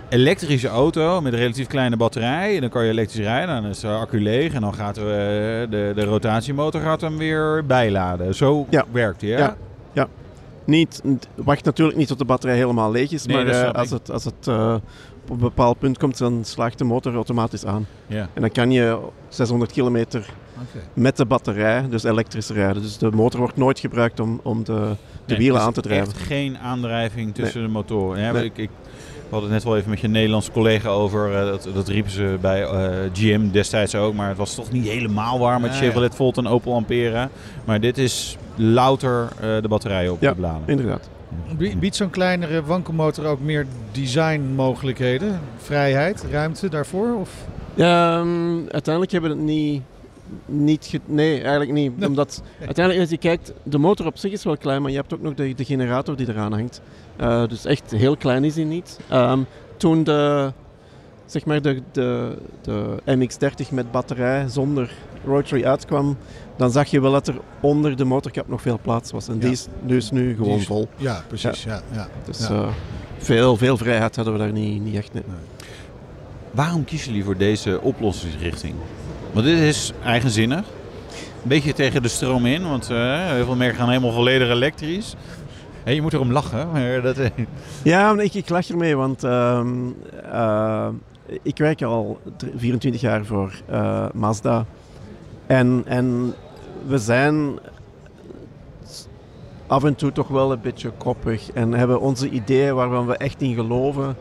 elektrische 0.09 0.67
auto 0.67 1.21
met 1.21 1.33
een 1.33 1.39
relatief 1.39 1.67
kleine 1.67 1.97
batterij. 1.97 2.55
En 2.55 2.61
dan 2.61 2.69
kan 2.69 2.83
je 2.83 2.91
elektrisch 2.91 3.25
rijden. 3.25 3.61
Dan 3.61 3.69
is 3.71 3.79
de 3.79 3.87
accu 3.87 4.21
leeg. 4.21 4.53
En 4.53 4.61
dan 4.61 4.73
gaat 4.73 4.97
eh, 4.97 5.03
de, 5.03 5.91
de 5.95 6.03
rotatiemotor 6.03 6.81
gaat 6.81 7.01
hem 7.01 7.17
weer 7.17 7.65
bijladen. 7.65 8.35
Zo 8.35 8.65
Ja. 8.69 8.85
werkt 8.91 9.21
hij? 9.21 9.29
Ja, 9.29 9.55
ja. 9.93 10.07
Niet, 10.65 11.01
wacht 11.35 11.63
natuurlijk 11.65 11.97
niet 11.97 12.07
tot 12.07 12.17
de 12.19 12.25
batterij 12.25 12.55
helemaal 12.55 12.91
leeg 12.91 13.11
is, 13.11 13.25
Nee, 13.25 13.35
maar 13.45 13.47
eh, 13.47 13.71
als 13.71 13.89
het, 13.89 14.11
als 14.11 14.23
het 14.23 14.47
eh, 14.47 14.75
op 15.25 15.29
een 15.29 15.37
bepaald 15.37 15.79
punt 15.79 15.97
komt, 15.97 16.17
dan 16.17 16.39
slaagt 16.43 16.77
de 16.77 16.83
motor 16.83 17.13
automatisch 17.15 17.65
aan. 17.65 17.87
Ja. 18.07 18.29
En 18.33 18.41
dan 18.41 18.51
kan 18.51 18.71
je 18.71 18.97
600 19.29 19.71
kilometer 19.71 20.29
met 20.93 21.17
de 21.17 21.25
batterij, 21.25 21.89
dus 21.89 22.03
elektrisch 22.03 22.49
rijden. 22.49 22.81
Dus 22.81 22.97
de 22.97 23.11
motor 23.11 23.39
wordt 23.39 23.57
nooit 23.57 23.79
gebruikt 23.79 24.19
om, 24.19 24.39
om 24.43 24.63
de, 24.63 24.73
de 24.73 24.95
Nee, 25.25 25.37
wielen 25.37 25.55
er 25.55 25.61
is 25.61 25.67
aan 25.67 25.73
te 25.73 25.81
drijven. 25.81 26.07
echt 26.13 26.17
geen 26.21 26.57
aandrijving 26.57 27.35
tussen 27.35 27.57
Nee. 27.59 27.67
de 27.67 27.73
motoren. 27.73 28.21
Ja, 28.21 28.31
Nee. 28.31 28.43
ik, 28.43 28.57
ik, 28.57 28.69
we 29.15 29.31
hadden 29.31 29.49
het 29.51 29.51
net 29.51 29.63
wel 29.63 29.77
even 29.77 29.89
met 29.89 29.99
je 29.99 30.07
Nederlandse 30.07 30.51
collega 30.51 30.89
over. 30.89 31.35
eh, 31.35 31.45
dat, 31.45 31.67
dat 31.73 31.87
riepen 31.87 32.11
ze 32.11 32.37
bij 32.41 32.63
eh, 32.63 33.09
GM 33.13 33.49
destijds 33.51 33.95
ook. 33.95 34.13
Maar 34.13 34.27
het 34.27 34.37
was 34.37 34.55
toch 34.55 34.71
niet 34.71 34.87
helemaal 34.87 35.39
waar 35.39 35.61
met 35.61 35.71
Ja, 35.71 35.77
Chevrolet 35.77 36.15
Volt 36.15 36.37
en 36.37 36.47
Opel 36.47 36.73
Ampera. 36.73 37.29
Maar 37.65 37.79
dit 37.79 37.97
is 37.97 38.37
louter 38.55 39.27
eh, 39.39 39.61
de 39.61 39.67
batterijen 39.67 40.11
op 40.11 40.21
Ja, 40.21 40.29
de 40.29 40.35
bladen. 40.35 40.61
inderdaad. 40.65 41.09
Bie- 41.57 41.77
Biedt 41.77 41.95
zo'n 41.95 42.09
kleinere 42.09 42.63
wankelmotor 42.63 43.25
ook 43.25 43.39
meer 43.39 43.65
designmogelijkheden? 43.91 45.39
Vrijheid, 45.57 46.23
ruimte 46.31 46.69
daarvoor? 46.69 47.15
Of? 47.19 47.29
Ehm, 47.75 48.57
uiteindelijk 48.71 49.11
hebben 49.11 49.29
we 49.31 49.35
het 49.35 49.45
niet, 49.45 49.81
niet 50.45 50.99
nee, 51.05 51.41
eigenlijk 51.41 51.71
niet. 51.71 52.05
Omdat 52.05 52.43
uiteindelijk 52.59 52.99
als 52.99 53.09
je 53.09 53.17
kijkt, 53.17 53.53
de 53.63 53.77
motor 53.77 54.05
op 54.05 54.17
zich 54.17 54.31
is 54.31 54.43
wel 54.43 54.57
klein, 54.57 54.81
maar 54.81 54.91
je 54.91 54.97
hebt 54.97 55.13
ook 55.13 55.21
nog 55.21 55.33
de, 55.33 55.53
de 55.53 55.65
generator 55.65 56.15
die 56.15 56.29
eraan 56.29 56.53
hangt. 56.53 56.81
Eh, 57.15 57.47
dus 57.47 57.65
echt 57.65 57.91
heel 57.91 58.17
klein 58.17 58.43
is 58.43 58.53
die 58.53 58.65
niet. 58.65 58.99
Ehm, 59.09 59.39
toen 59.77 60.03
de, 60.03 60.51
zeg 61.25 61.45
maar 61.45 61.61
de, 61.61 61.81
de, 61.91 62.37
de 62.61 62.95
MX-30 63.05 63.69
met 63.71 63.91
batterij 63.91 64.47
zonder 64.47 64.91
rotary 65.25 65.63
uitkwam, 65.65 66.17
dan 66.57 66.71
zag 66.71 66.87
je 66.87 67.01
wel 67.01 67.11
dat 67.11 67.27
er 67.27 67.35
onder 67.59 67.95
de 67.95 68.05
motorkap 68.05 68.47
nog 68.47 68.61
veel 68.61 68.79
plaats 68.81 69.11
was. 69.11 69.27
En 69.27 69.39
die 69.39 69.51
is 69.51 69.67
dus 69.85 70.11
nu 70.11 70.35
gewoon 70.35 70.57
is- 70.59 70.65
vol. 70.65 70.87
Ja, 70.97 71.23
precies. 71.27 71.63
Ja. 71.63 71.81
Ja, 71.93 72.07
Dus 72.25 72.39
ja. 72.47 72.49
eh, 72.53 72.67
veel, 73.17 73.57
veel 73.57 73.77
vrijheid 73.77 74.15
hadden 74.15 74.33
we 74.33 74.39
daar 74.39 74.51
niet, 74.51 74.81
niet 74.83 74.95
echt. 74.95 75.13
Nee. 75.13 75.23
Waarom 76.51 76.85
kiezen 76.85 77.07
jullie 77.07 77.23
voor 77.23 77.37
deze 77.37 77.81
oplossingsrichting? 77.81 78.73
Want 79.31 79.45
dit 79.45 79.59
is 79.59 79.91
eigenzinnig. 80.03 80.59
Een 80.59 81.51
beetje 81.51 81.73
tegen 81.73 82.01
de 82.01 82.07
stroom 82.07 82.45
in, 82.45 82.67
want 82.69 82.91
uh, 82.91 83.27
heel 83.29 83.45
veel 83.45 83.55
merken 83.55 83.77
gaan 83.77 83.87
helemaal 83.89 84.11
volledig 84.11 84.49
elektrisch. 84.49 85.15
Hey, 85.83 85.95
je 85.95 86.01
moet 86.01 86.13
erom 86.13 86.31
lachen. 86.31 86.71
Maar 86.71 87.01
dat... 87.01 87.17
Ja, 87.83 88.19
ik, 88.19 88.33
ik 88.33 88.49
lach 88.49 88.69
ermee, 88.69 88.95
want 88.95 89.23
uh, 89.23 89.59
uh, 90.33 90.87
ik 91.41 91.57
werk 91.57 91.81
al 91.81 92.19
24 92.57 93.01
jaar 93.01 93.25
voor 93.25 93.53
uh, 93.71 94.05
Mazda. 94.13 94.65
En, 95.47 95.83
en 95.85 96.33
we 96.87 96.97
zijn 96.97 97.59
af 99.67 99.83
en 99.83 99.95
toe 99.95 100.11
toch 100.11 100.27
wel 100.27 100.51
een 100.51 100.61
beetje 100.61 100.91
koppig 100.97 101.51
en 101.51 101.73
hebben 101.73 102.01
onze 102.01 102.29
ideeën 102.29 102.75
waarvan 102.75 103.05
we 103.07 103.17
echt 103.17 103.41
in 103.41 103.53
geloven. 103.53 104.15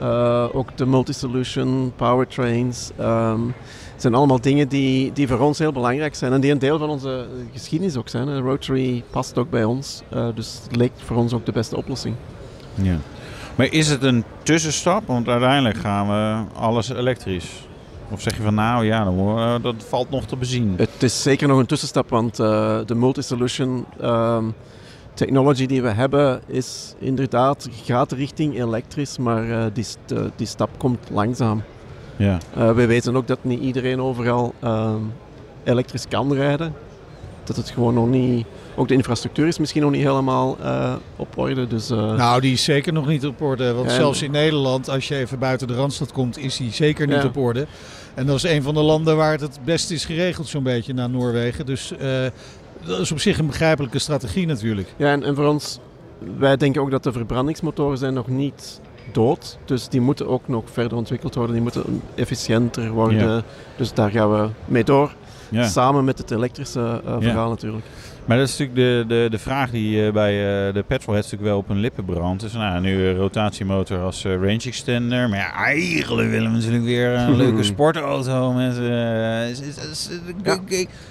Uh, 0.00 0.46
ook 0.52 0.76
de 0.76 0.86
multi-solution 0.86 1.92
powertrains. 1.96 2.90
Um, 3.00 3.54
zijn 3.96 4.14
allemaal 4.14 4.40
dingen 4.40 4.68
die, 4.68 5.12
die 5.12 5.28
voor 5.28 5.38
ons 5.38 5.58
heel 5.58 5.72
belangrijk 5.72 6.14
zijn 6.14 6.32
en 6.32 6.40
die 6.40 6.50
een 6.50 6.58
deel 6.58 6.78
van 6.78 6.88
onze 6.88 7.26
geschiedenis 7.52 7.96
ook 7.96 8.08
zijn. 8.08 8.40
Rotary 8.40 9.04
past 9.10 9.38
ook 9.38 9.50
bij 9.50 9.64
ons, 9.64 10.02
uh, 10.14 10.28
dus 10.34 10.60
het 10.62 10.76
leek 10.76 10.92
voor 10.96 11.16
ons 11.16 11.32
ook 11.32 11.46
de 11.46 11.52
beste 11.52 11.76
oplossing. 11.76 12.14
Ja. 12.74 12.96
Maar 13.54 13.72
is 13.72 13.88
het 13.88 14.02
een 14.02 14.24
tussenstap? 14.42 15.06
Want 15.06 15.28
uiteindelijk 15.28 15.76
gaan 15.76 16.06
we 16.06 16.52
alles 16.58 16.88
elektrisch. 16.88 17.68
Of 18.12 18.20
zeg 18.20 18.36
je 18.36 18.42
van 18.42 18.54
nou 18.54 18.84
ja, 18.84 19.04
dan, 19.04 19.62
dat 19.62 19.74
valt 19.88 20.10
nog 20.10 20.24
te 20.24 20.36
bezien? 20.36 20.74
Het 20.76 21.02
is 21.02 21.22
zeker 21.22 21.48
nog 21.48 21.58
een 21.58 21.66
tussenstap, 21.66 22.08
want 22.08 22.38
uh, 22.38 22.78
de 22.86 22.94
multi-solution 22.94 23.86
um, 24.02 24.54
technology 25.14 25.66
die 25.66 25.82
we 25.82 25.88
hebben 25.88 26.40
is 26.46 26.94
inderdaad, 26.98 27.68
gaat 27.84 28.12
richting 28.12 28.60
elektrisch, 28.60 29.18
maar 29.18 29.44
uh, 29.44 29.64
die, 29.72 29.86
die 30.36 30.46
stap 30.46 30.70
komt 30.78 30.98
langzaam. 31.12 31.62
Ja. 32.16 32.38
Uh, 32.58 32.72
we 32.72 32.86
weten 32.86 33.16
ook 33.16 33.26
dat 33.26 33.38
niet 33.42 33.60
iedereen 33.60 34.00
overal 34.00 34.54
elektrisch 35.64 36.08
kan 36.08 36.32
rijden. 36.32 36.74
Dat 37.44 37.56
het 37.56 37.70
gewoon 37.70 37.94
nog 37.94 38.08
niet 38.08 38.46
ook 38.74 38.88
de 38.88 38.94
infrastructuur 38.94 39.46
is 39.46 39.58
misschien 39.58 39.82
nog 39.82 39.90
niet 39.90 40.02
helemaal 40.02 40.56
uh, 40.62 40.92
op 41.16 41.38
orde. 41.38 41.66
Dus, 41.66 41.90
uh... 41.90 42.14
Nou, 42.14 42.40
die 42.40 42.52
is 42.52 42.64
zeker 42.64 42.92
nog 42.92 43.06
niet 43.06 43.26
op 43.26 43.42
orde. 43.42 43.72
Want 43.72 43.88
en... 43.88 43.94
zelfs 43.94 44.22
in 44.22 44.30
Nederland, 44.30 44.88
als 44.88 45.08
je 45.08 45.16
even 45.16 45.38
buiten 45.38 45.66
de 45.66 45.74
Randstad 45.74 46.12
komt, 46.12 46.38
is 46.38 46.56
die 46.56 46.72
zeker 46.72 47.06
niet 47.06 47.22
ja. 47.22 47.24
op 47.24 47.36
orde. 47.36 47.66
En 48.14 48.26
dat 48.26 48.36
is 48.36 48.42
een 48.42 48.62
van 48.62 48.74
de 48.74 48.80
landen 48.80 49.16
waar 49.16 49.32
het 49.32 49.40
het 49.40 49.58
best 49.64 49.90
is 49.90 50.04
geregeld, 50.04 50.46
zo'n 50.46 50.62
beetje, 50.62 50.94
na 50.94 51.06
Noorwegen. 51.06 51.66
Dus 51.66 51.92
uh, 51.92 52.26
dat 52.84 53.00
is 53.00 53.12
op 53.12 53.20
zich 53.20 53.38
een 53.38 53.46
begrijpelijke 53.46 53.98
strategie 53.98 54.46
natuurlijk. 54.46 54.94
Ja, 54.96 55.12
en, 55.12 55.24
en 55.24 55.34
voor 55.34 55.46
ons, 55.46 55.78
wij 56.38 56.56
denken 56.56 56.82
ook 56.82 56.90
dat 56.90 57.02
de 57.02 57.12
verbrandingsmotoren 57.12 57.98
zijn 57.98 58.14
nog 58.14 58.28
niet 58.28 58.80
dood. 59.12 59.58
Dus 59.64 59.88
die 59.88 60.00
moeten 60.00 60.28
ook 60.28 60.48
nog 60.48 60.64
verder 60.72 60.98
ontwikkeld 60.98 61.34
worden. 61.34 61.54
Die 61.54 61.62
moeten 61.62 62.02
efficiënter 62.14 62.90
worden. 62.90 63.18
Ja. 63.18 63.42
Dus 63.76 63.94
daar 63.94 64.10
gaan 64.10 64.30
we 64.30 64.48
mee 64.64 64.84
door. 64.84 65.14
Ja. 65.48 65.68
Samen 65.68 66.04
met 66.04 66.18
het 66.18 66.30
elektrische 66.30 67.02
uh, 67.06 67.16
verhaal 67.20 67.48
natuurlijk. 67.48 67.84
Maar 68.24 68.38
dat 68.38 68.48
is 68.48 68.58
natuurlijk 68.58 69.08
de, 69.08 69.14
de, 69.14 69.30
de 69.30 69.38
vraag 69.38 69.70
die 69.70 70.06
uh, 70.06 70.12
bij 70.12 70.32
uh, 70.32 70.74
de 70.74 70.84
petrolheads 70.86 71.30
natuurlijk 71.30 71.50
wel 71.50 71.58
op 71.58 71.68
hun 71.68 71.80
lippen 71.80 72.04
brandt. 72.04 72.42
Dus 72.42 72.52
nou, 72.52 72.80
nu 72.80 73.06
een 73.06 73.16
rotatiemotor 73.16 73.98
als 73.98 74.24
range 74.24 74.62
extender. 74.64 75.28
Maar 75.28 75.38
ja, 75.38 75.52
eigenlijk 75.52 76.30
willen 76.30 76.50
we 76.50 76.56
natuurlijk 76.56 76.84
weer 76.84 77.10
een 77.10 77.36
leuke 77.44 77.62
sportauto. 77.62 78.52
Met. 78.52 78.74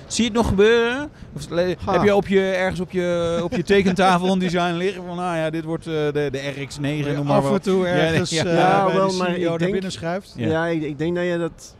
Zie 0.07 0.23
je 0.23 0.29
het 0.29 0.33
nog 0.33 0.47
gebeuren? 0.47 1.09
Of, 1.33 1.47
heb 1.85 2.03
je, 2.03 2.15
op 2.15 2.27
je 2.27 2.41
ergens 2.41 2.79
op 2.79 2.91
je, 2.91 3.39
op 3.43 3.55
je 3.55 3.63
tekentafel 3.63 4.31
een 4.31 4.39
design 4.39 4.73
liggen 4.73 5.03
van, 5.05 5.15
nou 5.15 5.37
ja, 5.37 5.49
dit 5.49 5.63
wordt 5.63 5.83
de, 5.83 6.11
de 6.31 6.53
RX-9, 6.55 7.15
noem 7.15 7.25
maar 7.25 7.37
Af 7.37 7.51
en 7.51 7.61
toe 7.61 7.87
ergens 7.87 8.29
ja, 8.29 8.93
wel, 8.93 9.13
maar 9.13 9.37
ik 9.37 9.59
denk, 9.59 9.71
binnen 9.71 9.91
schuift. 9.91 10.33
Ja, 10.35 10.47
ja 10.47 10.67
ik, 10.67 10.81
ik 10.83 10.97
denk 10.97 11.15
dat 11.15 11.25
je 11.25 11.37
dat... 11.37 11.75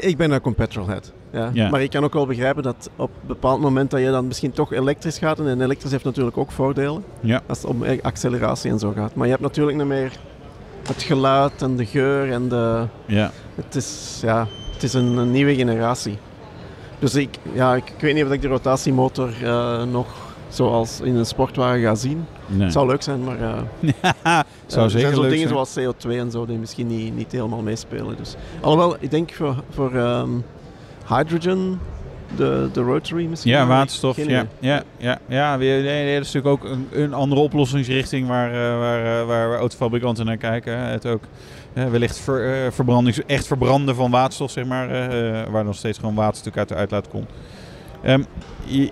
Ik 0.00 0.16
ben 0.16 0.30
een 0.30 0.54
petrolhead. 0.54 1.12
Ja. 1.32 1.50
Ja. 1.52 1.70
Maar 1.70 1.82
ik 1.82 1.90
kan 1.90 2.04
ook 2.04 2.12
wel 2.12 2.26
begrijpen 2.26 2.62
dat 2.62 2.90
op 2.96 3.10
een 3.20 3.26
bepaald 3.26 3.60
moment 3.60 3.90
dat 3.90 4.00
je 4.00 4.10
dan 4.10 4.26
misschien 4.26 4.52
toch 4.52 4.72
elektrisch 4.72 5.18
gaat. 5.18 5.38
En 5.38 5.60
elektrisch 5.60 5.90
heeft 5.90 6.04
natuurlijk 6.04 6.36
ook 6.36 6.50
voordelen. 6.50 7.04
Ja. 7.20 7.42
Als 7.46 7.58
het 7.58 7.66
om 7.66 7.82
acceleratie 8.02 8.70
en 8.70 8.78
zo 8.78 8.92
gaat. 8.96 9.14
Maar 9.14 9.24
je 9.24 9.30
hebt 9.30 9.42
natuurlijk 9.42 9.76
niet 9.76 9.86
meer 9.86 10.12
het 10.86 11.02
geluid 11.02 11.62
en 11.62 11.76
de 11.76 11.86
geur 11.86 12.32
en 12.32 12.48
de... 12.48 12.86
Ja. 13.06 13.30
Het 13.54 13.74
is, 13.74 14.18
ja, 14.22 14.46
het 14.72 14.82
is 14.82 14.94
een, 14.94 15.16
een 15.16 15.30
nieuwe 15.30 15.54
generatie. 15.54 16.18
Dus 16.98 17.14
ik, 17.14 17.38
ja, 17.52 17.74
ik, 17.74 17.90
ik 17.90 18.00
weet 18.00 18.14
niet 18.14 18.24
of 18.24 18.32
ik 18.32 18.42
de 18.42 18.48
rotatiemotor 18.48 19.30
uh, 19.42 19.82
nog 19.82 20.06
zoals 20.48 21.00
in 21.00 21.16
een 21.16 21.26
sportwagen 21.26 21.80
ga 21.80 21.94
zien. 21.94 22.26
Nee. 22.52 22.62
Het 22.62 22.72
zou 22.72 22.86
leuk 22.86 23.02
zijn, 23.02 23.24
maar 23.24 23.40
uh, 23.40 23.58
ja, 24.02 24.44
zou 24.66 24.84
er 24.84 24.90
zeker 24.90 25.06
zijn 25.08 25.14
zo 25.14 25.22
dingen 25.22 25.48
zijn. 25.48 25.66
zoals 25.66 25.78
CO2 25.78 26.10
en 26.10 26.30
zo 26.30 26.46
die 26.46 26.58
misschien 26.58 26.86
niet, 26.86 27.16
niet 27.16 27.32
helemaal 27.32 27.62
meespelen. 27.62 28.16
Dus. 28.16 28.34
Alhoewel, 28.60 28.96
ik 29.00 29.10
denk 29.10 29.32
voor, 29.32 29.62
voor 29.70 29.94
um, 29.94 30.44
hydrogen, 31.08 31.80
de, 32.36 32.68
de 32.72 32.80
rotary 32.80 33.26
misschien. 33.26 33.52
Ja, 33.52 33.66
waterstof. 33.66 34.16
Ja, 34.16 34.46
ja, 34.58 34.82
ja, 34.96 35.18
ja. 35.28 35.56
Nee, 35.56 35.82
nee, 35.82 36.14
dat 36.14 36.26
is 36.26 36.32
natuurlijk 36.32 36.64
ook 36.64 36.70
een, 36.70 36.88
een 36.92 37.14
andere 37.14 37.40
oplossingsrichting 37.40 38.28
waar, 38.28 38.48
uh, 38.48 38.78
waar, 38.78 39.20
uh, 39.20 39.26
waar, 39.26 39.48
waar 39.48 39.58
autofabrikanten 39.58 40.26
naar 40.26 40.36
kijken. 40.36 40.78
Het 40.78 41.06
ook 41.06 41.22
uh, 41.74 41.84
wellicht 41.84 42.18
ver, 42.18 42.72
verbranding, 42.72 43.16
echt 43.16 43.46
verbranden 43.46 43.94
van 43.94 44.10
waterstof, 44.10 44.50
zeg 44.50 44.64
maar, 44.64 44.88
waar 45.50 45.64
nog 45.64 45.76
steeds 45.76 45.98
gewoon 45.98 46.14
water 46.14 46.52
uit 46.54 46.68
de 46.68 46.74
uitlaat 46.74 47.08
komt. 47.08 47.30
Um, 48.06 48.26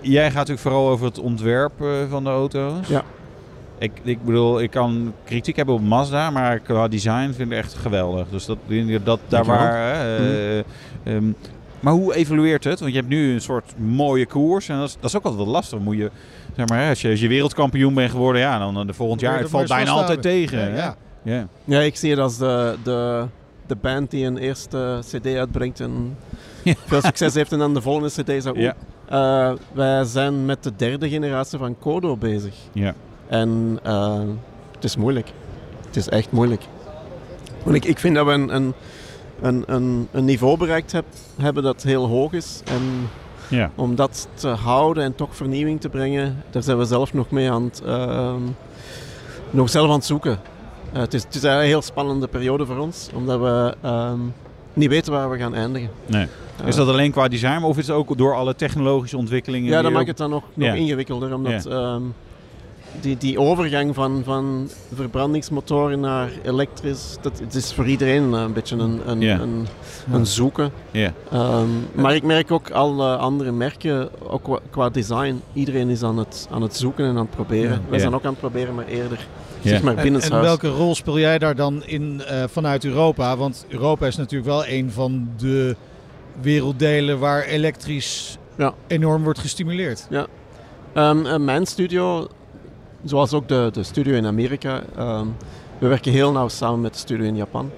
jij 0.01 0.25
gaat 0.25 0.33
natuurlijk 0.33 0.59
vooral 0.59 0.89
over 0.89 1.05
het 1.05 1.19
ontwerp 1.19 1.71
van 2.09 2.23
de 2.23 2.29
auto's. 2.29 2.87
Ja. 2.87 3.03
Ik, 3.81 3.91
ik 4.03 4.23
bedoel, 4.23 4.61
ik 4.61 4.71
kan 4.71 5.13
kritiek 5.23 5.55
hebben 5.55 5.75
op 5.75 5.81
Mazda, 5.81 6.29
maar 6.29 6.59
qua 6.59 6.87
design 6.87 7.23
vind 7.23 7.39
ik 7.39 7.57
het 7.57 7.65
echt 7.65 7.73
geweldig. 7.73 8.27
Dus 8.29 8.45
dat, 8.45 8.57
dat 9.03 9.19
daar 9.27 9.45
waar. 9.45 10.21
Mm. 10.21 10.63
Um, 11.03 11.35
maar 11.79 11.93
hoe 11.93 12.15
evolueert 12.15 12.63
het? 12.63 12.79
Want 12.79 12.91
je 12.91 12.97
hebt 12.97 13.09
nu 13.09 13.33
een 13.33 13.41
soort 13.41 13.73
mooie 13.77 14.25
koers. 14.25 14.69
En 14.69 14.77
dat 14.77 14.87
is, 14.87 14.95
dat 14.99 15.09
is 15.09 15.15
ook 15.15 15.23
altijd 15.23 15.43
wel 15.43 15.51
lastig. 15.51 15.79
Moet 15.79 15.97
je, 15.97 16.11
zeg 16.55 16.67
maar, 16.67 16.89
als 16.89 17.01
je, 17.01 17.09
als 17.09 17.19
je 17.19 17.27
wereldkampioen 17.27 17.93
bent 17.93 18.11
geworden, 18.11 18.41
ja, 18.41 18.71
dan 18.71 18.87
de 18.87 18.93
volgend 18.93 19.21
jaar, 19.21 19.39
het 19.39 19.49
valt 19.49 19.67
bijna 19.67 19.91
altijd 19.91 20.21
tegen. 20.21 20.59
Ja, 20.59 20.75
ja. 20.75 20.95
Ja. 21.23 21.47
Ja, 21.63 21.79
ik 21.79 21.95
zie 21.95 22.09
het 22.09 22.19
als 22.19 22.37
de, 22.37 22.75
de, 22.83 23.25
de 23.67 23.75
band 23.75 24.11
die 24.11 24.25
een 24.25 24.37
eerste 24.37 24.99
CD 25.11 25.25
uitbrengt 25.25 25.79
en 25.79 26.17
Ja. 26.63 26.73
veel 26.85 27.01
succes 27.01 27.33
heeft 27.33 27.51
en 27.51 27.59
dan 27.59 27.73
de 27.73 27.81
volgende 27.81 28.09
CD 28.09 28.43
zou. 28.43 28.59
Ja. 28.59 28.75
Uh, 29.11 29.57
wij 29.73 30.03
zijn 30.03 30.45
met 30.45 30.63
de 30.63 30.71
derde 30.75 31.09
generatie 31.09 31.57
van 31.57 31.79
Kodo 31.79 32.17
bezig. 32.17 32.53
Ja. 32.71 32.93
En 33.31 33.79
uh, 33.87 34.19
het 34.75 34.83
is 34.83 34.95
moeilijk. 34.95 35.31
Het 35.85 35.95
is 35.95 36.09
echt 36.09 36.31
moeilijk. 36.31 36.63
Want 37.63 37.75
ik, 37.75 37.85
ik 37.85 37.99
vind 37.99 38.15
dat 38.15 38.25
we 38.25 38.31
een, 38.31 38.55
een, 38.55 38.73
een, 39.67 40.07
een, 40.11 40.25
niveau 40.25 40.57
bereikt 40.57 40.91
heb, 40.91 41.05
hebben 41.41 41.63
dat 41.63 41.83
heel 41.83 42.07
hoog 42.07 42.33
is. 42.33 42.61
En 42.65 43.09
Ja. 43.47 43.71
om 43.75 43.95
dat 43.95 44.27
te 44.33 44.47
houden 44.47 45.03
en 45.03 45.15
toch 45.15 45.35
vernieuwing 45.35 45.81
te 45.81 45.89
brengen, 45.89 46.43
daar 46.49 46.63
zijn 46.63 46.77
we 46.77 46.85
zelf 46.85 47.13
nog 47.13 47.29
mee 47.29 47.51
aan 47.51 47.63
het, 47.63 47.81
uh, 47.85 48.33
nog 49.49 49.69
zelf 49.69 49.87
aan 49.89 49.95
het 49.95 50.05
zoeken. 50.05 50.39
Uh, 50.93 50.99
het, 50.99 51.13
is, 51.13 51.23
het 51.23 51.35
is 51.35 51.43
een 51.43 51.59
heel 51.59 51.81
spannende 51.81 52.27
periode 52.27 52.65
voor 52.65 52.77
ons, 52.77 53.09
omdat 53.13 53.39
we 53.39 53.87
um, 53.87 54.33
niet 54.73 54.89
weten 54.89 55.11
waar 55.11 55.29
we 55.29 55.37
gaan 55.37 55.55
eindigen. 55.55 55.89
Nee. 56.05 56.27
Is 56.65 56.75
dat 56.75 56.87
alleen 56.87 57.11
qua 57.11 57.27
design 57.27 57.63
of 57.63 57.77
is 57.77 57.87
het 57.87 57.95
ook 57.95 58.17
door 58.17 58.35
alle 58.35 58.55
technologische 58.55 59.17
ontwikkelingen? 59.17 59.69
Ja, 59.69 59.81
dat 59.81 59.91
maakt 59.91 60.07
het 60.07 60.17
dan 60.17 60.29
nog, 60.29 60.43
nog 60.53 60.67
Ja. 60.67 60.73
ingewikkelder, 60.73 61.33
omdat 61.33 61.63
Ja. 61.63 61.69
ehm, 61.69 62.01
die, 63.01 63.17
die 63.17 63.39
overgang 63.39 63.95
van, 63.95 64.21
van 64.25 64.69
verbrandingsmotoren 64.95 65.99
naar 65.99 66.29
elektrisch, 66.43 67.17
dat, 67.21 67.39
het 67.39 67.53
is 67.55 67.73
voor 67.73 67.85
iedereen 67.87 68.33
een 68.33 68.53
beetje 68.53 68.75
een, 68.75 69.01
een, 69.05 69.21
een, 69.21 69.21
Ja. 69.21 69.39
een 70.11 70.25
zoeken. 70.25 70.71
Ja. 70.91 71.13
Ehm, 71.31 71.67
maar 71.93 72.15
ik 72.15 72.23
merk 72.23 72.51
ook 72.51 72.69
alle 72.71 73.15
andere 73.15 73.51
merken, 73.51 74.09
ook 74.29 74.43
qua, 74.43 74.59
qua 74.69 74.89
design, 74.89 75.41
iedereen 75.53 75.89
is 75.89 76.03
aan 76.03 76.17
het, 76.17 76.47
aan 76.51 76.61
het 76.61 76.75
zoeken 76.77 77.05
en 77.05 77.11
aan 77.11 77.25
het 77.25 77.29
proberen. 77.35 77.81
Wij 77.89 77.99
zijn 77.99 78.13
ook 78.15 78.23
aan 78.25 78.31
het 78.31 78.39
proberen, 78.39 78.75
maar 78.75 78.85
eerder 78.87 79.27
Ja. 79.61 79.69
zeg 79.69 79.81
maar 79.81 79.95
En, 79.97 80.03
binnenshuis. 80.03 80.35
en 80.35 80.47
welke 80.47 80.67
rol 80.67 80.95
speel 80.95 81.19
jij 81.19 81.37
daar 81.39 81.55
dan 81.55 81.83
in 81.85 82.21
eh, 82.27 82.43
vanuit 82.47 82.85
Europa? 82.85 83.37
Want 83.37 83.65
Europa 83.69 84.07
is 84.07 84.15
natuurlijk 84.15 84.49
wel 84.49 84.67
een 84.67 84.91
van 84.91 85.29
de 85.37 85.75
werelddelen 86.41 87.19
waar 87.19 87.43
elektrisch 87.43 88.37
Ja. 88.57 88.73
enorm 88.87 89.23
wordt 89.23 89.39
gestimuleerd. 89.39 90.07
Ja. 90.09 90.27
Ehm, 90.93 91.25
eh, 91.25 91.37
mijn 91.37 91.65
studio, 91.65 92.27
zoals 93.03 93.33
ook 93.33 93.47
de, 93.47 93.69
de 93.73 93.83
studio 93.83 94.15
in 94.15 94.25
Amerika, 94.25 94.81
ehm, 94.95 95.27
we 95.79 95.87
werken 95.87 96.11
heel 96.11 96.31
nauw 96.31 96.47
samen 96.47 96.81
met 96.81 96.93
de 96.93 96.99
studio 96.99 97.25
in 97.25 97.35
Japan. 97.35 97.71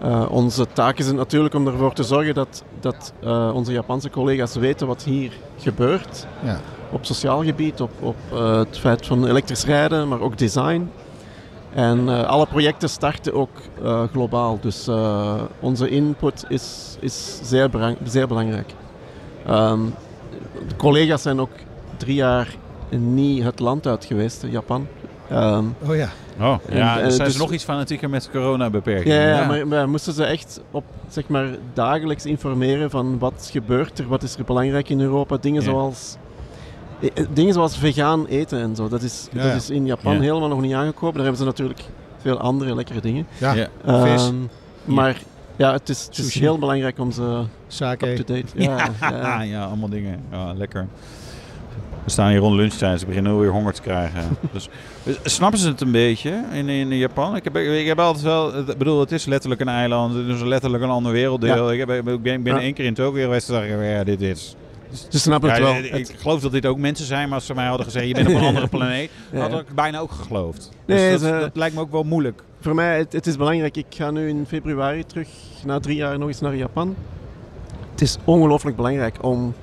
Eh, 0.00 0.26
onze 0.30 0.66
taak 0.72 0.98
is 0.98 1.06
het 1.06 1.16
natuurlijk 1.16 1.54
om 1.54 1.66
ervoor 1.66 1.92
te 1.92 2.02
zorgen 2.02 2.34
dat, 2.34 2.64
dat 2.80 3.12
eh, 3.22 3.50
onze 3.54 3.72
Japanse 3.72 4.10
collega's 4.10 4.54
weten 4.54 4.86
wat 4.86 5.02
hier 5.02 5.32
gebeurt. 5.58 6.26
Ja. 6.44 6.60
Op 6.92 7.04
sociaal 7.04 7.44
gebied, 7.44 7.80
op, 7.80 7.90
op 8.00 8.16
eh, 8.32 8.58
het 8.58 8.78
feit 8.78 9.06
van 9.06 9.26
elektrisch 9.26 9.64
rijden, 9.64 10.08
maar 10.08 10.20
ook 10.20 10.38
design. 10.38 10.90
En 11.74 12.26
alle 12.26 12.46
projecten 12.46 12.88
starten 12.88 13.34
ook 13.34 13.50
globaal. 14.12 14.58
Dus 14.60 14.88
onze 15.60 15.88
input 15.88 16.44
is, 16.48 16.96
is 17.00 17.40
zeer, 17.42 17.96
zeer 18.04 18.28
belangrijk. 18.28 18.74
Ehm, 19.46 19.80
de 20.68 20.76
collega's 20.76 21.22
zijn 21.22 21.40
ook 21.40 21.50
drie 21.96 22.14
jaar 22.14 22.56
niet 22.90 23.42
het 23.42 23.58
land 23.60 23.86
uit 23.86 24.04
geweest, 24.04 24.44
Japan. 24.50 24.86
Ehm, 25.28 25.64
oh 25.88 25.96
ja. 25.96 26.08
Oh, 26.40 26.56
ja, 26.70 26.96
en, 26.98 27.02
dus 27.04 27.10
eh, 27.10 27.14
zijn 27.16 27.24
dus- 27.28 27.32
ze 27.36 27.38
nog 27.42 27.52
iets 27.52 27.64
fanatieker 27.64 28.10
met 28.10 28.30
coronabeperkingen. 28.32 29.16
Ja, 29.18 29.28
ja, 29.40 29.46
Maar, 29.46 29.66
maar 29.66 29.88
moesten 29.88 30.12
ze 30.12 30.24
echt 30.24 30.60
op, 30.70 30.84
zeg 31.08 31.28
maar, 31.28 31.46
dagelijks 31.72 32.26
informeren 32.26 32.90
van 32.90 33.18
wat 33.18 33.48
gebeurt 33.52 33.98
er, 33.98 34.08
wat 34.08 34.22
is 34.22 34.36
er 34.36 34.44
belangrijk 34.44 34.88
in 34.88 35.00
Europa. 35.00 35.36
Dingen, 35.40 35.62
Ja. 35.62 35.68
zoals, 35.70 36.16
eh, 37.00 37.08
eh, 37.14 37.26
dingen 37.32 37.54
zoals 37.54 37.76
vegan 37.78 38.26
eten 38.26 38.60
en 38.60 38.76
zo. 38.76 38.88
Dat 38.88 39.02
is, 39.02 39.28
Ja, 39.32 39.38
dat 39.42 39.50
ja. 39.50 39.56
is 39.56 39.70
in 39.70 39.86
Japan 39.86 40.14
Ja. 40.14 40.20
helemaal 40.20 40.48
nog 40.48 40.60
niet 40.60 40.74
aangekomen. 40.74 41.14
Daar 41.14 41.22
hebben 41.22 41.40
ze 41.40 41.44
natuurlijk 41.46 41.80
veel 42.20 42.38
andere 42.38 42.74
lekkere 42.74 43.00
dingen. 43.00 43.26
Ja, 43.38 43.52
Ja. 43.54 43.68
vis. 43.84 44.22
Ehm, 44.26 44.34
maar 44.84 45.22
ja, 45.56 45.72
het 45.72 45.88
is, 45.88 46.04
het 46.06 46.18
is 46.18 46.38
heel 46.38 46.58
belangrijk 46.58 46.98
om 46.98 47.10
ze 47.12 47.42
Sake. 47.66 48.08
up-to-date... 48.10 48.46
Ja, 48.54 48.76
Ja, 49.00 49.10
ja. 49.10 49.42
ja, 49.56 49.64
allemaal 49.64 49.88
dingen. 49.88 50.20
Ja, 50.30 50.52
lekker. 50.52 50.86
We 52.04 52.10
staan 52.10 52.30
hier 52.30 52.38
rond 52.38 52.56
lunchtijd, 52.56 53.00
ze 53.00 53.06
beginnen 53.06 53.32
alweer 53.32 53.50
honger 53.50 53.72
te 53.72 53.80
krijgen. 53.82 54.22
dus, 54.52 54.68
dus 55.04 55.18
snappen 55.22 55.58
ze 55.58 55.68
het 55.68 55.80
een 55.80 55.90
beetje 55.92 56.42
in, 56.52 56.68
in 56.68 56.96
Japan? 56.96 57.36
Ik 57.36 57.44
heb, 57.44 57.56
ik 57.56 57.86
heb 57.86 57.98
altijd 57.98 58.24
wel, 58.24 58.58
ik 58.58 58.78
bedoel, 58.78 59.00
het 59.00 59.12
is 59.12 59.24
letterlijk 59.24 59.60
een 59.60 59.68
eiland, 59.68 60.14
het 60.14 60.26
is 60.26 60.40
letterlijk 60.42 60.82
een 60.82 60.90
ander 60.90 61.12
werelddeel. 61.12 61.66
Ja. 61.66 61.72
Ik, 61.72 61.78
heb, 61.88 61.90
ik 62.08 62.22
ben, 62.22 62.34
ik 62.34 62.42
ben 62.42 62.54
Ja. 62.54 62.60
één 62.60 62.74
keer 62.74 62.84
in 62.84 62.94
Tokio 62.94 63.22
geweest 63.22 63.48
en 63.48 63.54
dacht 63.54 63.66
ik, 63.66 63.70
ja, 63.90 64.04
dit 64.04 64.20
is... 64.20 64.54
Ze 65.08 65.18
snappen 65.18 65.48
het 65.50 65.58
Ja, 65.58 65.64
wel. 65.64 65.74
Ik, 65.76 65.90
Het- 65.90 66.08
ik 66.08 66.18
geloof 66.20 66.40
dat 66.40 66.52
dit 66.52 66.66
ook 66.66 66.78
mensen 66.78 67.06
zijn, 67.06 67.26
maar 67.28 67.34
als 67.38 67.46
ze 67.46 67.54
mij 67.54 67.66
hadden 67.66 67.86
gezegd, 67.86 68.06
je 68.06 68.14
bent 68.14 68.28
op 68.28 68.34
een 68.34 68.44
andere 68.52 68.66
planeet, 68.68 69.10
had 69.34 69.52
ik 69.60 69.74
bijna 69.74 69.98
ook 69.98 70.10
geloofd. 70.10 70.70
Nee, 70.86 71.10
dus 71.10 71.20
dat, 71.20 71.30
ze- 71.30 71.38
dat 71.40 71.56
lijkt 71.56 71.74
me 71.74 71.80
ook 71.80 71.90
wel 71.92 72.02
moeilijk. 72.02 72.42
Voor 72.60 72.74
mij, 72.74 72.98
het, 72.98 73.12
het 73.12 73.26
is 73.26 73.36
belangrijk. 73.36 73.76
Ik 73.76 73.86
ga 73.88 74.10
nu 74.10 74.28
in 74.28 74.44
februari 74.48 75.04
terug, 75.06 75.28
na 75.64 75.80
drie 75.80 75.96
jaar 75.96 76.18
nog 76.18 76.28
eens 76.28 76.40
naar 76.40 76.56
Japan. 76.56 76.94
Het 77.90 78.00
is 78.00 78.16
ongelooflijk 78.24 78.76
belangrijk 78.76 79.16
om 79.24 79.54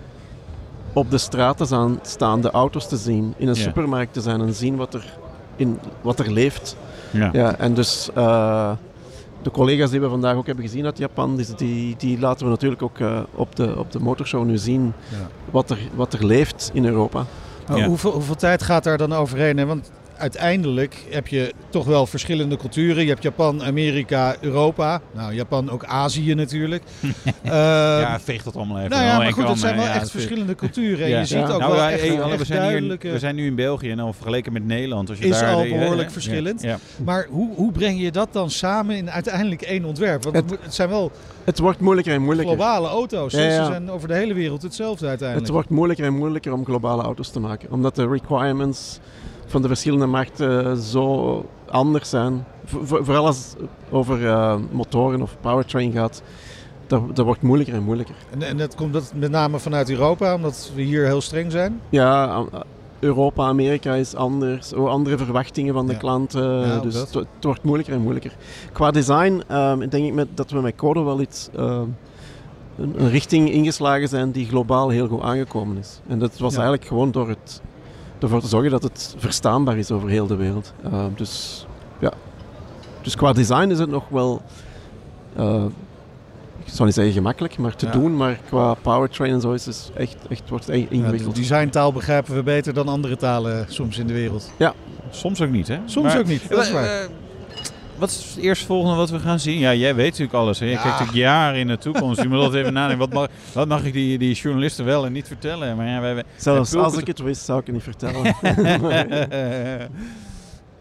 op 0.93 1.11
de 1.11 1.17
straat 1.17 1.57
te 1.57 1.65
staan, 1.65 1.99
staan, 2.01 2.41
de 2.41 2.51
auto's 2.51 2.87
te 2.87 2.97
zien, 2.97 3.33
in 3.37 3.47
een 3.47 3.55
Ja. 3.55 3.61
supermarkt 3.61 4.13
te 4.13 4.21
zijn 4.21 4.41
en 4.41 4.53
zien 4.53 4.75
wat 4.75 4.93
er, 4.93 5.13
in, 5.55 5.79
wat 6.01 6.19
er 6.19 6.31
leeft. 6.31 6.75
Ja. 7.11 7.29
Ja, 7.33 7.55
en 7.57 7.73
dus 7.73 8.09
eh, 8.15 8.71
de 9.41 9.51
collega's 9.51 9.89
die 9.89 9.99
we 10.01 10.09
vandaag 10.09 10.35
ook 10.35 10.45
hebben 10.45 10.65
gezien 10.65 10.85
uit 10.85 10.97
Japan, 10.97 11.35
die, 11.35 11.45
die, 11.55 11.95
die 11.97 12.19
laten 12.19 12.45
we 12.45 12.51
natuurlijk 12.51 12.81
ook 12.81 12.99
eh, 12.99 13.19
op, 13.35 13.55
de, 13.55 13.77
op 13.77 13.91
de 13.91 13.99
motorshow 13.99 14.45
nu 14.45 14.57
zien 14.57 14.93
Ja. 15.09 15.27
wat, 15.51 15.69
er, 15.69 15.77
wat 15.95 16.13
er 16.13 16.25
leeft 16.25 16.69
in 16.73 16.85
Europa. 16.85 17.25
Ja. 17.75 17.85
hoeveel, 17.87 18.11
hoeveel 18.11 18.35
tijd 18.35 18.63
gaat 18.63 18.83
daar 18.83 18.97
dan 18.97 19.13
overheen? 19.13 19.57
Hè? 19.57 19.65
Want 19.65 19.91
uiteindelijk 20.17 21.03
heb 21.09 21.27
je 21.27 21.53
toch 21.69 21.85
wel 21.85 22.05
verschillende 22.05 22.57
culturen. 22.57 23.03
Je 23.03 23.09
hebt 23.09 23.23
Japan, 23.23 23.63
Amerika, 23.63 24.35
Europa. 24.41 25.01
Nou, 25.13 25.33
Japan 25.33 25.69
ook 25.69 25.85
Azië 25.85 26.33
natuurlijk. 26.33 26.83
Ehm, 27.43 27.53
ja, 28.01 28.19
veeg 28.19 28.43
dat 28.43 28.55
allemaal 28.55 28.77
even. 28.77 28.89
nou 28.89 29.03
ja, 29.03 29.17
maar 29.17 29.33
goed, 29.33 29.47
het 29.47 29.59
zijn 29.59 29.75
wel 29.75 29.85
Ja, 29.85 29.93
echt 29.93 30.11
verschillende 30.11 30.55
culturen. 30.55 31.09
Ja. 31.09 31.19
je 31.19 31.25
ziet 31.25 31.37
Ja. 31.37 31.47
ook 31.49 31.59
Nou, 31.59 31.71
wel 31.71 31.81
ja, 31.81 31.91
echt, 31.91 32.01
hey, 32.01 32.37
we, 32.37 32.45
zijn 32.45 32.87
hier, 32.87 32.97
we 33.11 33.19
zijn 33.19 33.35
nu 33.35 33.45
in 33.45 33.55
België 33.55 33.91
en 33.91 33.97
dan 33.97 34.13
vergeleken 34.13 34.53
met 34.53 34.65
Nederland. 34.65 35.09
Als 35.09 35.17
je 35.19 35.25
is 35.27 35.39
daar, 35.39 35.53
al 35.53 35.63
behoorlijk 35.63 36.07
ja, 36.07 36.13
verschillend. 36.13 36.61
Ja, 36.61 36.77
Maar 37.03 37.27
hoe, 37.29 37.55
hoe 37.55 37.71
breng 37.71 38.01
je 38.01 38.11
dat 38.11 38.27
dan 38.31 38.49
samen 38.49 38.95
in 38.95 39.11
uiteindelijk 39.11 39.61
één 39.61 39.85
ontwerp? 39.85 40.23
Want 40.23 40.35
het, 40.35 40.49
Het- 40.49 40.73
zijn 40.75 40.89
wel 40.89 41.11
Het 41.43 41.59
wordt 41.59 41.79
moeilijker 41.79 42.13
en 42.13 42.21
moeilijker. 42.21 42.55
globale 42.55 42.87
auto's. 42.87 43.33
Ja, 43.33 43.39
hè? 43.39 43.55
Ze 43.55 43.65
zijn 43.65 43.91
over 43.91 44.07
de 44.07 44.13
hele 44.13 44.33
wereld 44.33 44.61
hetzelfde 44.61 45.07
uiteindelijk. 45.07 45.47
Het 45.47 45.55
wordt 45.55 45.69
moeilijker 45.69 46.05
en 46.05 46.13
moeilijker 46.13 46.53
om 46.53 46.65
globale 46.65 47.01
auto's 47.03 47.29
te 47.29 47.39
maken. 47.39 47.71
Omdat 47.71 47.95
de 47.95 48.07
requirements 48.07 48.99
van 49.47 49.61
de 49.61 49.67
verschillende 49.67 50.05
markten 50.05 50.77
zo 50.77 51.45
anders 51.69 52.09
zijn. 52.09 52.45
Vo- 52.65 52.85
vo- 52.85 53.03
vooral 53.03 53.25
als 53.25 53.37
het 53.57 53.67
over 53.89 54.27
eh, 54.27 54.55
motoren 54.71 55.21
of 55.21 55.37
powertrain 55.41 55.91
gaat. 55.91 56.21
Dat, 56.87 57.15
dat 57.15 57.25
wordt 57.25 57.41
moeilijker 57.41 57.75
en 57.75 57.83
moeilijker. 57.83 58.15
En, 58.31 58.41
en 58.41 58.57
dat 58.57 58.75
komt 58.75 58.93
dat 58.93 59.11
met 59.15 59.31
name 59.31 59.59
vanuit 59.59 59.89
Europa, 59.89 60.35
omdat 60.35 60.71
we 60.75 60.81
hier 60.81 61.05
heel 61.05 61.21
streng 61.21 61.51
zijn. 61.51 61.79
Ja, 61.89 62.43
Europa, 62.99 63.43
Amerika 63.43 63.93
is 63.93 64.15
anders. 64.15 64.73
Andere 64.73 65.17
verwachtingen 65.17 65.73
van 65.73 65.85
de 65.87 65.91
Ja. 65.93 65.97
klanten. 65.99 66.43
Ja, 66.67 66.75
ook 66.75 66.83
dus 66.83 66.95
het, 66.95 67.13
het 67.13 67.27
wordt 67.41 67.63
moeilijker 67.63 67.93
en 67.95 68.01
moeilijker. 68.01 68.35
Qua 68.71 68.91
design 68.91 69.41
ehm, 69.47 69.79
denk 69.89 70.05
ik 70.05 70.13
met, 70.13 70.27
dat 70.33 70.51
we 70.51 70.61
met 70.61 70.75
Code 70.75 71.01
wel 71.01 71.21
iets... 71.21 71.49
ehm, 71.55 71.83
een, 72.77 72.93
een 72.97 73.09
richting 73.09 73.51
ingeslagen 73.51 74.07
zijn 74.07 74.31
die 74.31 74.45
globaal 74.47 74.89
heel 74.89 75.07
goed 75.07 75.21
aangekomen 75.21 75.77
is. 75.77 76.01
En 76.07 76.19
dat 76.19 76.37
was 76.37 76.51
Ja. 76.53 76.57
eigenlijk 76.59 76.87
gewoon 76.87 77.11
door 77.11 77.29
het, 77.29 77.61
ervoor 78.19 78.41
te 78.41 78.47
zorgen 78.47 78.71
dat 78.71 78.83
het 78.83 79.15
verstaanbaar 79.17 79.77
is 79.77 79.91
over 79.91 80.09
heel 80.09 80.27
de 80.27 80.35
wereld. 80.35 80.73
Ehm, 80.83 81.09
dus 81.15 81.65
ja. 81.99 82.11
Dus 83.01 83.15
qua 83.15 83.33
design 83.33 83.69
is 83.69 83.79
het 83.79 83.89
nog 83.89 84.09
wel... 84.09 84.41
eh, 85.35 85.63
ik 86.65 86.73
zou 86.73 86.85
niet 86.85 86.93
zeggen 86.95 87.13
gemakkelijk, 87.13 87.57
maar 87.57 87.75
te 87.75 87.85
Ja. 87.85 87.91
doen. 87.91 88.17
Maar 88.17 88.39
qua 88.47 88.73
powertrain 88.73 89.31
en 89.33 89.41
zo 89.41 89.51
is 89.51 89.65
het 89.65 89.91
echt, 89.95 90.15
echt, 90.29 90.49
wordt 90.49 90.65
het 90.65 90.73
echt 90.75 90.83
Ja, 90.83 90.89
de 90.89 90.95
ingewikkeld. 90.95 91.35
designtaal 91.35 91.93
begrijpen 91.93 92.35
we 92.35 92.43
beter 92.43 92.73
dan 92.73 92.87
andere 92.87 93.15
talen 93.17 93.65
soms 93.69 93.97
in 93.97 94.07
de 94.07 94.13
wereld. 94.13 94.51
Soms 95.09 95.41
ook 95.41 95.49
niet, 95.49 95.67
hè? 95.67 95.77
Soms 95.85 96.07
Maar- 96.07 96.19
ook 96.19 96.25
niet, 96.25 96.49
dat 96.49 96.59
is 96.61 96.67
Eh, 96.67 96.73
waar. 96.73 97.07
Wat 97.97 98.09
is 98.09 98.33
het 98.35 98.43
eerstvolgende 98.43 98.95
wat 98.95 99.09
we 99.09 99.19
gaan 99.19 99.39
zien? 99.39 99.59
Ja, 99.59 99.73
jij 99.73 99.95
weet 99.95 100.05
natuurlijk 100.09 100.33
alles. 100.37 100.59
Hè? 100.59 100.65
Je 100.65 100.71
Ja. 100.71 100.77
kijkt 100.77 100.91
natuurlijk 100.99 101.17
jaren 101.25 101.59
in 101.59 101.67
de 101.67 101.77
toekomst. 101.77 102.21
Je 102.21 102.27
moet 102.27 102.37
altijd 102.39 102.61
even 102.61 102.73
nadenken. 102.73 102.99
Wat 103.09 103.13
mag, 103.13 103.27
wat 103.53 103.67
mag 103.67 103.83
ik 103.83 103.93
die, 103.93 104.17
die 104.17 104.33
journalisten 104.35 104.85
wel 104.85 105.05
en 105.05 105.11
niet 105.11 105.27
vertellen? 105.27 105.75
Maar 105.75 105.87
ja, 105.87 106.01
wij, 106.01 106.13
wij- 106.15 106.23
Zelfs 106.35 106.71
wij 106.71 106.81
als 106.83 106.97
ik 106.97 107.07
het 107.07 107.19
wist, 107.19 107.45
zou 107.45 107.59
ik 107.59 107.65
het 107.65 107.75
niet 107.75 107.83
vertellen. 107.83 108.35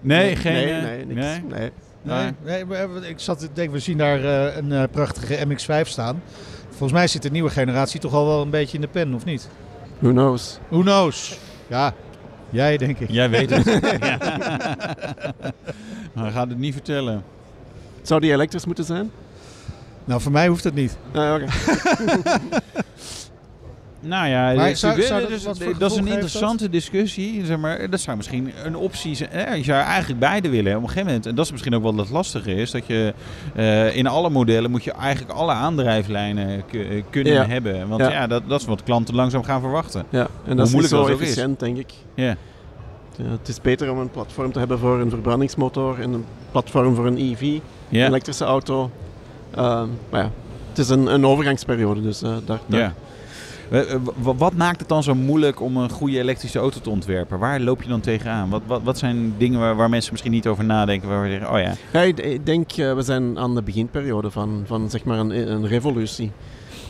nee, 0.00 0.36
geen... 0.36 0.52
Nee, 0.52 0.72
eh, 0.72 0.82
nee, 0.82 1.04
niks. 1.06 1.20
nee? 1.20 1.42
Nee. 1.48 1.70
Nee, 2.02 2.32
nee, 2.44 2.64
maar 2.64 2.88
ik 3.08 3.18
zat 3.20 3.38
te 3.38 3.48
denken, 3.52 3.72
we 3.74 3.78
zien 3.80 3.98
daar 3.98 4.24
eh, 4.24 4.56
een 4.56 4.72
eh, 4.72 4.82
prachtige 4.90 5.46
MX-5 5.46 5.88
staan. 5.88 6.22
Volgens 6.68 6.92
mij 6.92 7.06
zit 7.08 7.22
de 7.22 7.30
nieuwe 7.30 7.50
generatie 7.50 8.00
toch 8.00 8.12
al 8.14 8.26
wel 8.26 8.42
een 8.42 8.50
beetje 8.50 8.74
in 8.74 8.80
de 8.80 8.88
pen, 8.88 9.14
of 9.14 9.24
niet? 9.24 9.48
Who 9.98 10.10
knows? 10.10 10.58
Who 10.68 10.80
knows? 10.80 11.38
Ja, 11.68 11.92
jij 12.50 12.76
denk 12.76 12.98
ik. 12.98 13.10
Jij 13.10 13.30
weet 13.30 13.50
het. 13.50 13.64
Ja. 14.00 14.18
Maar 16.16 16.30
gaat 16.30 16.48
het 16.48 16.58
niet 16.58 16.72
vertellen. 16.72 17.22
Zou 18.02 18.20
die 18.20 18.32
elektrisch 18.32 18.66
moeten 18.66 18.84
zijn? 18.84 19.10
Nou, 20.04 20.20
voor 20.20 20.32
mij 20.32 20.48
hoeft 20.48 20.64
het 20.64 20.74
niet. 20.74 20.96
Ah. 21.14 21.34
Nou 24.00 24.28
ja, 24.28 24.52
Maar 24.54 24.68
dat, 24.68 24.78
zou- 24.78 24.98
is- 25.00 25.06
zou 25.06 25.20
dat 25.28 25.42
wat 25.42 25.58
voor 25.62 25.78
dat 25.78 25.90
is 25.90 25.96
een 25.96 26.06
interessante 26.06 26.70
discussie. 26.70 27.44
Zeg 27.44 27.58
maar, 27.58 27.90
dat 27.90 28.00
zou 28.00 28.16
misschien 28.16 28.52
een 28.64 28.76
optie 28.76 29.14
zijn. 29.14 29.30
Ja, 29.32 29.52
je 29.54 29.64
zou 29.64 29.82
eigenlijk 29.82 30.20
beide 30.20 30.48
willen. 30.48 30.76
Op 30.76 30.82
een 30.82 30.88
gegeven 30.88 31.06
moment, 31.06 31.26
en 31.26 31.34
dat 31.34 31.44
is 31.44 31.50
misschien 31.52 31.74
ook 31.74 31.82
wel 31.82 31.96
het 31.96 32.10
lastige 32.10 32.54
is, 32.54 32.70
dat 32.70 32.86
je 32.86 33.14
eh, 33.54 33.96
in 33.96 34.06
alle 34.06 34.30
modellen 34.30 34.70
moet 34.70 34.84
je 34.84 34.92
eigenlijk 34.92 35.38
alle 35.38 35.52
aandrijflijnen 35.52 36.48
eh, 36.72 37.02
kunnen 37.10 37.32
Ja. 37.32 37.46
hebben. 37.46 37.88
Want 37.88 38.00
ja, 38.00 38.10
Ja. 38.10 38.26
dat, 38.26 38.42
dat 38.48 38.60
is 38.60 38.66
wat 38.66 38.82
klanten 38.82 39.14
langzaam 39.14 39.42
gaan 39.44 39.60
verwachten. 39.60 40.04
Ja, 40.10 40.20
en 40.20 40.26
Hoe 40.46 40.54
dat 40.54 40.66
is 40.66 40.72
niet 40.72 40.80
moeilijk 40.90 41.08
zo 41.08 41.22
efficiënt, 41.22 41.60
denk 41.60 41.76
ik. 41.76 41.92
Ja. 42.14 42.24
Ja, 42.24 42.36
het 43.22 43.48
is 43.48 43.60
beter 43.60 43.90
om 43.90 43.98
een 43.98 44.10
platform 44.10 44.52
te 44.52 44.58
hebben 44.58 44.78
voor 44.78 45.00
een 45.00 45.10
verbrandingsmotor 45.10 46.00
en 46.00 46.12
een 46.12 46.24
platform 46.50 46.94
voor 46.94 47.06
een 47.06 47.18
EV, 47.18 47.40
een 47.40 47.60
elektrische 47.90 48.44
auto. 48.44 48.90
Ehm, 49.50 49.88
maar 50.10 50.22
ja, 50.22 50.30
het 50.68 50.78
is 50.78 50.88
een, 50.88 51.06
een 51.06 51.26
overgangsperiode, 51.26 52.02
dus 52.02 52.22
eh, 52.22 52.36
daar. 52.44 52.60
Eh, 53.70 53.92
eh, 53.92 54.00
Wat 54.16 54.54
maakt 54.54 54.80
het 54.80 54.88
dan 54.88 55.02
zo 55.02 55.14
moeilijk 55.14 55.60
om 55.60 55.76
een 55.76 55.90
goede 55.90 56.18
elektrische 56.18 56.58
auto 56.58 56.80
te 56.80 56.90
ontwerpen? 56.90 57.38
Waar 57.38 57.60
loop 57.60 57.82
je 57.82 57.88
dan 57.88 58.00
tegenaan? 58.00 58.50
Wat, 58.50 58.62
wat, 58.66 58.82
wat 58.82 58.98
zijn 58.98 59.34
dingen 59.38 59.60
waar, 59.60 59.76
waar 59.76 59.90
mensen 59.90 60.12
misschien 60.12 60.32
niet 60.32 60.46
over 60.46 60.64
nadenken? 60.64 61.08
Waar 61.08 61.22
we 61.22 61.28
zeggen, 61.28 61.52
oh 61.52 61.58
ja, 61.58 61.72
Ja, 61.92 62.00
ik, 62.00 62.46
denk, 62.46 62.72
we 62.72 63.02
zijn 63.02 63.38
aan 63.38 63.54
de 63.54 63.62
beginperiode 63.62 64.30
van, 64.30 64.64
van 64.66 64.90
zeg 64.90 65.04
maar 65.04 65.18
een, 65.18 65.50
een 65.50 65.66
revolutie. 65.66 66.32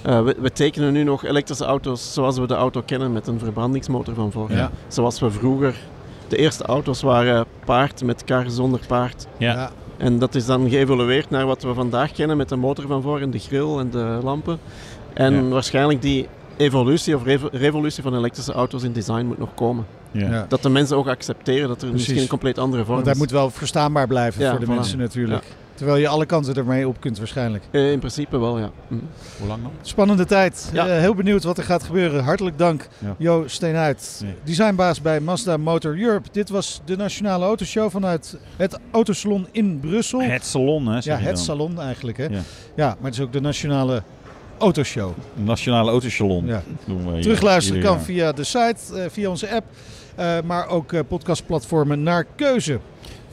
We, 0.03 0.37
we 0.39 0.53
tekenen 0.53 0.93
nu 0.93 1.03
nog 1.03 1.25
elektrische 1.25 1.65
auto's 1.65 2.13
zoals 2.13 2.39
we 2.39 2.47
de 2.47 2.55
auto 2.55 2.83
kennen 2.83 3.13
met 3.13 3.27
een 3.27 3.39
verbrandingsmotor 3.39 4.15
van 4.15 4.33
voor. 4.33 4.53
Ja. 4.53 4.71
Zoals 4.89 5.21
we 5.21 5.31
vroeger, 5.31 5.77
de 6.29 6.37
eerste 6.37 6.65
auto's 6.65 7.03
waren 7.03 7.45
paard 7.65 8.03
met 8.05 8.25
kar 8.25 8.51
zonder 8.51 8.81
paard. 8.89 9.27
Ja. 9.39 9.53
Ja. 9.55 9.71
En 9.97 10.19
dat 10.19 10.35
is 10.35 10.47
dan 10.47 10.69
geëvolueerd 10.71 11.31
naar 11.31 11.47
wat 11.47 11.63
we 11.63 11.75
vandaag 11.75 12.13
kennen 12.13 12.37
met 12.37 12.49
de 12.49 12.57
motor 12.57 12.87
van 12.87 13.03
voor 13.03 13.21
en 13.21 13.31
de 13.31 13.39
grill 13.39 13.79
en 13.79 13.91
de 13.91 14.19
lampen. 14.23 14.59
En 15.15 15.35
Ja. 15.35 15.43
waarschijnlijk 15.43 16.03
die 16.03 16.29
evolutie 16.57 17.17
of 17.17 17.25
revo- 17.25 17.49
revolutie 17.53 18.03
van 18.03 18.17
elektrische 18.17 18.53
auto's 18.53 18.83
in 18.83 18.93
design 18.93 19.25
moet 19.27 19.39
nog 19.39 19.55
komen. 19.55 19.87
ja. 20.11 20.29
Ja. 20.31 20.47
Dat 20.49 20.63
de 20.63 20.69
mensen 20.69 20.97
ook 20.97 21.07
accepteren 21.09 21.69
dat 21.69 21.77
er 21.83 21.89
Precies. 21.89 21.93
misschien 21.97 22.23
een 22.23 22.29
compleet 22.29 22.59
andere 22.59 22.83
vorm 22.83 22.95
Want 22.95 23.05
hij 23.07 23.15
is. 23.15 23.21
moet 23.21 23.31
wel 23.31 23.51
verstaanbaar 23.51 24.07
blijven 24.07 24.43
Ja, 24.43 24.51
voor 24.51 24.61
de 24.61 24.67
voilà. 24.67 24.69
mensen 24.75 24.99
natuurlijk. 24.99 25.45
Terwijl 25.77 25.99
je 25.99 26.09
alle 26.09 26.27
kanten 26.27 26.55
ermee 26.55 26.89
op 26.89 27.01
kunt 27.01 27.19
waarschijnlijk. 27.19 27.65
Eh, 27.71 27.91
in 27.93 27.99
principe 27.99 28.39
wel, 28.39 28.59
ja. 28.59 28.71
Mhm. 28.89 29.01
Hoe 29.39 29.49
lang 29.49 29.63
dan? 29.63 29.71
Spannende 29.83 30.25
tijd. 30.25 30.71
Ja. 30.73 30.87
Eh, 30.87 30.99
heel 30.99 31.15
benieuwd 31.15 31.43
wat 31.45 31.59
er 31.59 31.65
gaat 31.65 31.83
gebeuren. 31.83 32.25
Hartelijk 32.25 32.59
dank, 32.59 32.89
Ja. 32.99 33.15
Jo 33.19 33.43
Steenhuid, 33.47 34.21
Nee. 34.25 34.35
designbaas 34.45 35.01
bij 35.03 35.21
Mazda 35.21 35.57
Motor 35.57 35.99
Europe. 36.01 36.29
Dit 36.33 36.49
was 36.49 36.81
de 36.85 36.97
Nationale 36.97 37.45
Autoshow 37.45 37.91
vanuit 37.91 38.37
het 38.57 38.79
Autosalon 38.91 39.47
in 39.51 39.81
Brussel. 39.81 40.21
Het 40.21 40.45
salon, 40.47 40.87
hè? 40.87 41.01
zeg 41.01 41.19
ja, 41.19 41.25
het 41.27 41.35
dan. 41.35 41.45
salon 41.45 41.81
eigenlijk. 41.81 42.17
Hè? 42.19 42.25
Ja. 42.25 42.41
Ja. 42.77 42.87
maar 42.87 43.11
het 43.11 43.15
is 43.15 43.21
ook 43.21 43.33
de 43.33 43.41
Nationale 43.41 44.03
Autoshow. 44.59 45.11
Nationale 45.35 45.91
Autosalon. 45.91 46.47
Ja. 46.47 46.63
Doen 46.85 47.07
we 47.07 47.13
hier 47.13 47.23
Terugluisteren 47.23 47.83
kan 47.83 48.01
via 48.01 48.33
de 48.33 48.45
site, 48.45 48.77
eh, 48.95 49.05
via 49.11 49.29
onze 49.31 49.51
app, 49.55 49.65
eh, 50.15 50.37
maar 50.45 50.69
ook 50.69 50.93
eh, 50.93 51.01
podcastplatformen 51.09 52.03
naar 52.03 52.25
keuze. 52.37 52.79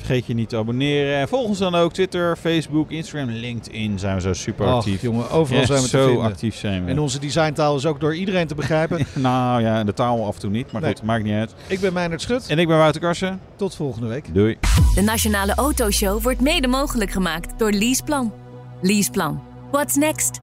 Vergeet 0.03 0.25
je 0.25 0.33
niet 0.33 0.49
te 0.49 0.57
abonneren. 0.57 1.17
En 1.19 1.27
volg 1.27 1.47
ons 1.47 1.57
dan 1.57 1.75
ook 1.75 1.93
Twitter, 1.93 2.35
Facebook, 2.37 2.91
Instagram, 2.91 3.29
LinkedIn. 3.29 3.99
Zijn 3.99 4.15
we 4.15 4.21
zo 4.21 4.33
super 4.33 4.67
Ach, 4.67 4.73
actief. 4.75 5.01
jongen, 5.01 5.29
overal 5.29 5.65
zijn 5.65 5.81
we 5.81 5.89
te 5.89 5.97
zo 5.97 6.05
vinden. 6.07 6.23
actief 6.25 6.55
zijn 6.55 6.85
we. 6.85 6.91
En 6.91 6.99
onze 6.99 7.19
designtaal 7.19 7.75
is 7.75 7.85
ook 7.85 7.99
door 7.99 8.15
iedereen 8.15 8.47
te 8.47 8.55
begrijpen. 8.55 9.05
nou 9.21 9.61
ja, 9.61 9.83
de 9.83 9.93
taal 9.93 10.25
af 10.25 10.33
en 10.35 10.41
toe 10.41 10.49
niet. 10.49 10.71
Maar 10.71 10.81
Nee. 10.81 10.93
goed, 10.95 11.03
maakt 11.03 11.23
niet 11.23 11.33
uit. 11.33 11.53
Ik 11.67 11.79
ben 11.79 11.93
Meijnerd 11.93 12.21
Schut. 12.21 12.47
En 12.47 12.59
ik 12.59 12.67
ben 12.67 12.77
Wouter 12.77 13.01
Karsen. 13.01 13.39
Tot 13.55 13.75
volgende 13.75 14.07
week. 14.07 14.33
Doei. 14.33 14.57
De 14.95 15.01
Nationale 15.01 15.53
Autoshow 15.55 16.21
wordt 16.21 16.41
mede 16.41 16.67
mogelijk 16.67 17.11
gemaakt 17.11 17.59
door 17.59 17.71
Leaseplan. 17.71 18.33
Leaseplan. 18.81 19.41
What's 19.71 19.95
next? 19.95 20.42